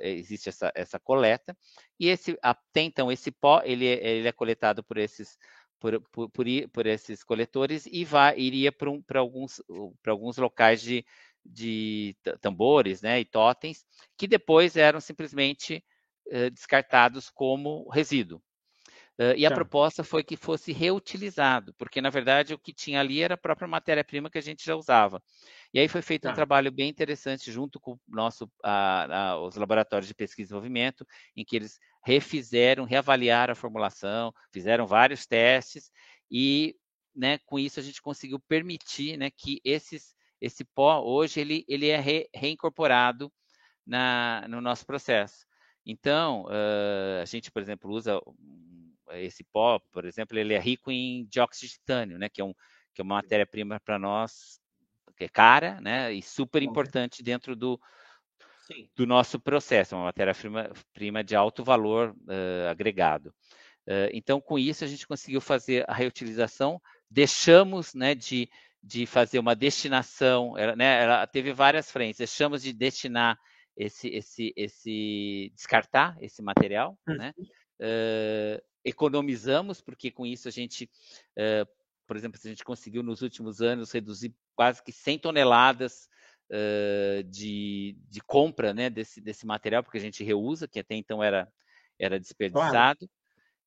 existe 0.00 0.48
essa, 0.48 0.70
essa 0.76 0.98
coleta. 1.00 1.56
E 1.98 2.08
esse, 2.08 2.38
até 2.40 2.82
então, 2.82 3.10
esse 3.10 3.32
pó, 3.32 3.60
ele, 3.64 3.86
é, 3.86 4.16
ele 4.16 4.28
é 4.28 4.32
coletado 4.32 4.84
por 4.84 4.96
esses 4.96 5.36
por, 5.78 6.00
por, 6.10 6.30
por, 6.72 6.86
esses 6.86 7.22
coletores 7.22 7.86
e 7.86 8.04
vai, 8.04 8.38
iria 8.38 8.72
para 8.72 9.18
alguns, 9.18 9.62
alguns 10.06 10.36
locais 10.36 10.80
de, 10.82 11.04
de 11.44 12.16
tambores 12.40 13.02
né, 13.02 13.20
e 13.20 13.24
totens, 13.24 13.84
que 14.16 14.26
depois 14.26 14.76
eram 14.76 15.00
simplesmente 15.00 15.84
uh, 16.26 16.50
descartados 16.50 17.30
como 17.30 17.88
resíduo. 17.90 18.42
Uh, 19.18 19.34
e 19.36 19.44
a 19.44 19.48
tá. 19.48 19.56
proposta 19.56 20.04
foi 20.04 20.22
que 20.22 20.36
fosse 20.36 20.70
reutilizado, 20.70 21.74
porque 21.74 22.00
na 22.00 22.08
verdade 22.08 22.54
o 22.54 22.58
que 22.58 22.72
tinha 22.72 23.00
ali 23.00 23.20
era 23.20 23.34
a 23.34 23.38
própria 23.38 23.66
matéria-prima 23.66 24.30
que 24.30 24.38
a 24.38 24.42
gente 24.42 24.64
já 24.64 24.76
usava. 24.76 25.20
E 25.74 25.80
aí 25.80 25.88
foi 25.88 26.02
feito 26.02 26.22
tá. 26.22 26.30
um 26.30 26.34
trabalho 26.34 26.70
bem 26.70 26.88
interessante 26.88 27.50
junto 27.50 27.80
com 27.80 27.98
nosso, 28.06 28.48
a, 28.62 29.30
a, 29.30 29.40
os 29.40 29.56
laboratórios 29.56 30.06
de 30.06 30.14
pesquisa 30.14 30.42
e 30.42 30.46
desenvolvimento, 30.46 31.04
em 31.36 31.44
que 31.44 31.56
eles 31.56 31.80
refizeram, 32.04 32.84
reavaliaram 32.84 33.52
a 33.52 33.56
formulação, 33.56 34.32
fizeram 34.52 34.86
vários 34.86 35.26
testes 35.26 35.90
e, 36.30 36.76
né, 37.12 37.38
com 37.44 37.58
isso 37.58 37.80
a 37.80 37.82
gente 37.82 38.00
conseguiu 38.00 38.38
permitir, 38.38 39.16
né, 39.16 39.30
que 39.30 39.60
esses, 39.64 40.14
esse 40.40 40.64
pó 40.64 41.02
hoje 41.02 41.40
ele, 41.40 41.64
ele 41.66 41.88
é 41.88 41.98
re, 41.98 42.28
reincorporado 42.32 43.32
na, 43.84 44.46
no 44.48 44.60
nosso 44.60 44.86
processo. 44.86 45.44
Então, 45.84 46.44
uh, 46.44 47.22
a 47.22 47.24
gente, 47.24 47.50
por 47.50 47.62
exemplo, 47.62 47.90
usa 47.90 48.20
esse 49.12 49.44
pó, 49.44 49.78
por 49.92 50.04
exemplo, 50.04 50.38
ele 50.38 50.54
é 50.54 50.58
rico 50.58 50.90
em 50.90 51.26
dióxido 51.26 51.68
de 51.68 51.74
titânio, 51.74 52.18
né, 52.18 52.28
que 52.28 52.40
é, 52.40 52.44
um, 52.44 52.52
que 52.94 53.00
é 53.00 53.02
uma 53.02 53.16
matéria-prima 53.16 53.80
para 53.80 53.98
nós 53.98 54.60
que 55.16 55.24
é 55.24 55.28
cara, 55.28 55.80
né, 55.80 56.12
e 56.12 56.22
super 56.22 56.62
importante 56.62 57.22
dentro 57.22 57.56
do, 57.56 57.80
do 58.94 59.06
nosso 59.06 59.40
processo, 59.40 59.96
uma 59.96 60.04
matéria-prima 60.04 61.24
de 61.24 61.34
alto 61.34 61.64
valor 61.64 62.10
uh, 62.10 62.68
agregado. 62.70 63.30
Uh, 63.86 64.08
então, 64.12 64.40
com 64.40 64.58
isso, 64.58 64.84
a 64.84 64.86
gente 64.86 65.06
conseguiu 65.06 65.40
fazer 65.40 65.84
a 65.88 65.94
reutilização, 65.94 66.80
deixamos 67.10 67.94
né, 67.94 68.14
de, 68.14 68.48
de 68.82 69.06
fazer 69.06 69.38
uma 69.38 69.56
destinação, 69.56 70.56
ela, 70.56 70.76
né, 70.76 71.02
ela 71.02 71.26
teve 71.26 71.52
várias 71.52 71.90
frentes, 71.90 72.18
deixamos 72.18 72.62
de 72.62 72.72
destinar 72.72 73.36
esse, 73.76 74.08
esse, 74.08 74.52
esse 74.56 75.52
descartar 75.54 76.16
esse 76.20 76.42
material, 76.42 76.98
uhum. 77.08 77.16
né? 77.16 77.32
Uh, 77.80 78.60
economizamos, 78.88 79.80
porque 79.80 80.10
com 80.10 80.26
isso 80.26 80.48
a 80.48 80.50
gente, 80.50 80.90
uh, 81.36 81.68
por 82.06 82.16
exemplo, 82.16 82.40
a 82.42 82.48
gente 82.48 82.64
conseguiu 82.64 83.02
nos 83.02 83.22
últimos 83.22 83.60
anos 83.60 83.92
reduzir 83.92 84.34
quase 84.54 84.82
que 84.82 84.92
100 84.92 85.18
toneladas 85.18 86.08
uh, 86.50 87.22
de, 87.24 87.96
de 88.08 88.20
compra 88.20 88.74
né, 88.74 88.90
desse, 88.90 89.20
desse 89.20 89.46
material, 89.46 89.82
porque 89.82 89.98
a 89.98 90.00
gente 90.00 90.24
reusa, 90.24 90.66
que 90.66 90.80
até 90.80 90.94
então 90.94 91.22
era, 91.22 91.48
era 91.98 92.18
desperdiçado. 92.18 92.70
Claro. 92.70 93.10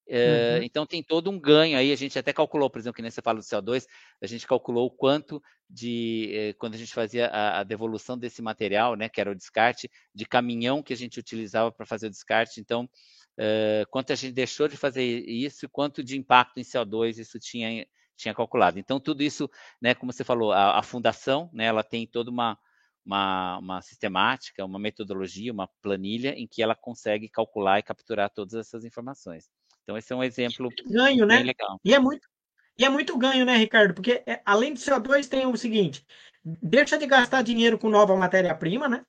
Uh, 0.07 0.57
uhum. 0.57 0.63
Então 0.63 0.85
tem 0.85 1.01
todo 1.01 1.29
um 1.29 1.39
ganho 1.39 1.77
aí. 1.77 1.91
A 1.91 1.95
gente 1.95 2.19
até 2.19 2.33
calculou, 2.33 2.69
por 2.69 2.79
exemplo, 2.79 2.95
que 2.95 3.01
nem 3.01 3.09
você 3.09 3.21
fala 3.21 3.39
do 3.39 3.45
CO2, 3.45 3.85
a 4.21 4.27
gente 4.27 4.45
calculou 4.45 4.87
o 4.87 4.91
quanto 4.91 5.41
de 5.69 6.29
eh, 6.33 6.53
quando 6.53 6.75
a 6.75 6.77
gente 6.77 6.93
fazia 6.93 7.27
a, 7.27 7.59
a, 7.59 7.63
devolução 7.63 8.17
desse 8.17 8.41
material, 8.41 8.95
né, 8.95 9.07
que 9.07 9.21
era 9.21 9.31
o 9.31 9.35
descarte, 9.35 9.89
de 10.13 10.25
caminhão 10.25 10.83
que 10.83 10.91
a 10.91 10.97
gente 10.97 11.17
utilizava 11.17 11.71
para 11.71 11.85
fazer 11.85 12.07
o 12.07 12.09
descarte. 12.09 12.59
Então, 12.59 12.89
uh, 13.41 13.89
quanto 13.89 14.13
a 14.13 14.15
gente 14.15 14.33
deixou 14.33 14.67
de 14.67 14.77
fazer 14.77 15.03
isso 15.03 15.65
e 15.65 15.69
quanto 15.69 16.03
de 16.03 16.17
impacto 16.17 16.59
em 16.59 16.63
CO2 16.63 17.17
isso 17.17 17.39
tinha, 17.39 17.85
tinha 18.15 18.33
calculado. 18.33 18.77
Então, 18.77 18.99
tudo 18.99 19.23
isso, 19.23 19.49
né, 19.81 19.95
como 19.95 20.13
você 20.13 20.23
falou, 20.23 20.51
a, 20.51 20.77
a 20.77 20.83
fundação, 20.83 21.49
né, 21.51 21.65
ela 21.65 21.83
tem 21.83 22.05
toda 22.05 22.29
uma, 22.29 22.57
uma, 23.05 23.57
uma, 23.57 23.81
sistemática, 23.81 24.63
uma 24.63 24.79
metodologia, 24.79 25.51
uma 25.51 25.67
planilha 25.81 26.33
em 26.37 26.47
que 26.47 26.61
ela 26.61 26.75
consegue 26.75 27.27
calcular 27.27 27.79
e 27.79 27.83
capturar 27.83 28.29
todas 28.29 28.53
essas 28.53 28.85
informações. 28.85 29.49
Então, 29.83 29.97
esse 29.97 30.13
é 30.13 30.15
um 30.15 30.23
exemplo 30.23 30.69
ganho, 30.85 31.25
né? 31.25 31.41
legal. 31.41 31.79
E 31.83 31.93
é 31.93 31.99
muito 31.99 32.29
e 32.77 32.85
é 32.85 32.89
muito 32.89 33.15
ganho, 33.17 33.45
né, 33.45 33.57
Ricardo? 33.57 33.93
Porque 33.93 34.23
é, 34.25 34.41
além 34.45 34.73
do 34.73 34.79
CO2 34.79 35.27
tem 35.27 35.45
o 35.45 35.55
seguinte: 35.57 36.05
deixa 36.43 36.97
de 36.97 37.05
gastar 37.05 37.41
dinheiro 37.41 37.77
com 37.77 37.89
nova 37.89 38.15
matéria-prima, 38.15 38.87
né? 38.87 39.05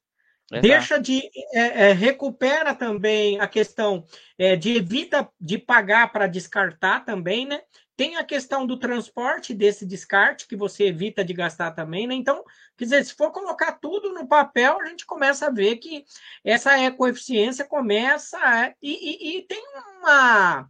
Exato. 0.53 0.69
Deixa 0.69 1.01
de 1.01 1.23
é, 1.55 1.89
é, 1.89 1.93
recupera 1.93 2.75
também 2.75 3.41
a 3.41 3.49
questão 3.49 4.05
é, 4.39 4.55
de 4.55 4.77
evita 4.77 5.27
de 5.41 5.57
pagar 5.57 6.13
para 6.13 6.27
descartar 6.27 7.07
também, 7.07 7.47
né? 7.47 7.63
Tem 7.97 8.17
a 8.17 8.25
questão 8.25 8.67
do 8.67 8.79
transporte 8.79 9.55
desse 9.55 9.87
descarte, 9.87 10.47
que 10.47 10.57
você 10.57 10.85
evita 10.85 11.25
de 11.25 11.33
gastar 11.33 11.71
também, 11.71 12.07
né? 12.07 12.15
Então, 12.15 12.45
quer 12.77 12.85
dizer, 12.85 13.05
se 13.05 13.15
for 13.15 13.31
colocar 13.31 13.73
tudo 13.73 14.13
no 14.13 14.27
papel, 14.27 14.79
a 14.81 14.87
gente 14.87 15.07
começa 15.07 15.47
a 15.47 15.51
ver 15.51 15.77
que 15.77 16.05
essa 16.45 16.79
ecoeficiência 16.79 17.65
começa. 17.65 18.39
A, 18.39 18.75
e, 18.83 19.37
e, 19.37 19.39
e 19.39 19.43
tem 19.43 19.63
uma, 20.01 20.69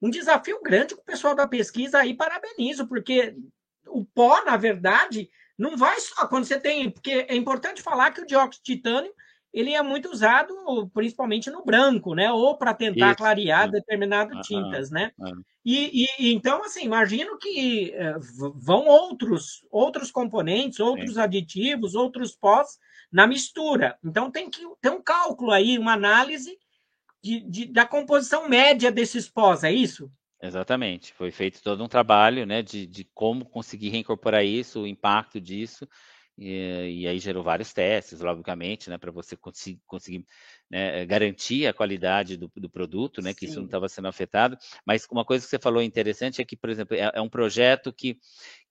um 0.00 0.08
desafio 0.08 0.62
grande 0.62 0.94
com 0.94 1.02
o 1.02 1.04
pessoal 1.04 1.34
da 1.34 1.46
pesquisa 1.46 1.98
aí, 1.98 2.14
parabenizo, 2.14 2.86
porque 2.86 3.34
o 3.86 4.04
pó, 4.04 4.44
na 4.44 4.56
verdade, 4.56 5.30
não 5.60 5.76
vai 5.76 6.00
só 6.00 6.26
quando 6.26 6.44
você 6.44 6.58
tem. 6.58 6.90
Porque 6.90 7.26
é 7.28 7.36
importante 7.36 7.82
falar 7.82 8.10
que 8.12 8.22
o 8.22 8.26
dióxido 8.26 8.62
de 8.64 8.74
titânio 8.74 9.12
ele 9.52 9.74
é 9.74 9.82
muito 9.82 10.08
usado 10.10 10.54
principalmente 10.94 11.50
no 11.50 11.64
branco, 11.64 12.14
né? 12.14 12.32
Ou 12.32 12.56
para 12.56 12.72
tentar 12.72 13.08
Isso. 13.08 13.16
clarear 13.16 13.70
determinadas 13.70 14.46
tintas, 14.46 14.90
né? 14.90 15.12
E, 15.64 16.06
e, 16.18 16.32
então, 16.32 16.64
assim, 16.64 16.84
imagino 16.84 17.36
que 17.36 17.92
é, 17.92 18.14
vão 18.54 18.86
outros 18.86 19.66
outros 19.70 20.10
componentes, 20.10 20.80
outros 20.80 21.14
Sim. 21.14 21.20
aditivos, 21.20 21.94
outros 21.94 22.34
pós 22.34 22.78
na 23.12 23.26
mistura. 23.26 23.98
Então 24.02 24.30
tem 24.30 24.48
que 24.48 24.62
ter 24.80 24.90
um 24.90 25.02
cálculo 25.02 25.50
aí, 25.50 25.78
uma 25.78 25.92
análise 25.92 26.56
de, 27.22 27.40
de, 27.40 27.66
da 27.66 27.84
composição 27.84 28.48
média 28.48 28.90
desses 28.90 29.28
pós, 29.28 29.62
é 29.62 29.70
isso? 29.70 30.10
Exatamente. 30.42 31.12
Foi 31.12 31.30
feito 31.30 31.62
todo 31.62 31.84
um 31.84 31.88
trabalho, 31.88 32.46
né, 32.46 32.62
de, 32.62 32.86
de 32.86 33.04
como 33.14 33.44
conseguir 33.44 33.90
reincorporar 33.90 34.44
isso, 34.44 34.82
o 34.82 34.86
impacto 34.86 35.40
disso. 35.40 35.86
E, 36.38 37.02
e, 37.02 37.06
aí 37.06 37.18
gerou 37.18 37.42
vários 37.42 37.70
testes, 37.74 38.20
logicamente, 38.20 38.88
né, 38.88 38.96
para 38.96 39.12
você 39.12 39.36
conseguir, 39.36 39.82
conseguir 39.86 40.24
né, 40.70 41.04
garantir 41.04 41.66
a 41.66 41.74
qualidade 41.74 42.38
do, 42.38 42.50
do 42.56 42.70
produto, 42.70 43.20
né, 43.20 43.34
que 43.34 43.44
isso 43.44 43.58
não 43.58 43.66
estava 43.66 43.86
sendo 43.90 44.08
afetado. 44.08 44.56
Mas 44.86 45.06
uma 45.10 45.24
coisa 45.24 45.44
que 45.44 45.50
você 45.50 45.58
falou 45.58 45.82
interessante 45.82 46.40
é 46.40 46.44
que, 46.44 46.56
por 46.56 46.70
exemplo, 46.70 46.96
é, 46.96 47.10
é 47.12 47.20
um 47.20 47.28
projeto 47.28 47.92
que, 47.92 48.18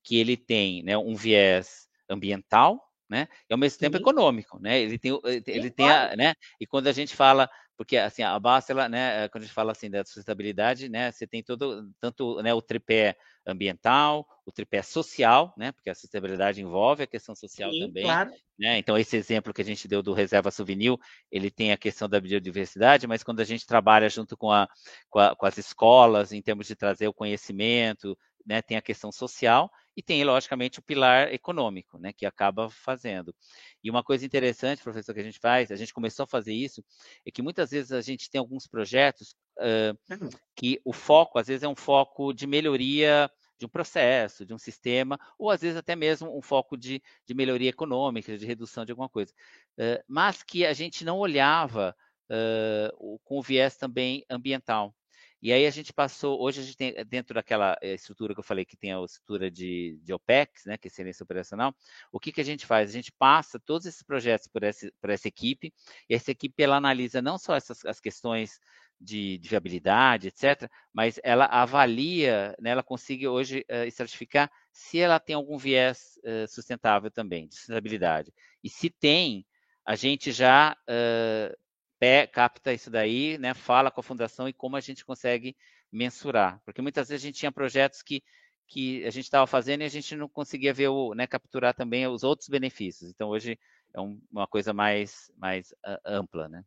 que 0.04 0.18
ele 0.18 0.36
tem 0.36 0.82
né, 0.82 0.98
um 0.98 1.16
viés 1.16 1.88
ambiental, 2.10 2.84
né, 3.08 3.28
e 3.48 3.54
ao 3.54 3.60
mesmo 3.60 3.80
tempo 3.80 3.98
Sim. 3.98 4.02
econômico, 4.02 4.60
né? 4.60 4.80
Ele 4.80 5.00
tem, 5.00 5.20
ele 5.48 5.72
tem 5.72 5.90
a, 5.90 6.16
né? 6.16 6.36
E 6.60 6.68
quando 6.68 6.88
a 6.88 6.92
gente 6.92 7.16
fala 7.16 7.50
porque 7.80 7.96
assim 7.96 8.24
a 8.24 8.38
base 8.38 8.74
ela, 8.74 8.90
né, 8.90 9.30
quando 9.30 9.44
a 9.44 9.46
gente 9.46 9.56
fala 9.56 9.72
assim 9.72 9.90
da 9.90 10.04
sustentabilidade, 10.04 10.90
né, 10.90 11.14
você 11.14 11.26
tem 11.26 11.42
todo 11.42 11.90
tanto 11.98 12.42
né, 12.42 12.54
o 12.54 12.62
tripé 12.62 13.16
ambiental, 13.48 14.28
o 14.46 14.52
tripé 14.52 14.82
social, 14.82 15.54
né, 15.56 15.72
porque 15.72 15.90
a 15.90 15.96
sustentabilidade 15.96 16.62
envolve 16.62 17.04
a 17.04 17.08
questão 17.08 17.34
social 17.34 17.72
Sim, 17.72 17.88
também, 17.88 18.04
claro. 18.04 18.32
né? 18.60 18.78
Então 18.80 18.98
esse 18.98 19.16
exemplo 19.16 19.54
que 19.54 19.62
a 19.62 19.66
gente 19.66 19.88
deu 19.88 20.04
do 20.04 20.12
reserva 20.12 20.52
souvenir, 20.52 20.98
ele 21.32 21.50
tem 21.50 21.72
a 21.72 21.78
questão 21.78 22.10
da 22.10 22.20
biodiversidade, 22.20 23.08
mas 23.08 23.24
quando 23.24 23.40
a 23.40 23.46
gente 23.46 23.66
trabalha 23.66 24.10
junto 24.10 24.36
com, 24.36 24.52
a, 24.52 24.68
com, 25.10 25.20
a, 25.20 25.34
com 25.34 25.46
as 25.46 25.58
escolas 25.58 26.34
em 26.34 26.42
termos 26.42 26.68
de 26.68 26.76
trazer 26.76 27.08
o 27.08 27.14
conhecimento, 27.14 28.18
né, 28.46 28.62
tem 28.62 28.76
a 28.76 28.82
questão 28.82 29.10
social 29.10 29.72
e 29.96 30.02
tem, 30.02 30.24
logicamente, 30.24 30.80
o 30.80 30.82
pilar 30.82 31.34
econômico, 31.34 31.98
né, 31.98 32.14
que 32.14 32.26
acaba 32.26 32.70
fazendo. 32.70 33.36
E 33.84 33.90
uma 33.90 34.04
coisa 34.04 34.26
interessante, 34.26 34.84
professor, 34.84 35.14
que 35.14 35.20
a 35.20 35.24
gente 35.24 35.40
faz, 35.40 35.72
a 35.72 35.76
gente 35.76 35.94
começou 35.94 36.24
a 36.24 36.28
fazer 36.28 36.54
isso, 36.54 36.84
é 37.26 37.32
que 37.32 37.42
muitas 37.42 37.72
vezes 37.72 37.92
a 37.92 38.02
gente 38.02 38.30
tem 38.30 38.40
alguns 38.40 38.68
projetos 38.68 39.36
uh, 39.58 40.30
que 40.56 40.80
o 40.86 40.94
foco, 40.94 41.40
às 41.40 41.48
vezes, 41.48 41.64
é 41.64 41.68
um 41.68 41.76
foco 41.76 42.34
de 42.34 42.48
melhoria 42.48 43.30
de 43.60 43.66
um 43.66 43.70
processo, 43.70 44.46
de 44.46 44.54
um 44.54 44.58
sistema, 44.58 45.20
ou 45.38 45.52
às 45.52 45.62
vezes 45.62 45.78
até 45.78 45.96
mesmo 45.96 46.36
um 46.36 46.42
foco 46.42 46.78
de, 46.78 47.04
de 47.26 47.34
melhoria 47.34 47.70
econômica, 47.70 48.38
de 48.38 48.46
redução 48.46 48.86
de 48.86 48.92
alguma 48.94 49.10
coisa. 49.10 49.34
Uh, 49.78 50.02
mas 50.08 50.42
que 50.42 50.66
a 50.66 50.72
gente 50.72 51.04
não 51.04 51.18
olhava 51.20 51.94
uh, 52.30 53.20
com 53.26 53.38
o 53.38 53.42
viés 53.42 53.76
também 53.76 54.26
ambiental. 54.30 54.96
E 55.42 55.54
aí 55.54 55.66
a 55.66 55.70
gente 55.70 55.94
passou, 55.94 56.42
hoje 56.42 56.60
a 56.60 56.64
gente 56.64 56.78
tem, 56.78 56.94
dentro 57.06 57.34
daquela 57.34 57.78
eh, 57.82 57.94
estrutura 57.94 58.34
que 58.34 58.40
eu 58.40 58.44
falei, 58.44 58.66
que 58.66 58.76
tem 58.76 58.94
a 58.94 59.02
estrutura 59.04 59.50
de, 59.50 60.00
de 60.04 60.14
OPEX, 60.14 60.66
né, 60.66 60.78
que 60.78 60.88
é 60.88 60.90
excelência 60.90 61.24
operacional, 61.24 61.74
o 62.12 62.20
que, 62.20 62.32
que 62.32 62.42
a 62.42 62.44
gente 62.44 62.66
faz? 62.66 62.90
A 62.90 62.94
gente 62.94 63.12
passa 63.12 63.60
todos 63.60 63.86
esses 63.86 64.04
projetos 64.04 64.48
por 64.48 64.64
essa, 64.64 64.92
por 65.02 65.10
essa 65.10 65.28
equipe, 65.28 65.74
e 66.10 66.14
essa 66.14 66.32
equipe 66.32 66.62
ela 66.62 66.78
analisa 66.78 67.22
não 67.22 67.38
só 67.38 67.56
essas 67.56 67.86
as 67.86 68.00
questões 68.02 68.60
de, 69.00 69.38
de 69.38 69.50
viabilidade, 69.50 70.28
etc., 70.28 70.70
mas 70.94 71.20
ela 71.24 71.46
avalia, 71.46 72.56
né, 72.60 72.72
ela 72.72 72.84
consegue 72.84 73.28
hoje 73.28 73.66
uh, 73.70 74.50
se 74.74 75.00
ela 75.00 75.20
tem 75.20 75.36
algum 75.36 75.58
viés 75.58 76.20
uh, 76.24 76.48
sustentável 76.48 77.10
também, 77.10 77.48
de 77.48 77.56
sustentabilidade. 77.56 78.34
E 78.64 78.70
se 78.70 78.90
tem, 78.90 79.46
a 79.86 79.96
gente 79.96 80.32
já 80.32 80.76
uh, 80.84 81.58
pé, 82.00 82.26
capta 82.26 82.74
isso 82.74 82.90
daí, 82.90 83.38
né, 83.38 83.54
fala 83.54 83.92
com 83.92 84.00
a 84.00 84.04
fundação 84.04 84.48
e 84.48 84.54
como 84.54 84.76
a 84.78 84.80
gente 84.80 85.06
consegue 85.06 85.56
mensurar. 85.92 86.62
Porque 86.66 86.82
muitas 86.82 87.10
vezes 87.10 87.24
a 87.24 87.28
gente 87.28 87.40
tinha 87.40 87.52
projetos 87.52 88.02
que, 88.02 88.24
que 88.68 89.06
a 89.06 89.10
gente 89.10 89.26
estava 89.26 89.46
fazendo 89.46 89.82
e 89.82 89.86
a 89.86 89.90
gente 89.90 90.16
não 90.16 90.30
conseguia 90.30 90.74
ver 90.74 90.88
o, 90.88 91.14
né, 91.14 91.28
capturar 91.28 91.74
também 91.74 92.08
os 92.08 92.24
outros 92.24 92.48
benefícios. 92.48 93.10
Então 93.10 93.30
hoje 93.30 93.60
é 93.94 94.00
um, 94.00 94.20
uma 94.32 94.48
coisa 94.48 94.74
mais, 94.74 95.32
mais 95.38 95.72
uh, 95.86 96.00
ampla, 96.06 96.48
né? 96.48 96.64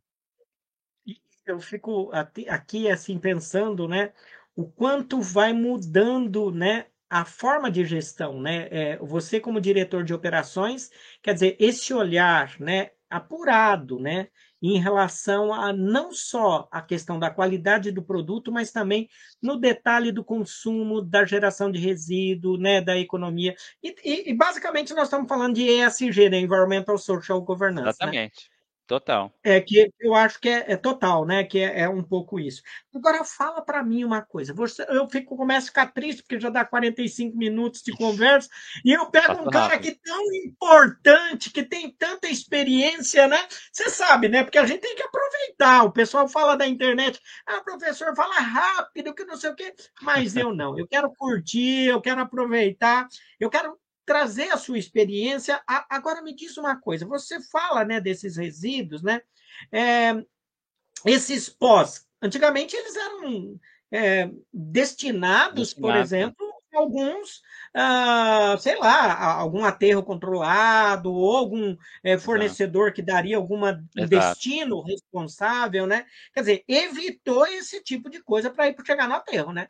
Eu 1.45 1.59
fico 1.59 2.09
aqui 2.47 2.89
assim 2.89 3.19
pensando, 3.19 3.85
né, 3.85 4.13
o 4.55 4.65
quanto 4.65 5.19
vai 5.19 5.51
mudando, 5.51 6.51
né, 6.51 6.85
a 7.09 7.25
forma 7.25 7.69
de 7.69 7.85
gestão, 7.85 8.41
né? 8.41 8.67
É, 8.71 8.97
você 8.97 9.39
como 9.39 9.61
diretor 9.61 10.03
de 10.03 10.13
operações, 10.13 10.89
quer 11.21 11.33
dizer, 11.33 11.55
esse 11.59 11.93
olhar, 11.93 12.59
né, 12.59 12.91
apurado, 13.13 13.99
né, 13.99 14.27
em 14.61 14.79
relação 14.79 15.53
a 15.53 15.71
não 15.71 16.11
só 16.11 16.67
a 16.71 16.81
questão 16.81 17.19
da 17.19 17.29
qualidade 17.29 17.91
do 17.91 18.01
produto, 18.01 18.51
mas 18.51 18.71
também 18.71 19.07
no 19.41 19.57
detalhe 19.57 20.11
do 20.11 20.23
consumo, 20.23 21.01
da 21.01 21.25
geração 21.25 21.71
de 21.71 21.79
resíduo, 21.79 22.57
né, 22.57 22.81
da 22.81 22.97
economia. 22.97 23.55
E, 23.83 23.95
e, 24.03 24.31
e 24.31 24.33
basicamente 24.33 24.93
nós 24.93 25.03
estamos 25.03 25.27
falando 25.27 25.55
de 25.55 25.67
ESG, 25.67 26.29
né, 26.29 26.39
Environmental 26.39 26.97
Social 26.97 27.41
Governance. 27.41 27.85
Né? 27.85 27.89
Exatamente. 27.89 28.49
Né? 28.49 28.52
Total. 28.85 29.33
É 29.41 29.61
que 29.61 29.89
eu 29.99 30.13
acho 30.13 30.39
que 30.39 30.49
é, 30.49 30.73
é 30.73 30.77
total, 30.77 31.25
né? 31.25 31.45
Que 31.45 31.59
é, 31.59 31.81
é, 31.81 31.89
um 31.89 32.03
pouco 32.03 32.37
isso. 32.37 32.61
Agora 32.93 33.23
fala 33.23 33.61
para 33.61 33.81
mim 33.81 34.03
uma 34.03 34.21
coisa. 34.21 34.53
Você, 34.53 34.85
eu 34.89 35.07
fico 35.07 35.37
começo 35.37 35.67
a 35.67 35.69
ficar 35.69 35.87
triste 35.93 36.21
porque 36.21 36.39
já 36.39 36.49
dá 36.49 36.65
45 36.65 37.37
minutos 37.37 37.81
de 37.81 37.93
conversa 37.93 38.49
e 38.83 38.91
eu 38.91 39.09
pego 39.09 39.41
um 39.41 39.49
cara 39.49 39.79
que 39.79 39.89
é 39.89 39.95
tão 40.03 40.21
importante, 40.33 41.49
que 41.49 41.63
tem 41.63 41.91
tanta 41.91 42.27
experiência, 42.27 43.25
né? 43.27 43.39
Você 43.71 43.89
sabe, 43.89 44.27
né? 44.27 44.43
Porque 44.43 44.57
a 44.57 44.65
gente 44.65 44.81
tem 44.81 44.95
que 44.95 45.03
aproveitar. 45.03 45.83
O 45.85 45.91
pessoal 45.91 46.27
fala 46.27 46.57
da 46.57 46.67
internet, 46.67 47.19
ah, 47.47 47.61
professor, 47.61 48.13
fala 48.15 48.35
rápido, 48.35 49.15
que 49.15 49.23
não 49.23 49.37
sei 49.37 49.51
o 49.51 49.55
quê. 49.55 49.73
Mas 50.01 50.35
eu 50.35 50.53
não. 50.53 50.77
Eu 50.77 50.85
quero 50.87 51.09
curtir, 51.15 51.87
eu 51.87 52.01
quero 52.01 52.19
aproveitar, 52.19 53.07
eu 53.39 53.49
quero 53.49 53.77
trazer 54.05 54.51
a 54.51 54.57
sua 54.57 54.77
experiência. 54.77 55.61
Agora 55.67 56.21
me 56.21 56.35
diz 56.35 56.57
uma 56.57 56.79
coisa: 56.79 57.05
você 57.05 57.41
fala 57.41 57.83
né, 57.85 57.99
desses 57.99 58.37
resíduos, 58.37 59.01
né? 59.01 59.21
É, 59.71 60.13
esses 61.05 61.49
pós, 61.49 62.07
antigamente 62.21 62.75
eles 62.75 62.95
eram 62.95 63.59
é, 63.91 64.29
destinados, 64.51 65.73
por 65.73 65.95
exemplo, 65.95 66.45
a 66.73 66.79
alguns, 66.79 67.41
ah, 67.73 68.57
sei 68.59 68.77
lá, 68.79 69.35
algum 69.35 69.63
aterro 69.63 70.01
controlado 70.01 71.13
ou 71.13 71.37
algum 71.37 71.77
é, 72.03 72.17
fornecedor 72.17 72.87
Exato. 72.87 72.95
que 72.95 73.01
daria 73.03 73.37
algum 73.37 73.61
destino 74.07 74.81
responsável, 74.81 75.85
né? 75.85 76.05
Quer 76.33 76.39
dizer, 76.39 76.63
evitou 76.67 77.45
esse 77.45 77.83
tipo 77.83 78.09
de 78.09 78.23
coisa 78.23 78.49
para 78.49 78.67
ir 78.67 78.73
para 78.73 78.85
chegar 78.85 79.07
no 79.07 79.15
aterro, 79.15 79.51
né? 79.51 79.67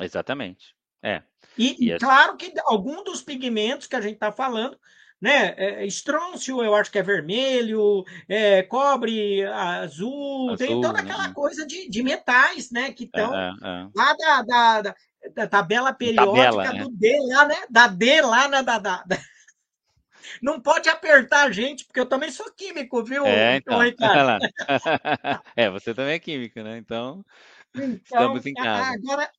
Exatamente. 0.00 0.74
É. 1.04 1.22
E, 1.58 1.92
e 1.92 1.98
claro 1.98 2.36
que 2.36 2.52
algum 2.64 3.04
dos 3.04 3.20
pigmentos 3.22 3.86
que 3.86 3.94
a 3.94 4.00
gente 4.00 4.14
está 4.14 4.32
falando, 4.32 4.78
né? 5.20 5.54
É, 5.56 5.86
estrôncio, 5.86 6.62
eu 6.62 6.74
acho 6.74 6.90
que 6.90 6.98
é 6.98 7.02
vermelho, 7.02 8.04
é, 8.28 8.62
cobre, 8.62 9.44
azul, 9.44 10.50
azul, 10.50 10.56
tem 10.56 10.80
toda 10.80 10.98
aquela 10.98 11.28
né? 11.28 11.34
coisa 11.34 11.66
de, 11.66 11.88
de 11.88 12.02
metais, 12.02 12.70
né? 12.70 12.92
Que 12.92 13.04
estão 13.04 13.34
é, 13.34 13.48
é, 13.48 13.68
é. 13.68 13.88
lá 13.94 14.14
da, 14.14 14.42
da, 14.42 14.82
da, 14.82 14.94
da, 15.34 15.46
tabela 15.46 15.92
periódica 15.92 16.62
tabela, 16.62 16.84
do 16.84 16.90
né? 16.90 16.96
D 16.98 17.18
lá, 17.20 17.46
né? 17.46 17.56
Da 17.70 17.86
D 17.86 18.20
lá, 18.22 18.48
né? 18.48 18.62
Da, 18.62 18.78
da, 18.78 19.02
da... 19.04 19.18
Não 20.42 20.60
pode 20.60 20.88
apertar 20.88 21.46
a 21.46 21.52
gente, 21.52 21.84
porque 21.84 22.00
eu 22.00 22.06
também 22.06 22.30
sou 22.30 22.50
químico, 22.52 23.04
viu? 23.04 23.24
É, 23.24 23.56
então. 23.56 23.78
é, 25.54 25.70
você 25.70 25.94
também 25.94 26.14
é 26.14 26.18
químico, 26.18 26.60
né? 26.62 26.78
Então, 26.78 27.24
então 27.74 27.94
estamos 27.94 28.46
em 28.46 28.54
casa. 28.54 28.94
Agora, 28.94 29.30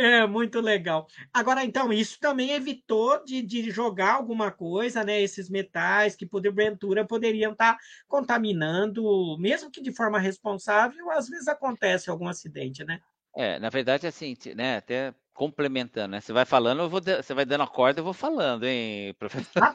é, 0.00 0.26
muito 0.26 0.60
legal. 0.60 1.06
Agora, 1.32 1.64
então, 1.64 1.92
isso 1.92 2.18
também 2.18 2.52
evitou 2.52 3.22
de, 3.24 3.42
de 3.42 3.70
jogar 3.70 4.14
alguma 4.14 4.50
coisa, 4.50 5.04
né? 5.04 5.20
Esses 5.20 5.50
metais 5.50 6.16
que, 6.16 6.24
porventura, 6.24 7.06
poderiam 7.06 7.52
estar 7.52 7.76
contaminando, 8.08 9.36
mesmo 9.38 9.70
que 9.70 9.82
de 9.82 9.92
forma 9.92 10.18
responsável, 10.18 11.10
às 11.10 11.28
vezes 11.28 11.48
acontece 11.48 12.08
algum 12.08 12.28
acidente, 12.28 12.84
né? 12.84 13.00
É, 13.36 13.58
na 13.58 13.68
verdade, 13.68 14.06
assim, 14.06 14.36
né, 14.56 14.78
até 14.78 15.14
complementando, 15.34 16.08
né? 16.08 16.20
Você 16.20 16.32
vai 16.32 16.44
falando, 16.44 16.82
eu 16.82 16.88
vou, 16.88 17.00
você 17.00 17.32
vai 17.32 17.44
dando 17.44 17.62
a 17.62 17.66
corda, 17.66 18.00
eu 18.00 18.04
vou 18.04 18.12
falando, 18.12 18.64
hein, 18.64 19.14
professor? 19.18 19.72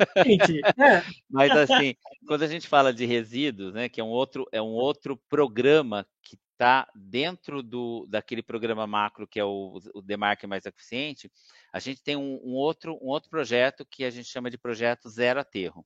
É. 0.78 1.04
Mas 1.30 1.52
assim, 1.52 1.96
quando 2.28 2.44
a 2.44 2.48
gente 2.48 2.68
fala 2.68 2.94
de 2.94 3.06
resíduos, 3.06 3.74
né, 3.74 3.90
que 3.90 4.02
é 4.02 4.04
um 4.04 4.10
outro, 4.10 4.48
é 4.52 4.62
um 4.62 4.74
outro 4.74 5.18
programa 5.30 6.06
que 6.22 6.38
está 6.56 6.88
dentro 6.96 7.62
do, 7.62 8.08
daquele 8.10 8.42
programa 8.42 8.88
macro 8.88 9.28
que 9.28 9.40
é 9.40 9.44
o, 9.44 9.80
o 9.94 10.02
Demarque 10.02 10.48
Mais 10.48 10.66
Eficiente, 10.66 11.30
a 11.72 11.80
gente 11.80 12.02
tem 12.02 12.16
um, 12.16 12.40
um, 12.44 12.54
outro, 12.54 12.98
um 13.02 13.08
outro 13.08 13.30
projeto 13.30 13.86
que 13.86 14.04
a 14.04 14.10
gente 14.10 14.28
chama 14.28 14.50
de 14.50 14.58
projeto 14.58 15.10
Zero 15.10 15.40
Aterro. 15.40 15.86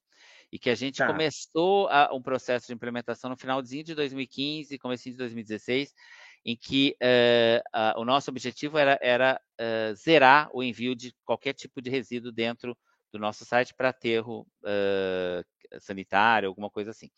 E 0.51 0.57
que 0.57 0.70
a 0.70 0.76
gente 0.76 0.97
tá. 0.97 1.05
começou 1.05 1.88
a, 1.89 2.09
um 2.13 2.22
processo 2.22 2.67
de 2.67 2.74
implementação 2.74 3.30
no 3.30 3.38
finalzinho 3.38 3.84
de 3.84 3.93
2015, 3.93 4.80
comecinho 4.80 5.13
de 5.13 5.20
2016, 5.20 5.93
em 6.45 6.55
que 6.55 6.95
uh, 7.01 7.78
uh, 7.78 8.01
o 8.01 8.05
nosso 8.05 8.32
objetivo 8.32 8.78
era, 8.78 8.97
era 9.01 9.39
uh, 9.59 9.93
zerar 9.95 10.49
o 10.53 10.63
envio 10.63 10.95
de 10.95 11.13
qualquer 11.24 11.53
tipo 11.53 11.82
de 11.82 11.89
resíduo 11.89 12.32
dentro 12.32 12.76
do 13.11 13.20
nosso 13.20 13.43
site 13.45 13.74
para 13.74 13.89
aterro 13.89 14.47
sanitário, 15.80 16.47
alguma 16.47 16.70
coisa 16.70 16.91
assim. 16.91 17.09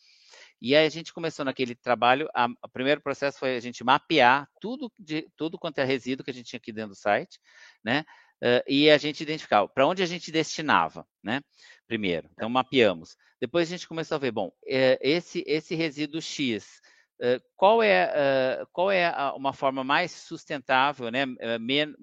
E 0.62 0.76
aí 0.76 0.86
a 0.86 0.89
gente 0.89 1.12
começou 1.12 1.43
naquele 1.43 1.74
trabalho, 1.74 2.30
a, 2.36 2.45
o 2.45 2.70
primeiro 2.72 3.01
processo 3.01 3.39
foi 3.39 3.55
a 3.55 3.59
gente 3.59 3.84
mapear 3.84 4.47
tudo, 4.59 4.91
de, 4.97 5.28
tudo 5.36 5.57
quanto 5.57 5.80
é 5.80 5.84
resíduo 5.84 6.24
que 6.24 6.30
a 6.30 6.34
gente 6.34 6.45
tinha 6.45 6.59
aqui 6.59 6.72
dentro 6.72 6.91
do 6.91 6.95
site, 6.95 7.39
né? 7.84 8.05
Uh, 8.43 8.62
e 8.68 8.89
a 8.89 8.97
gente 8.97 9.22
identificava 9.22 9.68
para 9.68 9.88
onde 9.88 10.03
a 10.03 10.05
gente 10.05 10.32
destinava, 10.32 11.05
né? 11.24 11.41
Primeiro, 11.88 12.30
então 12.34 12.49
mapeamos. 12.49 13.18
Depois 13.39 13.68
a 13.68 13.72
gente 13.72 13.88
começou 13.88 14.16
a 14.16 14.20
ver, 14.20 14.32
bom, 14.32 14.51
é, 14.68 14.99
esse, 15.01 15.43
esse 15.47 15.74
resíduo 15.74 16.22
X, 16.22 16.80
uh, 17.20 17.41
qual 17.55 17.82
é, 17.82 18.62
uh, 18.62 18.68
qual 18.72 18.91
é 18.91 19.07
a, 19.07 19.34
uma 19.34 19.53
forma 19.53 19.84
mais 19.84 20.12
sustentável, 20.12 21.09
né? 21.09 21.26
Men, 21.59 21.95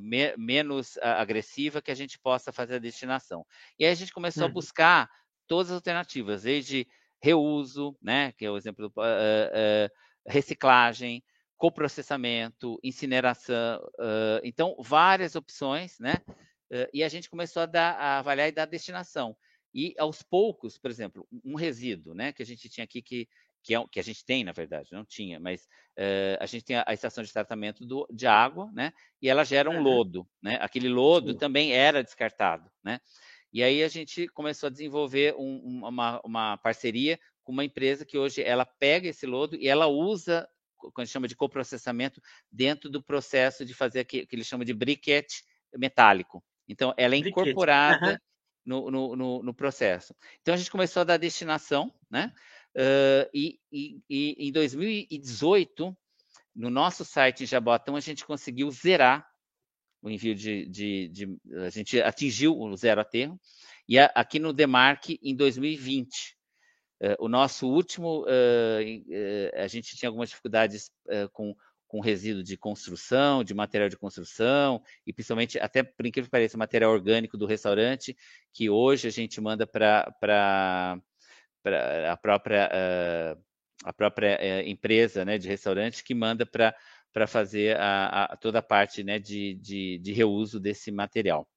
me, 0.00 0.34
menos 0.36 0.98
agressiva 1.00 1.80
que 1.80 1.90
a 1.90 1.94
gente 1.94 2.18
possa 2.18 2.50
fazer 2.50 2.76
a 2.76 2.80
destinação. 2.80 3.46
E 3.78 3.84
aí 3.84 3.92
a 3.92 3.94
gente 3.94 4.12
começou 4.12 4.44
a 4.44 4.46
uhum. 4.46 4.52
buscar 4.52 5.08
todas 5.46 5.70
as 5.70 5.76
alternativas, 5.76 6.42
desde 6.42 6.86
reuso, 7.22 7.96
né, 8.00 8.32
que 8.32 8.44
é 8.44 8.50
o 8.50 8.56
exemplo 8.56 8.88
do 8.88 9.00
uh, 9.00 9.02
uh, 9.02 9.90
reciclagem, 10.26 11.22
coprocessamento, 11.56 12.78
incineração, 12.82 13.78
uh, 13.98 14.40
então 14.44 14.76
várias 14.78 15.34
opções, 15.34 15.98
né? 15.98 16.16
e 16.92 17.04
a 17.04 17.08
gente 17.08 17.30
começou 17.30 17.62
a, 17.62 17.66
dar, 17.66 17.92
a 17.92 18.18
avaliar 18.18 18.48
e 18.48 18.52
dar 18.52 18.66
destinação. 18.66 19.36
E 19.72 19.94
aos 19.98 20.20
poucos, 20.20 20.76
por 20.76 20.90
exemplo, 20.90 21.24
um 21.44 21.54
resíduo, 21.54 22.12
né, 22.12 22.32
que 22.32 22.42
a 22.42 22.46
gente 22.46 22.68
tinha 22.68 22.82
aqui 22.82 23.00
que 23.00 23.28
que, 23.62 23.74
é, 23.74 23.84
que 23.90 23.98
a 23.98 24.02
gente 24.02 24.24
tem, 24.24 24.44
na 24.44 24.52
verdade, 24.52 24.90
não 24.92 25.04
tinha, 25.04 25.40
mas 25.40 25.66
a 26.38 26.46
gente 26.46 26.64
tem 26.64 26.76
a, 26.76 26.84
a, 26.86 26.94
estação 26.94 27.24
de 27.24 27.32
tratamento 27.32 27.84
do, 27.84 28.06
de 28.12 28.26
água, 28.26 28.70
né? 28.72 28.92
E 29.20 29.28
ela 29.28 29.42
gera 29.44 29.68
um 29.68 29.80
lodo, 29.82 30.24
né? 30.40 30.56
Aquele 30.60 30.88
lodo 30.88 31.34
também 31.34 31.72
era 31.72 32.04
descartado, 32.04 32.70
né? 32.84 33.00
E 33.56 33.62
aí 33.62 33.82
a 33.82 33.88
gente 33.88 34.28
começou 34.28 34.66
a 34.66 34.70
desenvolver 34.70 35.34
um, 35.38 35.86
uma, 35.86 36.20
uma 36.22 36.56
parceria 36.58 37.18
com 37.42 37.52
uma 37.52 37.64
empresa 37.64 38.04
que 38.04 38.18
hoje 38.18 38.42
ela 38.42 38.66
pega 38.66 39.08
esse 39.08 39.24
lodo 39.24 39.56
e 39.56 39.66
ela 39.66 39.86
usa, 39.86 40.46
quando 40.76 40.92
a 40.98 41.04
gente 41.04 41.12
chama 41.14 41.26
de 41.26 41.34
coprocessamento, 41.34 42.20
dentro 42.52 42.90
do 42.90 43.02
processo 43.02 43.64
de 43.64 43.72
fazer 43.72 44.02
o 44.02 44.04
que, 44.04 44.26
que 44.26 44.36
eles 44.36 44.46
chamam 44.46 44.62
de 44.62 44.74
briquete 44.74 45.42
metálico. 45.74 46.44
Então, 46.68 46.92
ela 46.98 47.14
é 47.14 47.16
incorporada 47.16 48.20
uhum. 48.66 48.90
no, 48.90 48.90
no, 48.90 49.16
no, 49.16 49.42
no, 49.44 49.54
processo. 49.54 50.14
Então, 50.42 50.52
a 50.52 50.58
gente 50.58 50.70
começou 50.70 51.00
a 51.00 51.04
dar 51.04 51.16
destinação, 51.16 51.90
né? 52.10 52.34
Uh, 52.74 53.30
e, 53.32 53.58
e, 53.72 54.02
e, 54.10 54.48
em 54.48 54.52
2018, 54.52 55.96
no 56.54 56.68
nosso 56.68 57.06
site 57.06 57.44
em 57.44 57.46
Jabotão, 57.46 57.96
a 57.96 58.00
gente 58.00 58.22
conseguiu 58.22 58.70
zerar 58.70 59.26
o 60.06 60.10
envio 60.10 60.36
de, 60.36 60.66
de, 60.66 61.08
de, 61.08 61.38
a 61.66 61.68
gente 61.68 62.00
atingiu 62.00 62.56
o 62.56 62.76
zero 62.76 63.00
aterro 63.00 63.38
e 63.88 63.98
a, 63.98 64.06
aqui 64.14 64.38
no 64.38 64.52
Demarque 64.52 65.18
em 65.20 65.34
2020 65.34 66.36
uh, 67.02 67.16
o 67.18 67.28
nosso 67.28 67.68
último 67.68 68.22
uh, 68.22 68.26
uh, 68.26 69.60
a 69.60 69.66
gente 69.66 69.96
tinha 69.96 70.08
algumas 70.08 70.28
dificuldades 70.28 70.90
com 71.32 71.54
com 71.88 72.00
resíduo 72.00 72.42
de 72.42 72.56
construção, 72.56 73.44
de 73.44 73.54
material 73.54 73.88
de 73.88 73.96
construção, 73.96 74.82
e 75.06 75.12
principalmente, 75.12 75.56
até 75.60 75.84
por 75.84 76.04
incrível 76.04 76.26
que 76.26 76.32
pareça, 76.32 76.58
material 76.58 76.90
orgânico 76.90 77.38
do 77.38 77.46
restaurante, 77.46 78.16
que 78.52 78.68
hoje 78.68 79.06
a 79.06 79.10
gente 79.10 79.40
manda 79.40 79.64
para 79.68 80.12
a 82.10 82.16
própria, 82.16 82.68
a 83.84 83.92
própria 83.92 84.68
empresa 84.68 85.24
né, 85.24 85.38
de 85.38 85.46
restaurante, 85.46 86.02
que 86.02 86.12
manda 86.12 86.44
para 86.44 86.74
para 87.16 87.26
fazer 87.26 87.74
a, 87.78 88.24
a, 88.24 88.36
toda 88.36 88.58
a 88.58 88.62
parte 88.62 89.02
né, 89.02 89.18
de, 89.18 89.54
de, 89.54 89.96
de 90.02 90.12
reuso 90.12 90.60
desse 90.60 90.92
material. 90.92 91.48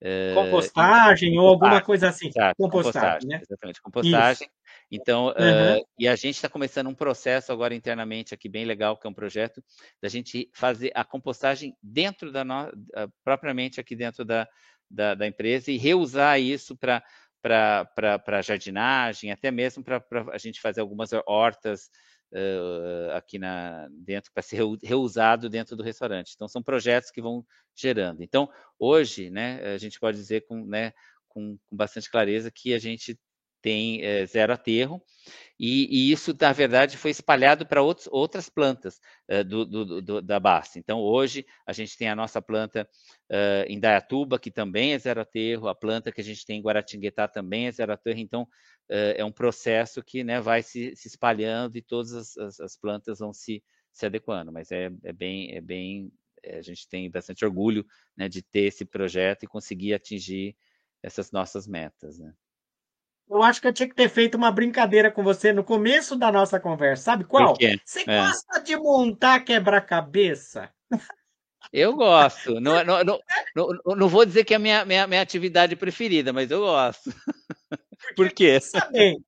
Eh, 0.00 0.32
compostagem 0.32 1.36
ou 1.40 1.48
alguma 1.48 1.82
coisa 1.82 2.10
assim. 2.10 2.28
Exato, 2.28 2.54
compostagem, 2.56 3.02
compostagem 3.02 3.28
né? 3.28 3.40
Exatamente, 3.42 3.82
compostagem. 3.82 4.46
Isso. 4.46 4.56
Então, 4.92 5.26
uhum. 5.26 5.80
uh, 5.80 5.86
e 5.98 6.06
a 6.06 6.14
gente 6.14 6.36
está 6.36 6.48
começando 6.48 6.86
um 6.86 6.94
processo 6.94 7.50
agora 7.50 7.74
internamente 7.74 8.32
aqui 8.32 8.48
bem 8.48 8.64
legal, 8.64 8.96
que 8.96 9.04
é 9.04 9.10
um 9.10 9.14
projeto 9.14 9.60
da 10.00 10.08
gente 10.08 10.48
fazer 10.54 10.92
a 10.94 11.02
compostagem 11.02 11.76
dentro 11.82 12.30
da 12.30 12.44
no, 12.44 12.70
propriamente 13.24 13.80
aqui 13.80 13.96
dentro 13.96 14.24
da, 14.24 14.46
da, 14.88 15.16
da, 15.16 15.26
empresa 15.26 15.72
e 15.72 15.78
reusar 15.78 16.40
isso 16.40 16.76
para 16.76 17.02
para 17.42 18.40
jardinagem, 18.40 19.32
até 19.32 19.50
mesmo 19.50 19.82
para 19.82 20.00
a 20.30 20.38
gente 20.38 20.60
fazer 20.60 20.80
algumas 20.80 21.10
hortas 21.26 21.90
uh, 22.32 23.12
aqui 23.12 23.38
na, 23.38 23.88
dentro 23.90 24.32
para 24.32 24.42
ser 24.42 24.60
reusado 24.82 25.48
dentro 25.48 25.76
do 25.76 25.82
restaurante. 25.82 26.32
Então, 26.34 26.48
são 26.48 26.62
projetos 26.62 27.10
que 27.10 27.22
vão 27.22 27.44
gerando. 27.74 28.22
Então, 28.22 28.50
hoje, 28.78 29.30
né, 29.30 29.74
a 29.74 29.78
gente 29.78 30.00
pode 30.00 30.16
dizer 30.16 30.44
com, 30.46 30.64
né, 30.64 30.92
com, 31.28 31.58
com 31.64 31.76
bastante 31.76 32.10
clareza 32.10 32.50
que 32.50 32.74
a 32.74 32.78
gente 32.78 33.18
tem 33.62 34.04
é, 34.04 34.26
zero 34.26 34.52
aterro, 34.52 35.02
e, 35.64 36.08
e, 36.08 36.12
isso, 36.12 36.36
na 36.40 36.52
verdade, 36.52 36.96
foi 36.96 37.12
espalhado 37.12 37.64
para 37.64 37.80
outras 37.80 38.48
plantas 38.48 39.00
uh, 39.30 39.44
do, 39.44 39.64
do, 39.64 40.02
do, 40.02 40.20
da 40.20 40.40
base. 40.40 40.80
Então, 40.80 40.98
hoje, 40.98 41.46
a 41.64 41.72
gente 41.72 41.96
tem 41.96 42.08
a 42.08 42.16
nossa 42.16 42.42
planta 42.42 42.88
uh, 43.30 43.64
em 43.68 43.78
Dayatuba, 43.78 44.40
que 44.40 44.50
também 44.50 44.92
é 44.92 44.98
zero 44.98 45.20
aterro, 45.20 45.68
a 45.68 45.74
planta 45.74 46.10
que 46.10 46.20
a 46.20 46.24
gente 46.24 46.44
tem 46.44 46.58
em 46.58 46.62
Guaratinguetá 46.62 47.28
também 47.28 47.68
é 47.68 47.70
zero 47.70 47.92
aterro. 47.92 48.18
Então, 48.18 48.42
uh, 48.42 49.14
é 49.16 49.24
um 49.24 49.30
processo 49.30 50.02
que 50.02 50.24
né, 50.24 50.40
vai 50.40 50.64
se, 50.64 50.96
se, 50.96 51.06
espalhando 51.06 51.76
e 51.76 51.82
todas 51.82 52.12
as, 52.12 52.36
as, 52.38 52.58
as, 52.58 52.76
plantas 52.76 53.20
vão 53.20 53.32
se, 53.32 53.62
se 53.92 54.04
adequando. 54.04 54.50
Mas 54.50 54.72
é, 54.72 54.90
é 55.04 55.12
bem, 55.12 55.54
é 55.54 55.60
bem 55.60 56.10
a 56.44 56.60
gente 56.60 56.88
tem 56.88 57.08
bastante 57.08 57.44
orgulho 57.44 57.86
né, 58.16 58.28
de 58.28 58.42
ter 58.42 58.62
esse 58.62 58.84
projeto 58.84 59.44
e 59.44 59.46
conseguir 59.46 59.94
atingir 59.94 60.56
essas 61.00 61.30
nossas 61.30 61.68
metas. 61.68 62.18
Né? 62.18 62.34
Eu 63.28 63.42
acho 63.42 63.60
que 63.60 63.66
eu 63.66 63.72
tinha 63.72 63.88
que 63.88 63.94
ter 63.94 64.08
feito 64.08 64.34
uma 64.34 64.52
brincadeira 64.52 65.10
com 65.10 65.22
você 65.22 65.52
no 65.52 65.64
começo 65.64 66.16
da 66.16 66.30
nossa 66.30 66.60
conversa. 66.60 67.04
Sabe 67.04 67.24
qual? 67.24 67.56
Você 67.84 68.02
é. 68.02 68.04
gosta 68.04 68.60
de 68.60 68.76
montar 68.76 69.40
quebra-cabeça? 69.40 70.70
Eu 71.72 71.94
gosto. 71.96 72.60
Não, 72.60 72.84
não, 72.84 73.02
não, 73.02 73.20
não, 73.56 73.96
não 73.96 74.08
vou 74.08 74.26
dizer 74.26 74.44
que 74.44 74.52
é 74.52 74.56
a 74.56 74.60
minha, 74.60 74.84
minha, 74.84 75.06
minha 75.06 75.22
atividade 75.22 75.74
preferida, 75.74 76.32
mas 76.32 76.50
eu 76.50 76.60
gosto. 76.60 77.10
Porque, 78.14 78.14
Por 78.14 78.30
quê? 78.32 78.58
Também. 78.72 79.24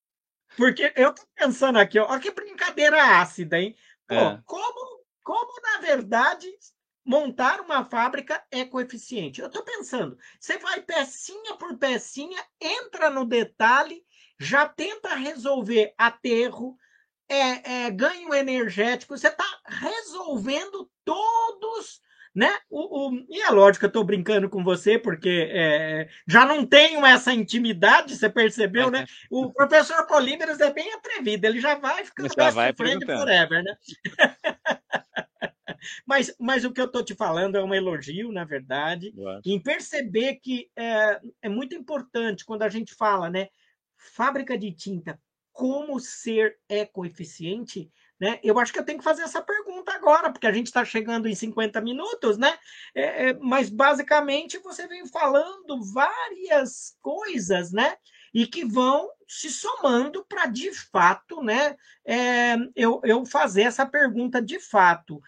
Porque 0.56 0.92
eu 0.94 1.14
tô 1.14 1.22
pensando 1.34 1.78
aqui, 1.78 1.98
ó, 1.98 2.18
que 2.18 2.30
brincadeira 2.30 3.20
ácida, 3.20 3.58
hein? 3.58 3.74
Pô, 4.06 4.14
é. 4.14 4.40
como, 4.44 5.04
como, 5.22 5.60
na 5.62 5.78
verdade, 5.80 6.46
montar 7.04 7.60
uma 7.60 7.84
fábrica 7.84 8.42
ecoeficiente. 8.50 9.40
Eu 9.40 9.48
estou 9.48 9.62
pensando, 9.62 10.16
você 10.40 10.56
vai 10.58 10.80
pecinha 10.80 11.54
por 11.56 11.76
pecinha, 11.76 12.42
entra 12.60 13.10
no 13.10 13.24
detalhe, 13.24 14.02
já 14.40 14.66
tenta 14.66 15.14
resolver 15.14 15.92
aterro, 15.98 16.76
é, 17.28 17.86
é, 17.86 17.90
ganho 17.90 18.32
energético, 18.34 19.16
você 19.16 19.28
está 19.28 19.44
resolvendo 19.66 20.90
todos. 21.04 22.02
Né? 22.34 22.52
O, 22.68 23.10
o, 23.10 23.24
e 23.28 23.40
é 23.42 23.50
lógico 23.50 23.78
que 23.78 23.84
eu 23.84 23.88
estou 23.88 24.02
brincando 24.02 24.50
com 24.50 24.64
você, 24.64 24.98
porque 24.98 25.48
é, 25.52 26.08
já 26.26 26.44
não 26.44 26.66
tenho 26.66 27.06
essa 27.06 27.32
intimidade, 27.32 28.16
você 28.16 28.28
percebeu, 28.28 28.90
né? 28.90 29.06
O 29.30 29.52
professor 29.52 30.04
Polímeros 30.08 30.58
é 30.58 30.72
bem 30.72 30.92
atrevido, 30.94 31.46
ele 31.46 31.60
já 31.60 31.76
vai 31.76 32.04
ficando 32.04 32.28
já 32.36 32.50
vai 32.50 32.72
friend 32.72 33.06
forever, 33.06 33.62
né? 33.62 33.76
Mas, 36.06 36.34
mas 36.38 36.64
o 36.64 36.72
que 36.72 36.80
eu 36.80 36.86
estou 36.86 37.04
te 37.04 37.14
falando 37.14 37.56
é 37.56 37.64
um 37.64 37.74
elogio, 37.74 38.30
na 38.32 38.44
verdade, 38.44 39.14
em 39.44 39.60
perceber 39.60 40.36
que 40.36 40.70
é, 40.76 41.20
é 41.42 41.48
muito 41.48 41.74
importante 41.74 42.44
quando 42.44 42.62
a 42.62 42.68
gente 42.68 42.94
fala, 42.94 43.30
né? 43.30 43.48
Fábrica 43.96 44.58
de 44.58 44.72
tinta, 44.72 45.18
como 45.52 46.00
ser 46.00 46.58
ecoeficiente, 46.68 47.90
né? 48.20 48.40
Eu 48.42 48.58
acho 48.58 48.72
que 48.72 48.78
eu 48.78 48.84
tenho 48.84 48.98
que 48.98 49.04
fazer 49.04 49.22
essa 49.22 49.40
pergunta 49.40 49.92
agora, 49.92 50.30
porque 50.30 50.46
a 50.46 50.52
gente 50.52 50.66
está 50.66 50.84
chegando 50.84 51.28
em 51.28 51.34
50 51.34 51.80
minutos, 51.80 52.36
né? 52.36 52.58
É, 52.94 53.28
é, 53.28 53.34
mas 53.34 53.70
basicamente 53.70 54.58
você 54.58 54.86
vem 54.86 55.06
falando 55.06 55.80
várias 55.92 56.96
coisas, 57.00 57.72
né? 57.72 57.96
E 58.32 58.46
que 58.46 58.64
vão 58.64 59.08
se 59.28 59.48
somando 59.48 60.24
para 60.24 60.46
de 60.46 60.72
fato, 60.72 61.42
né? 61.42 61.76
É, 62.04 62.56
eu, 62.74 63.00
eu 63.04 63.24
fazer 63.24 63.62
essa 63.62 63.86
pergunta 63.86 64.42
de 64.42 64.58
fato. 64.58 65.20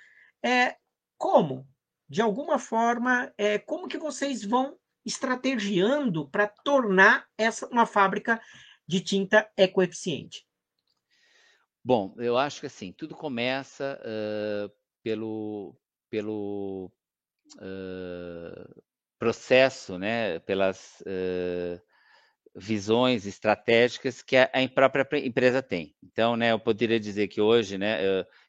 É, 0.45 0.77
como? 1.19 1.67
De 2.09 2.23
alguma 2.23 2.59
forma, 2.59 3.33
é, 3.37 3.59
como 3.59 3.89
que 3.89 3.99
vocês 3.99 4.45
vão 4.45 4.79
estrategiando 5.05 6.29
para 6.29 6.49
tornar 6.49 7.27
essa 7.39 7.67
uma 7.69 7.87
fábrica 7.87 8.41
de 8.87 9.01
tinta 9.01 9.51
ecoeficiente? 9.57 10.47
Bom, 11.85 12.15
eu 12.19 12.37
acho 12.37 12.61
que 12.61 12.67
assim, 12.67 12.93
tudo 12.93 13.15
começa 13.15 14.01
uh, 14.03 14.73
pelo, 15.05 15.77
pelo 16.11 16.91
uh, 17.59 18.83
processo, 19.19 19.97
né, 19.97 20.41
pelas 20.41 21.01
uh, 21.03 21.81
visões 22.57 23.25
estratégicas 23.25 24.21
que 24.21 24.37
a, 24.37 24.51
a, 24.53 24.69
própria 24.69 25.25
empresa 25.25 25.63
tem. 25.63 25.95
Então, 26.03 26.37
né, 26.37 26.51
eu 26.51 26.59
poderia 26.59 26.99
dizer 26.99 27.29
que 27.29 27.41
hoje, 27.41 27.79
né, 27.79 28.01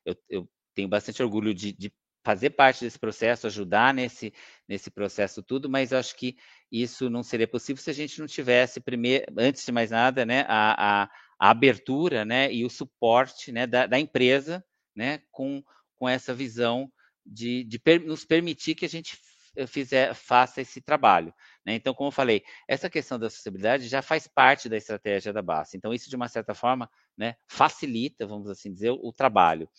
eu, 0.03 0.17
eu 0.29 0.49
tenho 0.77 0.87
bastante 0.87 1.23
orgulho 1.23 1.55
de, 1.55 1.73
de 1.73 1.91
fazer 2.23 2.51
parte 2.51 2.85
desse 2.85 2.99
processo, 2.99 3.47
ajudar 3.47 3.91
nesse, 3.95 4.31
nesse 4.69 4.91
processo 4.91 5.41
tudo, 5.41 5.67
mas 5.67 5.91
acho 5.91 6.15
que 6.15 6.37
isso 6.71 7.09
não 7.09 7.23
seria 7.23 7.47
possível 7.47 7.81
se 7.81 7.89
a 7.89 7.93
gente 7.93 8.19
não 8.19 8.27
tivesse, 8.27 8.79
primeiro, 8.79 9.25
antes 9.39 9.65
de 9.65 9.71
mais 9.71 9.89
nada, 9.89 10.23
né, 10.23 10.45
a, 10.47 11.03
a, 11.03 11.09
a 11.39 11.49
abertura 11.49 12.23
né, 12.23 12.53
e 12.53 12.63
o 12.63 12.69
suporte 12.69 13.51
né, 13.51 13.65
da, 13.65 13.87
da, 13.87 13.99
empresa 13.99 14.63
né, 14.95 15.19
com, 15.31 15.63
com 15.95 16.07
essa 16.07 16.31
visão 16.31 16.91
de, 17.25 17.63
de 17.63 17.79
per, 17.79 18.05
nos 18.05 18.23
permitir 18.23 18.75
que 18.75 18.85
a 18.85 18.89
gente 18.89 19.17
fizer, 19.65 20.13
faça 20.13 20.61
esse 20.61 20.81
trabalho. 20.81 21.33
Né? 21.65 21.73
Então, 21.75 21.93
como 21.93 22.09
eu 22.09 22.11
falei, 22.11 22.43
essa 22.67 22.89
questão 22.89 23.17
da 23.17 23.29
sustentabilidade 23.29 23.87
já 23.87 24.01
faz 24.01 24.27
parte 24.27 24.69
da 24.69 24.77
estratégia 24.77 25.33
da 25.33 25.41
base. 25.41 25.75
Então, 25.75 25.93
isso, 25.93 26.09
de 26.09 26.15
uma 26.15 26.27
certa 26.27 26.53
forma, 26.53 26.89
né, 27.17 27.35
facilita, 27.47 28.27
vamos 28.27 28.49
assim 28.49 28.71
dizer, 28.71 28.91
o, 28.91 28.99
o 29.01 29.13
trabalho. 29.13 29.69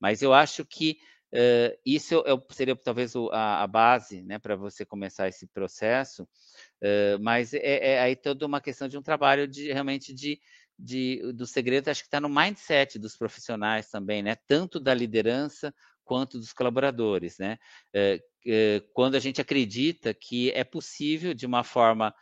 Mas 0.00 0.22
eu 0.22 0.32
acho 0.32 0.64
que 0.64 0.98
uh, 1.32 1.78
isso 1.84 2.22
seria 2.50 2.74
talvez 2.76 3.14
a, 3.32 3.62
a 3.62 3.66
base 3.66 4.22
né, 4.22 4.38
para 4.38 4.56
você 4.56 4.84
começar 4.84 5.28
esse 5.28 5.46
processo, 5.46 6.22
uh, 6.22 7.20
mas 7.20 7.52
é, 7.52 7.94
é, 7.94 8.00
aí 8.00 8.16
toda 8.16 8.46
uma 8.46 8.60
questão 8.60 8.88
de 8.88 8.96
um 8.96 9.02
trabalho 9.02 9.46
de 9.46 9.72
realmente 9.72 10.14
de, 10.14 10.40
de, 10.78 11.32
do 11.32 11.46
segredo, 11.46 11.88
acho 11.88 12.02
que 12.02 12.08
está 12.08 12.20
no 12.20 12.28
mindset 12.28 12.98
dos 12.98 13.16
profissionais 13.16 13.90
também, 13.90 14.22
né? 14.22 14.36
Tanto 14.46 14.78
da 14.78 14.94
liderança 14.94 15.74
quanto 16.06 16.38
dos 16.38 16.52
colaboradores, 16.52 17.36
né? 17.38 17.58
É, 17.92 18.22
é, 18.46 18.82
quando 18.94 19.16
a 19.16 19.18
gente 19.18 19.40
acredita 19.40 20.14
que 20.14 20.50
é 20.52 20.64
possível, 20.64 21.34
de 21.34 21.44
uma 21.44 21.62
forma 21.62 22.14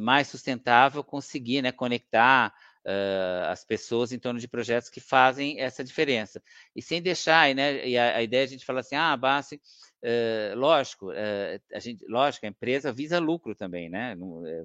mais 0.00 0.28
sustentável, 0.28 1.04
conseguir 1.04 1.60
né, 1.60 1.70
conectar 1.70 2.50
as 3.50 3.62
pessoas 3.62 4.10
em 4.10 4.18
torno 4.18 4.40
de 4.40 4.48
projetos 4.48 4.88
que 4.88 5.00
fazem 5.00 5.60
essa 5.60 5.84
diferença. 5.84 6.42
E 6.74 6.80
sem 6.80 7.02
deixar, 7.02 7.54
né, 7.54 7.86
e 7.86 7.98
a, 7.98 8.16
a 8.16 8.22
ideia 8.22 8.40
é 8.40 8.44
a 8.44 8.48
gente 8.48 8.64
falar 8.64 8.80
assim, 8.80 8.96
ah, 8.96 9.14
base, 9.18 9.60
lógico, 10.54 11.10
a 11.10 11.78
gente, 11.78 12.06
lógico, 12.08 12.46
a 12.46 12.48
empresa 12.48 12.90
visa 12.90 13.18
lucro 13.18 13.54
também, 13.54 13.90
né? 13.90 14.16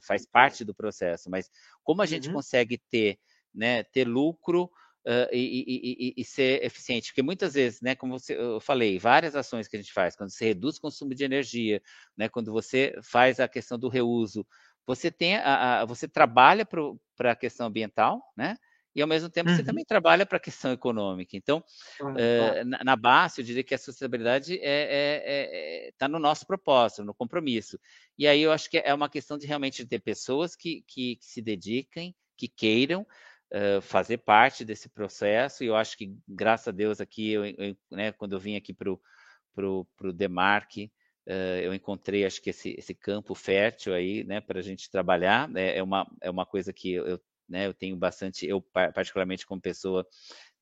faz 0.02 0.26
parte 0.26 0.64
do 0.64 0.74
processo, 0.74 1.30
mas 1.30 1.50
como 1.84 2.02
a 2.02 2.06
gente 2.06 2.30
uhum. 2.30 2.36
consegue 2.36 2.82
ter, 2.90 3.20
né, 3.54 3.84
ter 3.84 4.08
lucro 4.08 4.72
uh, 5.06 5.30
e, 5.32 6.14
e, 6.14 6.14
e, 6.18 6.24
ser 6.24 6.64
eficiente. 6.64 7.10
Porque 7.10 7.22
muitas 7.22 7.54
vezes, 7.54 7.82
né, 7.82 7.96
como 7.96 8.18
você, 8.18 8.36
eu 8.38 8.60
falei, 8.60 9.00
várias 9.00 9.36
ações 9.36 9.68
que 9.68 9.76
a 9.76 9.82
gente 9.82 9.94
faz, 9.94 10.16
quando 10.16 10.30
você 10.30 10.46
reduz 10.46 10.78
o 10.78 10.82
consumo 10.82 11.14
de 11.14 11.24
energia, 11.24 11.82
né, 12.16 12.30
quando 12.30 12.52
você 12.52 12.94
faz 13.04 13.40
a 13.40 13.48
questão 13.48 13.78
do 13.78 13.90
reuso, 13.90 14.46
você 14.86 15.12
tem 15.12 15.38
a, 15.38 15.82
a 15.82 15.86
você 15.86 16.08
trabalha 16.08 16.66
para 16.66 17.32
a 17.32 17.36
questão 17.36 17.68
ambiental, 17.68 18.22
né? 18.36 18.56
E 18.94 19.02
ao 19.02 19.08
mesmo 19.08 19.30
tempo 19.30 19.50
uhum. 19.50 19.56
você 19.56 19.64
também 19.64 19.86
trabalha 19.86 20.26
para 20.26 20.38
a 20.38 20.42
questão 20.42 20.74
econômica. 20.74 21.38
Então, 21.38 21.64
uhum. 22.02 22.12
uh, 22.12 22.66
na, 22.66 22.84
na, 22.84 22.96
base, 22.98 23.40
eu 23.40 23.46
diria 23.46 23.64
que 23.64 23.74
a 23.74 23.78
sustentabilidade 23.78 24.56
está 24.56 24.66
é, 24.68 25.24
é, 25.24 25.88
é, 25.88 25.92
tá 25.98 26.10
no 26.10 26.20
nosso 26.20 26.46
propósito, 26.46 27.06
no 27.06 27.14
compromisso. 27.14 27.80
E 28.18 28.28
aí 28.28 28.42
eu 28.42 28.52
acho 28.52 28.70
que 28.70 28.78
é 28.78 28.94
uma 28.94 29.08
questão 29.10 29.38
de 29.38 29.48
realmente 29.48 29.86
ter 29.86 30.00
pessoas 30.00 30.58
que, 30.58 30.84
que, 30.86 31.16
que 31.16 31.26
se 31.26 31.42
dediquem, 31.42 32.14
que 32.36 32.50
queiram, 32.50 33.08
uh, 33.54 33.82
fazer 33.82 34.18
parte 34.18 34.64
desse 34.66 34.90
processo. 34.90 35.64
E 35.64 35.68
eu 35.68 35.76
acho 35.76 35.98
que, 35.98 36.16
graças 36.28 36.68
a 36.68 36.72
Deus, 36.72 37.02
aqui, 37.02 37.32
eu, 37.32 37.46
eu, 37.46 37.76
né, 37.90 38.12
quando 38.12 38.34
eu 38.34 38.40
vim 38.40 38.56
aqui 38.56 38.74
para 38.74 38.92
o 38.92 40.14
Demarque, 40.14 40.92
uh, 41.28 41.60
eu 41.62 41.74
encontrei, 41.74 42.26
acho 42.26 42.42
que, 42.42 42.50
esse, 42.50 42.76
esse 42.78 42.94
campo 42.94 43.36
fértil 43.36 43.94
aí, 43.94 44.24
né, 44.24 44.42
para 44.42 44.60
a 44.60 44.64
gente 44.64 44.90
trabalhar. 44.90 45.50
É, 45.56 45.78
é, 45.78 45.84
uma, 45.84 46.10
é 46.22 46.30
uma 46.30 46.46
coisa 46.46 46.74
que 46.74 46.94
eu, 46.94 47.20
né, 47.48 47.68
eu 47.68 47.74
tenho 47.74 47.96
bastante, 47.96 48.48
eu 48.48 48.62
particularmente 48.62 49.46
como 49.46 49.62
pessoa, 49.62 50.06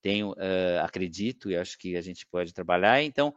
tenho, 0.01 0.31
uh, 0.31 0.79
acredito 0.83 1.51
e 1.51 1.57
acho 1.57 1.77
que 1.77 1.95
a 1.95 2.01
gente 2.01 2.25
pode 2.25 2.53
trabalhar. 2.53 3.03
Então, 3.03 3.33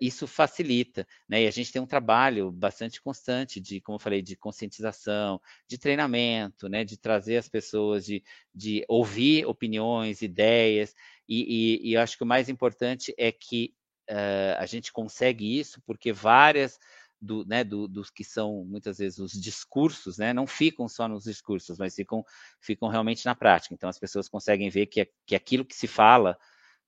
isso 0.00 0.26
facilita, 0.26 1.06
né? 1.28 1.42
E 1.42 1.46
a 1.46 1.50
gente 1.50 1.72
tem 1.72 1.80
um 1.82 1.86
trabalho 1.86 2.50
bastante 2.50 3.02
constante 3.02 3.60
de, 3.60 3.80
como 3.80 3.96
eu 3.96 4.00
falei, 4.00 4.22
de 4.22 4.36
conscientização, 4.36 5.40
de 5.68 5.78
treinamento, 5.78 6.68
né? 6.68 6.84
De 6.84 6.96
trazer 6.96 7.36
as 7.36 7.48
pessoas, 7.48 8.04
de, 8.04 8.22
de 8.54 8.84
ouvir 8.88 9.46
opiniões, 9.46 10.22
ideias, 10.22 10.94
e, 11.28 11.80
e, 11.82 11.90
e 11.90 11.94
eu 11.94 12.00
acho 12.00 12.16
que 12.16 12.22
o 12.22 12.26
mais 12.26 12.48
importante 12.48 13.14
é 13.18 13.32
que 13.32 13.74
uh, 14.10 14.58
a 14.58 14.66
gente 14.66 14.92
consegue 14.92 15.58
isso 15.58 15.80
porque 15.86 16.12
várias 16.12 16.78
do, 17.20 17.44
né, 17.46 17.64
do, 17.64 17.88
dos 17.88 18.10
que 18.10 18.22
são 18.22 18.64
muitas 18.64 18.98
vezes 18.98 19.18
os 19.18 19.32
discursos, 19.32 20.18
né, 20.18 20.34
não 20.34 20.46
ficam 20.46 20.86
só 20.86 21.08
nos 21.08 21.24
discursos, 21.24 21.78
mas 21.78 21.94
ficam, 21.94 22.22
ficam 22.60 22.88
realmente 22.88 23.24
na 23.24 23.34
prática. 23.34 23.74
Então 23.74 23.88
as 23.88 23.98
pessoas 23.98 24.28
conseguem 24.28 24.68
ver 24.68 24.86
que, 24.86 25.08
que 25.26 25.34
aquilo 25.34 25.64
que 25.64 25.74
se 25.74 25.86
fala 25.86 26.38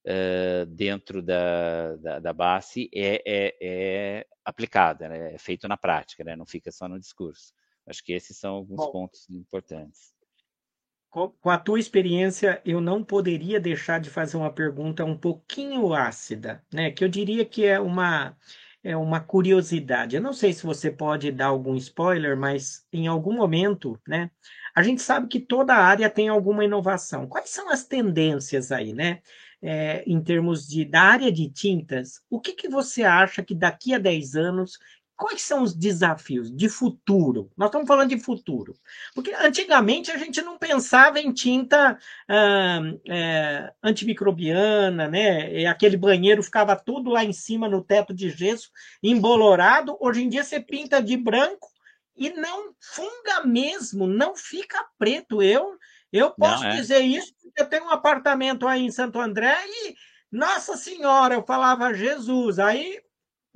uh, 0.06 0.66
dentro 0.66 1.22
da, 1.22 1.96
da, 1.96 2.18
da 2.20 2.32
base 2.32 2.88
é, 2.94 3.22
é, 3.26 3.56
é 3.60 4.26
aplicada, 4.44 5.08
né? 5.08 5.34
é 5.34 5.38
feito 5.38 5.66
na 5.66 5.76
prática, 5.76 6.22
né? 6.24 6.36
não 6.36 6.46
fica 6.46 6.70
só 6.70 6.88
no 6.88 6.98
discurso. 6.98 7.52
Acho 7.86 8.04
que 8.04 8.12
esses 8.12 8.36
são 8.36 8.54
alguns 8.54 8.78
Bom, 8.78 8.92
pontos 8.92 9.28
importantes. 9.30 10.12
com 11.10 11.50
a 11.50 11.58
tua 11.58 11.78
experiência, 11.78 12.60
eu 12.64 12.80
não 12.80 13.02
poderia 13.02 13.60
deixar 13.60 14.00
de 14.00 14.10
fazer 14.10 14.36
uma 14.36 14.52
pergunta 14.52 15.04
um 15.04 15.16
pouquinho 15.16 15.94
ácida, 15.94 16.64
né? 16.72 16.90
Que 16.90 17.04
eu 17.04 17.08
diria 17.08 17.44
que 17.44 17.64
é 17.64 17.78
uma 17.78 18.36
é 18.86 18.96
uma 18.96 19.18
curiosidade. 19.18 20.14
Eu 20.14 20.22
não 20.22 20.32
sei 20.32 20.52
se 20.52 20.64
você 20.64 20.92
pode 20.92 21.32
dar 21.32 21.46
algum 21.46 21.74
spoiler, 21.74 22.36
mas 22.36 22.86
em 22.92 23.08
algum 23.08 23.32
momento, 23.32 24.00
né? 24.06 24.30
A 24.76 24.82
gente 24.82 25.02
sabe 25.02 25.26
que 25.26 25.40
toda 25.40 25.74
área 25.74 26.08
tem 26.08 26.28
alguma 26.28 26.64
inovação. 26.64 27.26
Quais 27.26 27.50
são 27.50 27.68
as 27.68 27.84
tendências 27.84 28.70
aí, 28.70 28.92
né? 28.92 29.20
É, 29.62 30.04
em 30.06 30.22
termos 30.22 30.66
de 30.68 30.84
da 30.84 31.00
área 31.00 31.32
de 31.32 31.48
tintas, 31.50 32.20
o 32.28 32.38
que, 32.38 32.52
que 32.52 32.68
você 32.68 33.02
acha 33.02 33.42
que 33.42 33.54
daqui 33.54 33.94
a 33.94 33.98
10 33.98 34.36
anos 34.36 34.78
Quais 35.16 35.40
são 35.40 35.62
os 35.62 35.74
desafios 35.74 36.54
de 36.54 36.68
futuro? 36.68 37.50
Nós 37.56 37.68
estamos 37.68 37.88
falando 37.88 38.10
de 38.10 38.18
futuro. 38.18 38.76
Porque 39.14 39.32
antigamente 39.32 40.10
a 40.10 40.18
gente 40.18 40.42
não 40.42 40.58
pensava 40.58 41.18
em 41.18 41.32
tinta 41.32 41.98
ah, 42.28 42.80
é, 43.08 43.72
antimicrobiana, 43.82 45.08
né? 45.08 45.60
E 45.60 45.64
aquele 45.66 45.96
banheiro 45.96 46.42
ficava 46.42 46.76
tudo 46.76 47.08
lá 47.08 47.24
em 47.24 47.32
cima 47.32 47.66
no 47.66 47.82
teto 47.82 48.12
de 48.12 48.28
gesso, 48.28 48.70
embolorado. 49.02 49.96
Hoje 50.00 50.22
em 50.22 50.28
dia 50.28 50.44
você 50.44 50.60
pinta 50.60 51.02
de 51.02 51.16
branco 51.16 51.68
e 52.14 52.28
não 52.30 52.74
funga 52.78 53.46
mesmo, 53.46 54.06
não 54.06 54.36
fica 54.36 54.84
preto. 54.98 55.42
Eu, 55.42 55.78
eu 56.16 56.30
posso 56.30 56.62
não, 56.62 56.70
é. 56.70 56.76
dizer 56.76 57.00
isso 57.00 57.34
porque 57.42 57.62
eu 57.62 57.66
tenho 57.66 57.84
um 57.84 57.90
apartamento 57.90 58.66
aí 58.66 58.82
em 58.82 58.90
Santo 58.90 59.20
André 59.20 59.56
e, 59.66 59.94
nossa 60.30 60.76
Senhora, 60.76 61.34
eu 61.34 61.42
falava 61.44 61.94
Jesus. 61.94 62.58
Aí 62.58 63.00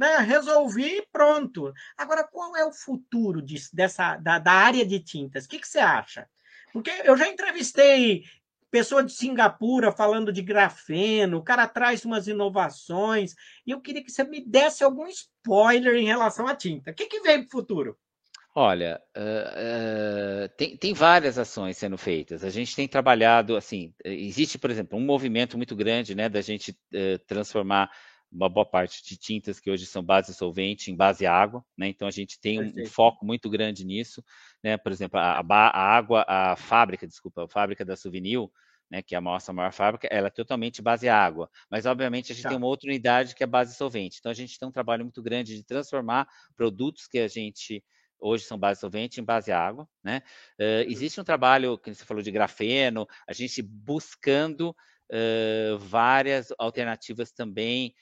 né? 0.01 0.17
Resolvi 0.17 1.07
pronto. 1.13 1.75
Agora, 1.95 2.25
qual 2.25 2.57
é 2.57 2.65
o 2.65 2.73
futuro 2.73 3.43
disso, 3.43 3.69
dessa, 3.75 4.17
da, 4.17 4.39
da 4.39 4.53
área 4.53 4.87
de 4.87 4.99
tintas? 4.99 5.45
O 5.45 5.49
que, 5.51 5.59
que 5.59 5.69
você 5.69 5.79
acha? 5.79 6.27
Porque 6.73 6.91
eu 7.05 7.15
já 7.19 7.29
entrevistei 7.29 8.25
pessoa 8.71 9.05
de 9.05 9.13
Singapura 9.13 9.93
falando 9.93 10.33
de 10.33 10.41
grafeno, 10.41 11.37
o 11.37 11.43
cara 11.43 11.67
traz 11.67 12.03
umas 12.07 12.27
inovações, 12.29 13.35
e 13.67 13.73
eu 13.73 13.81
queria 13.81 14.03
que 14.03 14.11
você 14.11 14.25
me 14.25 14.41
desse 14.41 14.83
algum 14.83 15.07
spoiler 15.07 15.97
em 15.97 16.07
relação 16.07 16.47
à 16.47 16.55
tinta. 16.55 16.93
O 16.93 16.95
que, 16.95 17.07
que 17.07 17.21
vem 17.21 17.41
para 17.41 17.49
o 17.49 17.51
futuro? 17.51 17.99
Olha, 18.55 19.01
tem, 20.57 20.77
tem, 20.77 20.93
várias 20.93 21.39
ações 21.39 21.77
sendo 21.77 21.97
feitas. 21.97 22.43
A 22.43 22.51
gente 22.51 22.75
tem 22.75 22.89
trabalhado, 22.89 23.57
assim, 23.57 23.95
existe, 24.05 24.59
por 24.59 24.71
exemplo, 24.71 24.99
um 24.99 25.05
movimento 25.05 25.57
muito 25.57 25.77
grande, 25.77 26.17
né, 26.17 26.29
da 26.29 26.41
gente 26.41 26.77
transformar 27.29 27.91
uma 28.33 28.49
boa 28.49 28.65
parte 28.65 29.03
de 29.05 29.17
tintas 29.17 29.59
que 29.59 29.71
hoje 29.71 29.85
são 29.87 30.03
base 30.03 30.33
solvente 30.33 30.91
em 30.91 30.97
base 30.97 31.27
água, 31.27 31.65
né? 31.77 31.89
Então 31.89 32.07
a 32.07 32.13
gente 32.13 32.41
tem 32.41 32.61
um, 32.61 32.83
um, 32.83 32.87
foco 32.87 33.27
muito 33.27 33.51
grande 33.51 33.85
nisso, 33.85 34.23
né? 34.63 34.77
Por 34.77 34.93
exemplo, 34.93 35.19
a, 35.19 35.41
a, 35.41 35.97
água, 35.97 36.25
a 36.29 36.55
fábrica, 36.55 37.07
desculpa, 37.07 37.45
a 37.45 37.49
fábrica 37.49 37.85
da 37.85 37.97
Souvenir, 37.97 38.49
né, 38.89 39.03
que 39.03 39.15
é 39.15 39.19
a 39.19 39.21
nossa 39.21 39.53
maior 39.53 39.73
fábrica, 39.73 40.09
ela 40.11 40.29
é 40.29 40.31
totalmente 40.31 40.83
base 40.83 41.09
água. 41.09 41.49
Mas, 41.71 41.87
obviamente, 41.87 42.33
a 42.33 42.35
gente 42.35 42.43
tá. 42.43 42.49
tem 42.49 42.59
uma 42.59 42.67
outra 42.67 42.89
unidade 42.89 43.35
que 43.35 43.45
é 43.45 43.47
base 43.47 43.75
solvente. 43.75 44.19
Então, 44.19 44.31
a 44.31 44.35
gente 44.35 44.59
tem 44.59 44.69
um 44.69 44.73
trabalho 44.73 45.05
muito 45.05 45.23
grande 45.23 45.57
de 45.57 45.65
transformar 45.65 46.29
produtos 46.57 47.07
que 47.07 47.19
a 47.19 47.29
gente 47.29 47.85
hoje 48.21 48.45
são 48.45 48.59
base 48.59 48.81
solvente 48.81 49.21
em 49.21 49.25
base 49.25 49.51
água. 49.53 49.89
Né? 50.03 50.23
Uh, 50.59 50.89
existe 50.89 51.21
um 51.21 51.25
trabalho, 51.25 51.79
que 51.79 51.95
você 51.95 52.05
falou 52.05 52.23
de 52.23 52.31
grafeno, 52.31 53.07
a 53.27 53.33
gente 53.33 53.63
buscando 53.63 54.71
uh, 54.71 55.79
várias 55.79 56.53
alternativas 56.59 57.33
também 57.33 57.95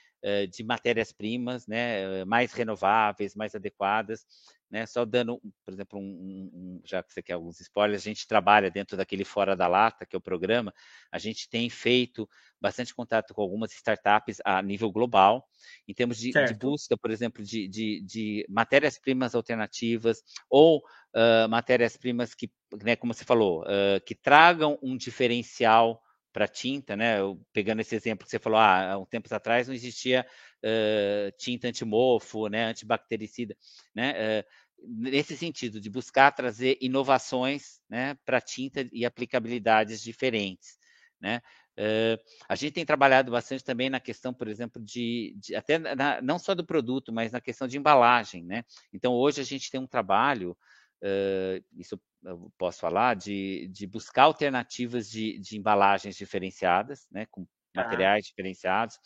de 0.51 0.65
matérias-primas, 0.65 1.67
né, 1.67 2.25
mais 2.25 2.53
renováveis, 2.53 3.35
mais 3.35 3.55
adequadas, 3.55 4.27
né, 4.71 4.85
só 4.85 5.05
dando, 5.05 5.41
por 5.65 5.73
exemplo, 5.73 5.99
um, 5.99 6.51
um, 6.53 6.81
já 6.85 7.03
que 7.03 7.13
você 7.13 7.23
quer 7.23 7.35
alguns 7.35 7.61
spoilers, 7.61 8.03
a 8.03 8.05
gente 8.05 8.27
trabalha 8.27 8.71
dentro 8.71 8.97
daquele 8.97 9.25
Fora 9.25 9.57
da 9.57 9.67
Lata, 9.67 10.05
que 10.05 10.15
é 10.15 10.19
o 10.19 10.23
programa, 10.23 10.73
a 11.11 11.19
gente 11.19 11.49
tem 11.49 11.71
feito 11.71 12.29
bastante 12.61 12.95
contato 12.95 13.33
com 13.33 13.41
algumas 13.41 13.73
startups 13.73 14.39
a 14.45 14.61
nível 14.61 14.91
global, 14.91 15.49
em 15.87 15.95
termos 15.95 16.19
de, 16.19 16.33
de 16.33 16.55
busca, 16.55 16.97
por 16.97 17.11
exemplo, 17.11 17.43
de, 17.43 17.67
de, 17.69 18.03
de 18.03 18.47
matérias-primas 18.49 19.35
alternativas 19.35 20.23
ou 20.51 20.79
uh, 20.79 21.49
matérias-primas 21.49 22.35
que, 22.35 22.51
né, 22.83 22.95
como 22.95 23.15
você 23.15 23.25
falou, 23.25 23.63
uh, 23.63 24.01
que 24.05 24.15
tragam 24.15 24.79
um 24.83 24.97
diferencial 24.97 26.03
para 26.33 26.49
tinta, 26.49 26.97
né? 26.97 27.21
Eu, 27.21 27.41
pegando 27.53 27.81
esse 27.81 27.95
exemplo 27.95 28.25
que 28.25 28.31
você 28.31 28.39
falou, 28.39 28.59
ah, 28.59 28.93
há 28.93 28.99
um 28.99 29.05
tempos 29.05 29.33
atrás 29.33 29.69
não 29.69 29.75
existia 29.75 30.27
uh, 30.65 31.37
tinta 31.39 31.69
antimofo, 31.69 32.49
né, 32.49 32.67
antibactericida, 32.67 33.57
né? 33.95 34.41
Uh, 34.41 34.45
nesse 34.87 35.37
sentido 35.37 35.81
de 35.81 35.91
buscar 35.91 36.31
trazer 36.33 36.79
inovações, 36.81 37.81
né, 37.89 38.17
para 38.25 38.41
tinta 38.41 38.89
e 38.93 39.05
aplicabilidades 39.05 40.03
diferentes, 40.03 40.79
né? 41.21 41.41
Uh, 41.79 42.19
a 42.49 42.57
gente 42.57 42.73
tem 42.73 42.85
trabalhado 42.85 43.31
bastante 43.31 43.63
também 43.63 43.89
na 43.89 44.01
questão, 44.01 44.35
por 44.35 44.49
exemplo, 44.49 44.83
de, 44.83 45.37
de 45.37 45.55
até 45.55 45.79
na, 45.79 46.21
não 46.21 46.37
só 46.37 46.53
do 46.53 46.67
produto, 46.67 47.13
mas 47.13 47.31
na 47.31 47.41
questão 47.41 47.69
de 47.69 47.79
embalagem, 47.79 48.45
né? 48.45 48.65
Então 48.93 49.15
hoje 49.15 49.41
a 49.41 49.45
gente 49.45 49.71
tem 49.71 49.81
um 49.81 49.87
trabalho 49.87 50.57
Uh, 51.03 51.65
isso 51.77 52.01
eu 52.25 52.53
posso 52.59 52.81
falar, 52.81 53.15
de, 53.15 53.69
de 53.69 53.87
buscar 53.87 54.25
alternativas 54.25 55.09
de, 55.09 55.39
de 55.39 55.57
embalagens 55.57 56.17
diferenciadas, 56.17 57.07
né, 57.11 57.27
com 57.31 57.47
materiais 57.75 58.25
ah. 58.25 58.29
diferenciados. 58.29 58.97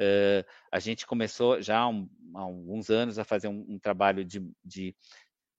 Uh, 0.00 0.44
a 0.70 0.78
gente 0.78 1.06
começou 1.06 1.60
já 1.60 1.78
há, 1.78 1.88
um, 1.88 2.08
há, 2.34 2.40
alguns 2.40 2.90
anos 2.90 3.18
a 3.18 3.24
fazer 3.24 3.48
um, 3.48 3.64
um 3.68 3.78
trabalho 3.78 4.24
de, 4.24 4.40
de, 4.64 4.94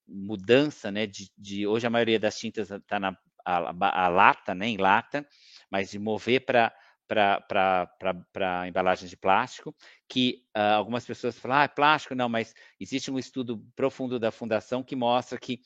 mudança, 0.08 0.92
né, 0.92 1.06
de, 1.06 1.32
de, 1.38 1.68
hoje 1.68 1.88
a 1.88 1.90
maioria 1.90 2.20
das 2.20 2.38
tintas 2.38 2.72
está 2.72 3.00
na 3.00 3.18
a, 3.46 4.06
a, 4.06 4.08
lata, 4.08 4.56
né, 4.56 4.68
em 4.68 4.78
lata, 4.78 5.28
mas 5.70 5.92
de 5.92 6.00
mover 6.00 6.46
para 6.46 6.74
para 7.14 8.68
embalagens 8.68 9.10
de 9.10 9.18
plástico, 9.18 9.76
que 10.08 10.44
uh, 10.56 10.76
algumas 10.76 11.06
pessoas 11.06 11.38
falam, 11.38 11.58
ah, 11.58 11.64
é 11.64 11.68
plástico, 11.68 12.16
não, 12.16 12.30
mas 12.30 12.54
existe 12.80 13.12
um 13.12 13.20
estudo 13.20 13.64
profundo 13.76 14.20
da 14.20 14.32
Fundação 14.32 14.84
que 14.84 14.96
mostra 14.96 15.38
que 15.38 15.62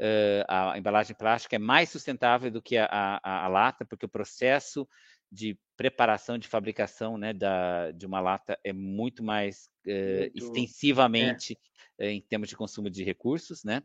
uh, 0.00 0.44
a 0.48 0.78
embalagem 0.78 1.14
plástica 1.16 1.56
é 1.56 1.58
mais 1.58 1.90
sustentável 1.90 2.50
do 2.50 2.62
que 2.62 2.76
a, 2.76 2.86
a, 2.86 3.44
a, 3.44 3.48
lata, 3.48 3.84
porque 3.84 4.06
o 4.06 4.08
processo 4.08 4.88
de 5.30 5.58
preparação, 5.76 6.38
de 6.38 6.48
fabricação 6.48 7.16
né, 7.16 7.32
da, 7.32 7.90
de 7.92 8.04
uma 8.06 8.20
lata 8.20 8.58
é 8.64 8.72
muito 8.72 9.22
mais 9.22 9.68
uh, 9.86 10.20
muito, 10.20 10.36
extensivamente 10.36 11.58
é. 11.98 12.10
em 12.10 12.20
termos 12.20 12.48
de 12.48 12.56
consumo 12.56 12.90
de 12.90 13.04
recursos, 13.04 13.62
né? 13.64 13.82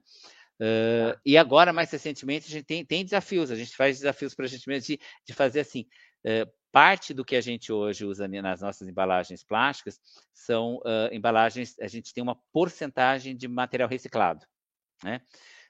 Uh, 0.59 1.19
e 1.25 1.37
agora, 1.37 1.73
mais 1.73 1.91
recentemente, 1.91 2.47
a 2.47 2.49
gente 2.49 2.65
tem, 2.65 2.85
tem 2.85 3.03
desafios, 3.03 3.51
a 3.51 3.55
gente 3.55 3.75
faz 3.75 3.97
desafios 3.97 4.33
para 4.33 4.45
a 4.45 4.47
gente 4.47 4.67
mesmo 4.67 4.87
de, 4.87 4.99
de 5.25 5.33
fazer 5.33 5.59
assim, 5.59 5.85
parte 6.75 7.13
do 7.13 7.23
que 7.23 7.37
a 7.37 7.41
gente 7.41 7.71
hoje 7.71 8.03
usa 8.03 8.27
nas 8.27 8.59
nossas 8.59 8.85
embalagens 8.85 9.41
plásticas 9.41 9.97
são 10.33 10.75
uh, 10.79 11.07
embalagens, 11.09 11.79
a 11.79 11.87
gente 11.87 12.13
tem 12.13 12.21
uma 12.21 12.35
porcentagem 12.51 13.33
de 13.33 13.47
material 13.47 13.87
reciclado, 13.87 14.45
né? 15.01 15.21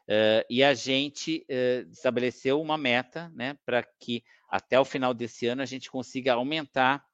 Uh, 0.09 0.41
e 0.49 0.63
a 0.63 0.73
gente 0.73 1.45
uh, 1.47 1.87
estabeleceu 1.91 2.59
uma 2.59 2.75
meta, 2.75 3.31
né, 3.35 3.55
para 3.63 3.83
que 3.99 4.23
até 4.49 4.79
o 4.79 4.85
final 4.85 5.13
desse 5.13 5.45
ano 5.45 5.61
a 5.61 5.65
gente 5.65 5.91
consiga 5.91 6.33
aumentar 6.33 7.05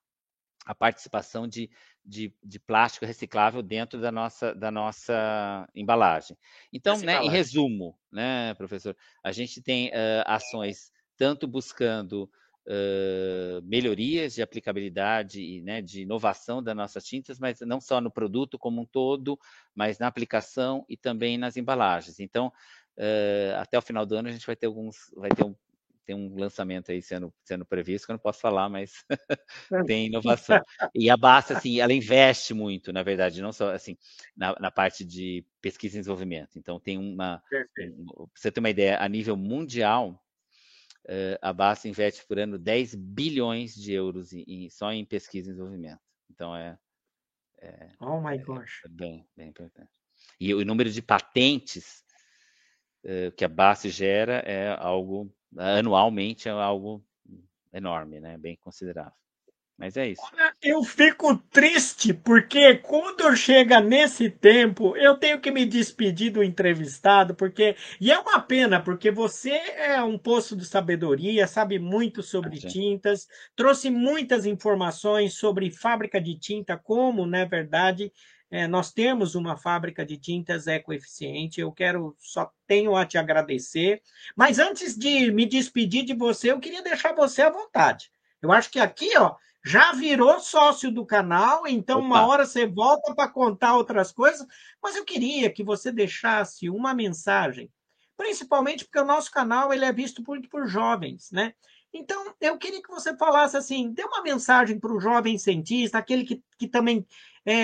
a 0.65 0.73
participação 0.73 1.45
de, 1.45 1.69
de, 2.05 2.33
de, 2.41 2.59
plástico 2.61 3.05
reciclável 3.05 3.61
dentro 3.61 3.99
da 3.99 4.11
nossa, 4.11 4.55
da 4.55 4.71
nossa 4.71 5.67
embalagem. 5.75 6.37
Então, 6.71 6.97
né, 6.99 7.21
em 7.23 7.29
resumo, 7.29 7.99
né, 8.09 8.53
professor, 8.53 8.95
a 9.21 9.33
gente 9.33 9.61
tem 9.61 9.91
ações 10.25 10.93
tanto 11.17 11.45
buscando 11.45 12.29
uh, 12.67 13.61
melhorias 13.63 14.33
de 14.33 14.41
aplicabilidade 14.41 15.41
e 15.41 15.61
né, 15.61 15.81
de 15.81 16.01
inovação 16.01 16.61
das 16.61 16.75
nossas 16.75 17.03
tintas, 17.03 17.39
mas 17.39 17.59
não 17.61 17.79
só 17.79 18.01
no 18.01 18.11
produto 18.11 18.57
como 18.57 18.81
um 18.81 18.85
todo, 18.85 19.39
mas 19.73 19.99
na 19.99 20.07
aplicação 20.07 20.85
e 20.87 20.95
também 20.95 21.37
nas 21.37 21.57
embalagens. 21.57 22.19
Então, 22.19 22.51
uh, 22.97 23.59
até 23.59 23.77
o 23.77 23.81
final 23.81 24.05
do 24.05 24.15
ano 24.15 24.29
a 24.29 24.31
gente 24.31 24.45
vai 24.45 24.55
ter 24.55 24.67
alguns, 24.67 25.11
vai 25.15 25.29
ter 25.29 25.43
um, 25.43 25.55
tem 26.05 26.15
um 26.15 26.35
lançamento 26.35 26.91
aí 26.91 27.01
sendo, 27.01 27.33
sendo 27.43 27.65
previsto, 27.65 28.05
que 28.05 28.11
eu 28.11 28.15
não 28.15 28.19
posso 28.19 28.39
falar, 28.39 28.67
mas 28.69 29.05
tem 29.87 30.07
inovação. 30.07 30.61
E 30.93 31.09
a 31.09 31.15
Basta, 31.15 31.57
assim, 31.57 31.79
ela 31.79 31.93
investe 31.93 32.53
muito, 32.53 32.91
na 32.91 33.03
verdade, 33.03 33.41
não 33.41 33.53
só 33.53 33.71
assim, 33.71 33.95
na, 34.35 34.55
na 34.59 34.71
parte 34.71 35.05
de 35.05 35.45
pesquisa 35.61 35.95
e 35.95 35.99
desenvolvimento. 35.99 36.57
Então, 36.57 36.79
tem 36.79 36.97
uma. 36.97 37.41
Um, 37.79 38.27
você 38.35 38.51
ter 38.51 38.59
uma 38.59 38.69
ideia, 38.69 38.99
a 38.99 39.07
nível 39.07 39.37
mundial, 39.37 40.20
a 41.41 41.51
Basta 41.51 41.87
investe 41.87 42.25
por 42.25 42.39
ano 42.39 42.57
10 42.57 42.95
bilhões 42.95 43.73
de 43.75 43.93
euros 43.93 44.31
em, 44.33 44.69
só 44.69 44.91
em 44.91 45.05
pesquisa 45.05 45.49
e 45.49 45.53
desenvolvimento. 45.53 46.01
Então 46.29 46.55
é. 46.55 46.77
é 47.59 47.89
oh 47.99 48.21
my 48.21 48.35
é, 48.35 48.37
gosh. 48.37 48.81
É 48.85 48.89
bem, 48.89 49.27
bem 49.35 49.49
importante. 49.49 49.91
E 50.39 50.53
o 50.53 50.63
número 50.63 50.89
de 50.89 51.01
patentes 51.01 52.03
uh, 53.03 53.31
que 53.35 53.45
a 53.45 53.49
Basta 53.49 53.89
gera 53.89 54.39
é 54.45 54.75
algo, 54.77 55.33
anualmente, 55.57 56.47
é 56.47 56.51
algo 56.51 57.03
enorme, 57.73 58.19
né? 58.19 58.37
bem 58.37 58.55
considerável. 58.57 59.13
Mas 59.81 59.97
é 59.97 60.09
isso. 60.09 60.21
Eu 60.61 60.83
fico 60.83 61.35
triste 61.35 62.13
porque 62.13 62.75
quando 62.75 63.35
chega 63.35 63.81
nesse 63.81 64.29
tempo, 64.29 64.95
eu 64.95 65.17
tenho 65.17 65.41
que 65.41 65.49
me 65.49 65.65
despedir 65.65 66.31
do 66.31 66.43
entrevistado, 66.43 67.33
porque 67.33 67.75
e 67.99 68.11
é 68.11 68.19
uma 68.19 68.39
pena, 68.39 68.79
porque 68.79 69.09
você 69.09 69.49
é 69.49 69.99
um 70.03 70.19
poço 70.19 70.55
de 70.55 70.67
sabedoria, 70.67 71.47
sabe 71.47 71.79
muito 71.79 72.21
sobre 72.21 72.59
ah, 72.63 72.67
tintas, 72.67 73.27
trouxe 73.55 73.89
muitas 73.89 74.45
informações 74.45 75.33
sobre 75.33 75.71
fábrica 75.71 76.21
de 76.21 76.37
tinta, 76.37 76.77
como, 76.77 77.25
na 77.25 77.43
verdade, 77.45 78.13
é, 78.51 78.67
nós 78.67 78.91
temos 78.91 79.33
uma 79.33 79.57
fábrica 79.57 80.05
de 80.05 80.15
tintas 80.15 80.67
ecoeficiente. 80.67 81.59
Eu 81.59 81.71
quero 81.71 82.15
só 82.19 82.51
tenho 82.67 82.95
a 82.95 83.03
te 83.03 83.17
agradecer. 83.17 84.03
Mas 84.35 84.59
antes 84.59 84.95
de 84.95 85.31
me 85.31 85.47
despedir 85.47 86.05
de 86.05 86.13
você, 86.13 86.51
eu 86.51 86.59
queria 86.59 86.83
deixar 86.83 87.15
você 87.15 87.41
à 87.41 87.49
vontade. 87.49 88.11
Eu 88.41 88.51
acho 88.51 88.69
que 88.69 88.79
aqui, 88.79 89.17
ó, 89.17 89.35
já 89.63 89.91
virou 89.93 90.39
sócio 90.39 90.91
do 90.91 91.05
canal, 91.05 91.67
então 91.67 91.99
Opa. 91.99 92.07
uma 92.07 92.27
hora 92.27 92.45
você 92.45 92.65
volta 92.65 93.13
para 93.13 93.29
contar 93.29 93.75
outras 93.75 94.11
coisas, 94.11 94.45
mas 94.81 94.95
eu 94.95 95.05
queria 95.05 95.51
que 95.51 95.63
você 95.63 95.91
deixasse 95.91 96.69
uma 96.69 96.93
mensagem, 96.93 97.69
principalmente 98.17 98.85
porque 98.85 98.99
o 98.99 99.05
nosso 99.05 99.31
canal 99.31 99.71
ele 99.71 99.85
é 99.85 99.93
visto 99.93 100.23
por, 100.23 100.39
por 100.49 100.67
jovens, 100.67 101.31
né? 101.31 101.53
Então, 101.93 102.33
eu 102.39 102.57
queria 102.57 102.81
que 102.81 102.89
você 102.89 103.15
falasse 103.17 103.57
assim, 103.57 103.91
dê 103.91 104.03
uma 104.03 104.23
mensagem 104.23 104.79
para 104.79 104.93
o 104.93 104.99
jovem 104.99 105.37
cientista, 105.37 105.97
aquele 105.97 106.23
que, 106.23 106.41
que 106.57 106.67
também 106.67 107.05
é, 107.45 107.55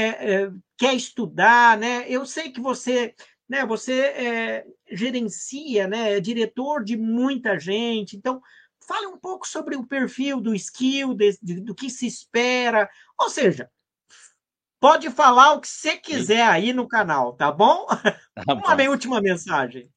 é, 0.44 0.52
quer 0.78 0.94
estudar, 0.94 1.78
né? 1.78 2.06
Eu 2.10 2.26
sei 2.26 2.52
que 2.52 2.60
você, 2.60 3.16
né, 3.48 3.66
você 3.66 4.02
é, 4.02 4.66
gerencia, 4.92 5.88
né, 5.88 6.18
é 6.18 6.20
diretor 6.20 6.84
de 6.84 6.98
muita 6.98 7.58
gente, 7.58 8.18
então 8.18 8.42
Fale 8.88 9.08
um 9.08 9.18
pouco 9.18 9.46
sobre 9.48 9.76
o 9.76 9.86
perfil 9.86 10.40
do 10.40 10.56
skill, 10.56 11.14
de, 11.14 11.38
de, 11.42 11.60
do 11.60 11.76
que 11.76 11.90
se 11.90 12.08
espera. 12.08 12.90
Ou 13.20 13.30
seja, 13.30 13.70
pode 14.80 15.10
falar 15.10 15.54
o 15.54 15.62
que 15.62 15.68
você 15.68 15.98
quiser 15.98 16.44
aí 16.44 16.72
no 16.72 16.88
canal, 16.88 17.34
tá 17.34 17.52
bom? 17.52 17.86
Tá 18.34 18.54
Uma 18.54 18.76
bom. 18.76 18.90
última 18.90 19.20
mensagem. 19.20 19.92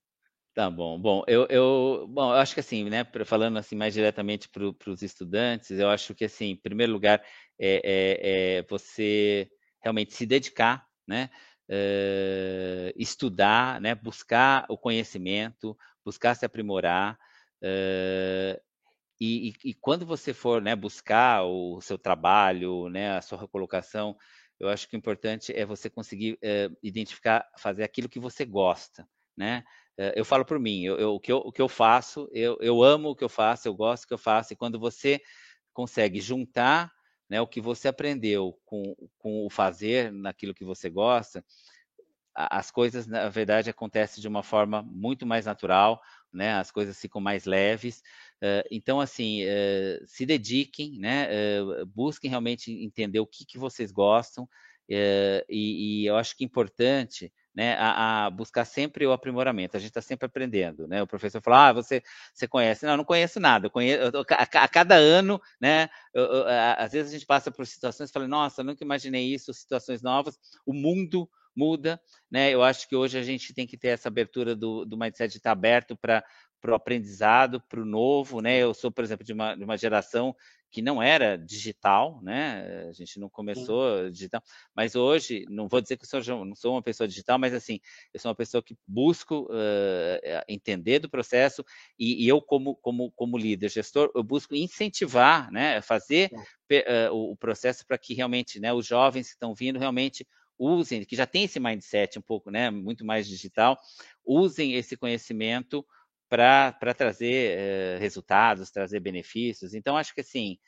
Tá 0.54 0.68
bom. 0.68 0.98
Bom, 0.98 1.22
eu, 1.28 1.46
eu, 1.48 2.06
bom, 2.08 2.32
eu 2.32 2.38
acho 2.38 2.54
que 2.54 2.60
assim, 2.60 2.90
né, 2.90 3.06
falando 3.24 3.58
assim 3.58 3.76
mais 3.76 3.94
diretamente 3.94 4.48
para 4.48 4.90
os 4.90 5.02
estudantes, 5.02 5.70
eu 5.70 5.88
acho 5.88 6.14
que 6.14 6.24
assim, 6.24 6.46
em 6.46 6.56
primeiro 6.56 6.92
lugar, 6.92 7.22
é, 7.58 7.80
é, 7.84 8.58
é 8.58 8.62
você 8.68 9.48
realmente 9.80 10.12
se 10.12 10.26
dedicar, 10.26 10.84
né, 11.06 11.30
é, 11.68 12.92
estudar, 12.96 13.80
né, 13.80 13.94
buscar 13.94 14.66
o 14.68 14.76
conhecimento, 14.76 15.76
buscar 16.04 16.34
se 16.34 16.44
aprimorar, 16.44 17.16
é, 17.62 18.60
e, 19.20 19.50
e, 19.50 19.70
e, 19.70 19.74
quando 19.74 20.06
você 20.06 20.32
for 20.32 20.62
né, 20.62 20.74
buscar 20.74 21.44
o 21.44 21.80
seu 21.80 21.98
trabalho, 21.98 22.88
né, 22.88 23.16
a 23.16 23.20
sua 23.20 23.38
recolocação, 23.38 24.16
eu 24.58 24.68
acho 24.68 24.88
que 24.88 24.96
o 24.96 24.98
importante 24.98 25.52
é 25.52 25.64
você 25.66 25.90
conseguir 25.90 26.38
é, 26.42 26.70
identificar, 26.82 27.46
fazer 27.58 27.84
aquilo 27.84 28.08
que 28.08 28.18
você 28.18 28.44
gosta, 28.44 29.06
né? 29.36 29.64
É, 29.98 30.14
eu 30.16 30.24
falo 30.24 30.44
por 30.44 30.58
mim, 30.58 30.84
eu, 30.84 30.98
eu, 30.98 31.14
o, 31.14 31.20
que 31.20 31.32
eu, 31.32 31.38
o 31.38 31.52
que 31.52 31.60
eu 31.60 31.68
faço, 31.68 32.28
eu, 32.32 32.56
eu 32.60 32.82
amo 32.82 33.10
o 33.10 33.16
que 33.16 33.24
eu 33.24 33.28
faço, 33.28 33.68
eu 33.68 33.74
gosto 33.74 34.04
do 34.04 34.08
que 34.08 34.14
eu 34.14 34.18
faço, 34.18 34.52
e 34.52 34.56
quando 34.56 34.78
você 34.78 35.20
consegue 35.72 36.20
juntar 36.20 36.90
né, 37.28 37.40
o 37.40 37.46
que 37.46 37.60
você 37.60 37.88
aprendeu 37.88 38.58
com, 38.64 38.94
com 39.18 39.46
o 39.46 39.50
fazer 39.50 40.12
naquilo 40.12 40.54
que 40.54 40.64
você 40.64 40.88
gosta, 40.90 41.44
as 42.34 42.70
coisas, 42.70 43.06
na 43.06 43.28
verdade, 43.28 43.70
acontecem 43.70 44.20
de 44.20 44.28
uma 44.28 44.42
forma 44.42 44.82
muito 44.82 45.26
mais 45.26 45.46
natural, 45.46 46.00
né? 46.32 46.54
As 46.54 46.70
coisas 46.70 47.00
ficam 47.00 47.20
mais 47.20 47.44
leves. 47.44 48.02
Uh, 48.42 48.66
então, 48.70 49.00
assim, 49.00 49.44
uh, 49.44 50.06
se 50.06 50.24
dediquem, 50.24 50.98
né? 50.98 51.28
Uh, 51.62 51.86
busquem 51.86 52.30
realmente 52.30 52.72
entender 52.72 53.20
o 53.20 53.26
que, 53.26 53.44
que 53.44 53.58
vocês 53.58 53.90
gostam. 53.90 54.48
E, 54.88 55.44
e, 55.48 56.06
eu 56.06 56.16
acho 56.16 56.36
que 56.36 56.42
é 56.42 56.46
importante 56.46 57.32
né, 57.54 57.74
a, 57.74 58.26
a, 58.26 58.30
buscar 58.30 58.64
sempre 58.64 59.06
o 59.06 59.12
aprimoramento. 59.12 59.76
A 59.76 59.80
gente 59.80 59.90
está 59.90 60.00
sempre 60.00 60.26
aprendendo, 60.26 60.88
né? 60.88 61.02
O 61.02 61.06
professor 61.06 61.40
fala, 61.40 61.68
ah, 61.68 61.72
você, 61.72 62.02
você 62.34 62.48
conhece? 62.48 62.84
Não, 62.84 62.94
eu 62.94 62.96
não 62.96 63.04
conheço 63.04 63.38
nada. 63.38 63.66
Eu 63.66 63.70
conheço, 63.70 64.02
eu, 64.02 64.24
a, 64.30 64.42
a, 64.42 64.68
cada 64.68 64.96
ano, 64.96 65.40
né? 65.60 65.88
Eu, 66.12 66.24
eu, 66.24 66.44
às 66.76 66.90
vezes 66.92 67.12
a 67.12 67.14
gente 67.14 67.26
passa 67.26 67.50
por 67.50 67.66
situações 67.66 68.10
fala, 68.10 68.26
nossa, 68.26 68.64
nunca 68.64 68.82
imaginei 68.82 69.32
isso, 69.32 69.54
situações 69.54 70.02
novas. 70.02 70.38
O 70.66 70.72
mundo 70.72 71.28
muda, 71.54 72.00
né? 72.30 72.50
Eu 72.50 72.62
acho 72.62 72.88
que 72.88 72.96
hoje 72.96 73.18
a 73.18 73.22
gente 73.22 73.54
tem 73.54 73.66
que 73.66 73.76
ter 73.76 73.88
essa 73.88 74.08
abertura 74.08 74.54
do, 74.54 74.84
do 74.84 74.96
mindset 74.96 75.30
de 75.30 75.38
estar 75.38 75.52
aberto 75.52 75.96
para 75.96 76.24
para 76.60 76.72
o 76.72 76.74
aprendizado, 76.74 77.60
para 77.68 77.80
o 77.80 77.86
novo, 77.86 78.40
né? 78.40 78.58
Eu 78.58 78.74
sou, 78.74 78.92
por 78.92 79.02
exemplo, 79.02 79.24
de 79.24 79.32
uma, 79.32 79.54
de 79.54 79.64
uma 79.64 79.76
geração 79.78 80.36
que 80.70 80.80
não 80.80 81.02
era 81.02 81.36
digital, 81.36 82.20
né? 82.22 82.86
A 82.88 82.92
gente 82.92 83.18
não 83.18 83.28
começou 83.28 84.04
Sim. 84.04 84.12
digital, 84.12 84.42
mas 84.74 84.94
hoje, 84.94 85.44
não 85.48 85.66
vou 85.66 85.80
dizer 85.80 85.96
que 85.96 86.04
eu 86.04 86.22
sou, 86.22 86.44
não 86.44 86.54
sou 86.54 86.74
uma 86.74 86.82
pessoa 86.82 87.08
digital, 87.08 87.38
mas 87.38 87.52
assim, 87.52 87.80
eu 88.14 88.20
sou 88.20 88.28
uma 88.28 88.36
pessoa 88.36 88.62
que 88.62 88.76
busco 88.86 89.48
uh, 89.50 90.44
entender 90.46 91.00
do 91.00 91.10
processo 91.10 91.64
e, 91.98 92.24
e, 92.24 92.28
eu, 92.28 92.40
como, 92.40 92.76
como, 92.76 93.10
como 93.12 93.36
líder, 93.36 93.68
gestor, 93.68 94.12
eu 94.14 94.22
busco 94.22 94.54
incentivar, 94.54 95.50
né? 95.50 95.82
Fazer 95.82 96.30
uh, 96.32 97.12
o, 97.12 97.32
o 97.32 97.36
processo 97.36 97.84
para 97.84 97.98
que 97.98 98.14
realmente, 98.14 98.60
né? 98.60 98.72
Os 98.72 98.86
jovens 98.86 99.26
que 99.28 99.32
estão 99.32 99.54
vindo 99.54 99.78
realmente 99.78 100.24
usem, 100.60 101.04
que 101.06 101.16
já 101.16 101.26
tem 101.26 101.44
esse 101.44 101.58
mindset 101.58 102.18
um 102.18 102.22
pouco, 102.22 102.50
né, 102.50 102.70
muito 102.70 103.04
mais 103.04 103.26
digital, 103.26 103.78
usem 104.24 104.74
esse 104.74 104.96
conhecimento 104.96 105.84
para 106.28 106.94
trazer 106.96 107.58
uh, 107.58 108.00
resultados, 108.00 108.70
trazer 108.70 109.00
benefícios. 109.00 109.74
Então, 109.74 109.96
acho 109.96 110.14
que 110.14 110.20
assim, 110.20 110.58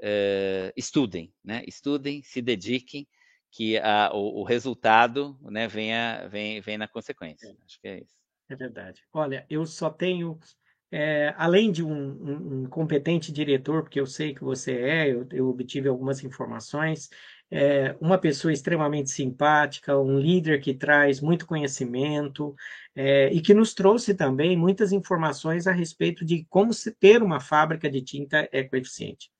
uh, 0.00 0.72
estudem, 0.74 1.32
né, 1.44 1.62
estudem, 1.66 2.22
se 2.22 2.40
dediquem, 2.40 3.06
que 3.52 3.78
a, 3.78 4.10
o, 4.12 4.40
o, 4.40 4.44
resultado 4.44 5.38
né, 5.42 5.68
venha, 5.68 6.26
vem, 6.28 6.60
vem 6.60 6.76
na 6.76 6.88
consequência. 6.88 7.46
É. 7.46 7.64
Acho 7.64 7.80
que 7.80 7.88
é 7.88 7.98
isso. 8.00 8.16
É 8.50 8.56
verdade. 8.56 9.02
Olha, 9.12 9.46
eu 9.48 9.64
só 9.64 9.88
tenho 9.88 10.38
é, 10.90 11.34
além 11.36 11.72
de 11.72 11.82
um, 11.82 11.92
um, 11.92 12.62
um, 12.62 12.68
competente 12.68 13.32
diretor, 13.32 13.82
porque 13.82 14.00
eu 14.00 14.06
sei 14.06 14.34
que 14.34 14.44
você 14.44 14.72
é, 14.72 15.12
eu, 15.12 15.26
eu 15.32 15.48
obtive 15.48 15.88
algumas 15.88 16.22
informações, 16.22 17.08
é, 17.50 17.96
uma 18.00 18.18
pessoa 18.18 18.52
extremamente 18.52 19.10
simpática, 19.10 19.98
um 19.98 20.18
líder 20.18 20.60
que 20.60 20.74
traz 20.74 21.20
muito 21.20 21.46
conhecimento 21.46 22.54
é, 22.94 23.32
e 23.32 23.40
que 23.40 23.54
nos 23.54 23.72
trouxe 23.74 24.14
também 24.14 24.56
muitas 24.56 24.92
informações 24.92 25.66
a 25.66 25.72
respeito 25.72 26.24
de 26.24 26.44
como 26.48 26.72
se 26.72 26.92
ter 26.92 27.22
uma 27.22 27.40
fábrica 27.40 27.90
de 27.90 28.02
tinta 28.02 28.48
ecoeficiente. 28.52 29.30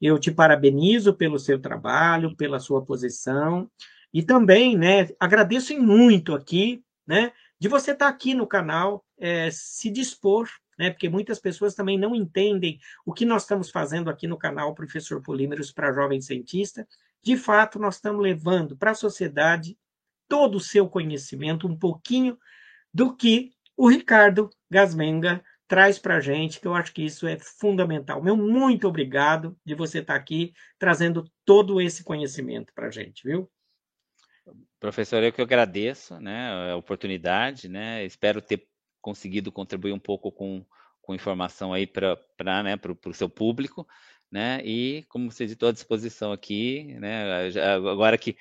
Eu 0.00 0.18
te 0.18 0.30
parabenizo 0.30 1.14
pelo 1.14 1.38
seu 1.38 1.58
trabalho, 1.58 2.36
pela 2.36 2.60
sua 2.60 2.84
posição 2.84 3.70
e 4.12 4.22
também, 4.22 4.76
né, 4.76 5.08
agradeço 5.18 5.76
muito 5.80 6.34
aqui, 6.34 6.82
né, 7.06 7.32
de 7.58 7.68
você 7.68 7.92
estar 7.92 8.08
aqui 8.08 8.34
no 8.34 8.46
canal, 8.46 9.04
é, 9.18 9.48
se 9.50 9.90
dispor 9.90 10.48
né? 10.78 10.90
Porque 10.90 11.08
muitas 11.08 11.38
pessoas 11.38 11.74
também 11.74 11.98
não 11.98 12.14
entendem 12.14 12.78
o 13.04 13.12
que 13.12 13.24
nós 13.24 13.42
estamos 13.42 13.70
fazendo 13.70 14.10
aqui 14.10 14.26
no 14.26 14.36
canal 14.36 14.74
Professor 14.74 15.22
Polímeros 15.22 15.72
para 15.72 15.92
Jovem 15.92 16.20
Cientista. 16.20 16.86
De 17.24 17.38
fato, 17.38 17.78
nós 17.78 17.94
estamos 17.94 18.22
levando 18.22 18.76
para 18.76 18.90
a 18.90 18.94
sociedade 18.94 19.78
todo 20.28 20.56
o 20.56 20.60
seu 20.60 20.86
conhecimento, 20.88 21.66
um 21.66 21.76
pouquinho 21.76 22.38
do 22.92 23.16
que 23.16 23.52
o 23.76 23.88
Ricardo 23.88 24.50
Gasmenga 24.70 25.42
traz 25.66 25.98
para 25.98 26.16
a 26.16 26.20
gente, 26.20 26.60
que 26.60 26.66
eu 26.66 26.74
acho 26.74 26.92
que 26.92 27.02
isso 27.02 27.26
é 27.26 27.38
fundamental. 27.38 28.22
Meu 28.22 28.36
muito 28.36 28.86
obrigado 28.86 29.56
de 29.64 29.74
você 29.74 30.00
estar 30.00 30.14
aqui 30.14 30.52
trazendo 30.78 31.24
todo 31.46 31.80
esse 31.80 32.04
conhecimento 32.04 32.72
para 32.74 32.88
a 32.88 32.90
gente, 32.90 33.26
viu? 33.26 33.50
Professor, 34.78 35.22
eu 35.22 35.32
que 35.32 35.40
agradeço 35.40 36.20
né, 36.20 36.72
a 36.72 36.76
oportunidade, 36.76 37.70
né? 37.70 38.04
Espero 38.04 38.42
ter 38.42 38.68
conseguido 39.00 39.50
contribuir 39.50 39.92
um 39.92 39.98
pouco 39.98 40.30
com, 40.30 40.62
com 41.00 41.14
informação 41.14 41.72
aí 41.72 41.86
para 41.86 42.62
né, 42.62 42.78
o 43.06 43.14
seu 43.14 43.30
público, 43.30 43.88
né? 44.34 44.60
E 44.64 45.04
como 45.08 45.30
você 45.30 45.44
estou 45.44 45.68
à 45.68 45.72
disposição 45.72 46.32
aqui, 46.32 46.96
né? 46.98 47.48
Agora 47.88 48.18
que 48.18 48.32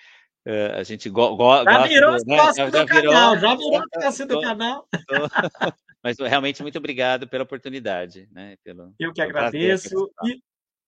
uh, 0.47 0.79
a 0.79 0.81
gente 0.81 1.07
go, 1.07 1.35
go, 1.35 1.63
já 1.63 1.85
virou 1.85 2.17
do, 2.17 2.25
né, 2.25 2.37
já, 2.57 2.65
do 2.65 2.71
virou, 2.87 3.13
canal, 3.13 3.37
já 3.37 3.55
virou 3.55 3.83
sócio 4.01 4.25
do 4.25 4.41
canal. 4.41 4.87
Tô, 4.89 5.13
mas 6.03 6.17
realmente 6.17 6.63
muito 6.63 6.79
obrigado 6.79 7.27
pela 7.27 7.43
oportunidade, 7.43 8.27
né? 8.31 8.55
Pelo, 8.63 8.91
Eu 8.97 9.13
que 9.13 9.21
agradeço. 9.21 10.11
E, 10.23 10.41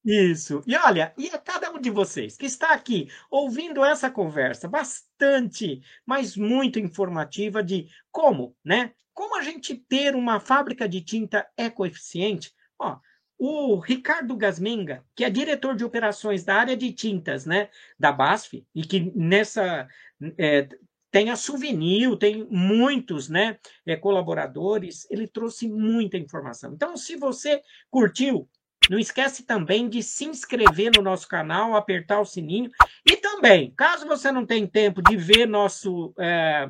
isso. 0.04 0.60
E 0.66 0.76
olha, 0.76 1.14
e 1.16 1.28
a 1.28 1.38
cada 1.38 1.70
um 1.70 1.80
de 1.80 1.88
vocês 1.88 2.36
que 2.36 2.46
está 2.46 2.74
aqui 2.74 3.08
ouvindo 3.30 3.84
essa 3.84 4.10
conversa 4.10 4.66
bastante, 4.66 5.82
mas 6.04 6.36
muito 6.36 6.80
informativa 6.80 7.62
de 7.62 7.86
como, 8.10 8.56
né? 8.64 8.92
Como 9.14 9.38
a 9.38 9.42
gente 9.42 9.76
ter 9.76 10.16
uma 10.16 10.40
fábrica 10.40 10.88
de 10.88 11.00
tinta 11.00 11.48
ecoeficiente? 11.56 12.52
Ó, 12.76 12.98
o 13.38 13.78
Ricardo 13.78 14.36
Gasmenga, 14.36 15.04
que 15.14 15.24
é 15.24 15.30
diretor 15.30 15.76
de 15.76 15.84
operações 15.84 16.44
da 16.44 16.54
área 16.56 16.76
de 16.76 16.92
tintas, 16.92 17.46
né, 17.46 17.68
da 17.98 18.12
BASF, 18.12 18.66
e 18.74 18.82
que 18.82 19.12
nessa 19.14 19.86
é, 20.38 20.68
tem 21.10 21.30
a 21.30 21.36
Souvenir, 21.36 22.16
tem 22.18 22.46
muitos, 22.50 23.28
né, 23.28 23.58
é, 23.86 23.96
colaboradores, 23.96 25.06
ele 25.10 25.26
trouxe 25.28 25.68
muita 25.68 26.16
informação. 26.18 26.72
Então, 26.74 26.96
se 26.96 27.16
você 27.16 27.62
curtiu, 27.90 28.48
Não 28.88 28.98
esquece 28.98 29.44
também 29.44 29.88
de 29.88 30.02
se 30.02 30.24
inscrever 30.26 30.92
no 30.96 31.02
nosso 31.02 31.26
canal, 31.28 31.74
apertar 31.74 32.20
o 32.20 32.24
sininho. 32.24 32.70
E 33.04 33.16
também, 33.16 33.72
caso 33.76 34.06
você 34.06 34.30
não 34.30 34.46
tenha 34.46 34.66
tempo 34.68 35.02
de 35.02 35.16
ver 35.16 35.46
nosso, 35.46 36.14
é, 36.18 36.68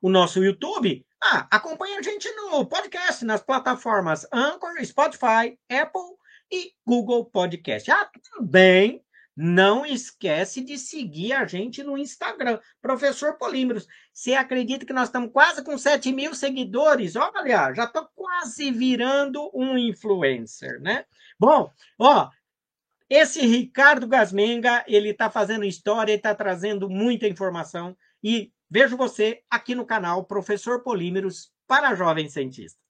o 0.00 0.08
nosso 0.08 0.42
YouTube, 0.42 1.04
ah, 1.22 1.46
acompanha 1.50 1.98
a 1.98 2.02
gente 2.02 2.30
no 2.32 2.64
podcast, 2.66 3.24
nas 3.24 3.42
plataformas 3.42 4.26
Anchor, 4.32 4.84
Spotify, 4.84 5.58
Apple 5.68 6.16
e 6.52 6.72
Google 6.86 7.24
Podcast. 7.24 7.90
Ah, 7.90 8.08
também 8.36 9.02
não 9.36 9.84
esquece 9.84 10.62
de 10.62 10.78
seguir 10.78 11.34
a 11.34 11.46
gente 11.46 11.82
no 11.82 11.98
Instagram, 11.98 12.58
Professor 12.80 13.36
Polímeros. 13.36 13.86
Você 14.12 14.32
acredita 14.32 14.86
que 14.86 14.94
nós 14.94 15.08
estamos 15.08 15.30
quase 15.30 15.62
com 15.62 15.76
7 15.76 16.10
mil 16.12 16.34
seguidores? 16.34 17.16
Olha, 17.16 17.74
já 17.74 17.84
estou 17.84 18.08
quase 18.14 18.70
virando 18.70 19.50
um 19.52 19.76
influencer, 19.76 20.80
né? 20.80 21.04
Bom, 21.38 21.70
ó, 21.98 22.30
esse 23.10 23.46
Ricardo 23.46 24.06
Gasmenga, 24.06 24.84
ele 24.88 25.10
está 25.10 25.30
fazendo 25.30 25.64
história, 25.64 26.12
ele 26.12 26.18
está 26.18 26.34
trazendo 26.34 26.88
muita 26.88 27.28
informação 27.28 27.96
e 28.22 28.50
vejo 28.68 28.96
você 28.96 29.42
aqui 29.50 29.74
no 29.74 29.86
canal 29.86 30.24
Professor 30.24 30.82
Polímeros 30.82 31.52
para 31.66 31.94
jovens 31.94 32.32
cientistas. 32.32 32.85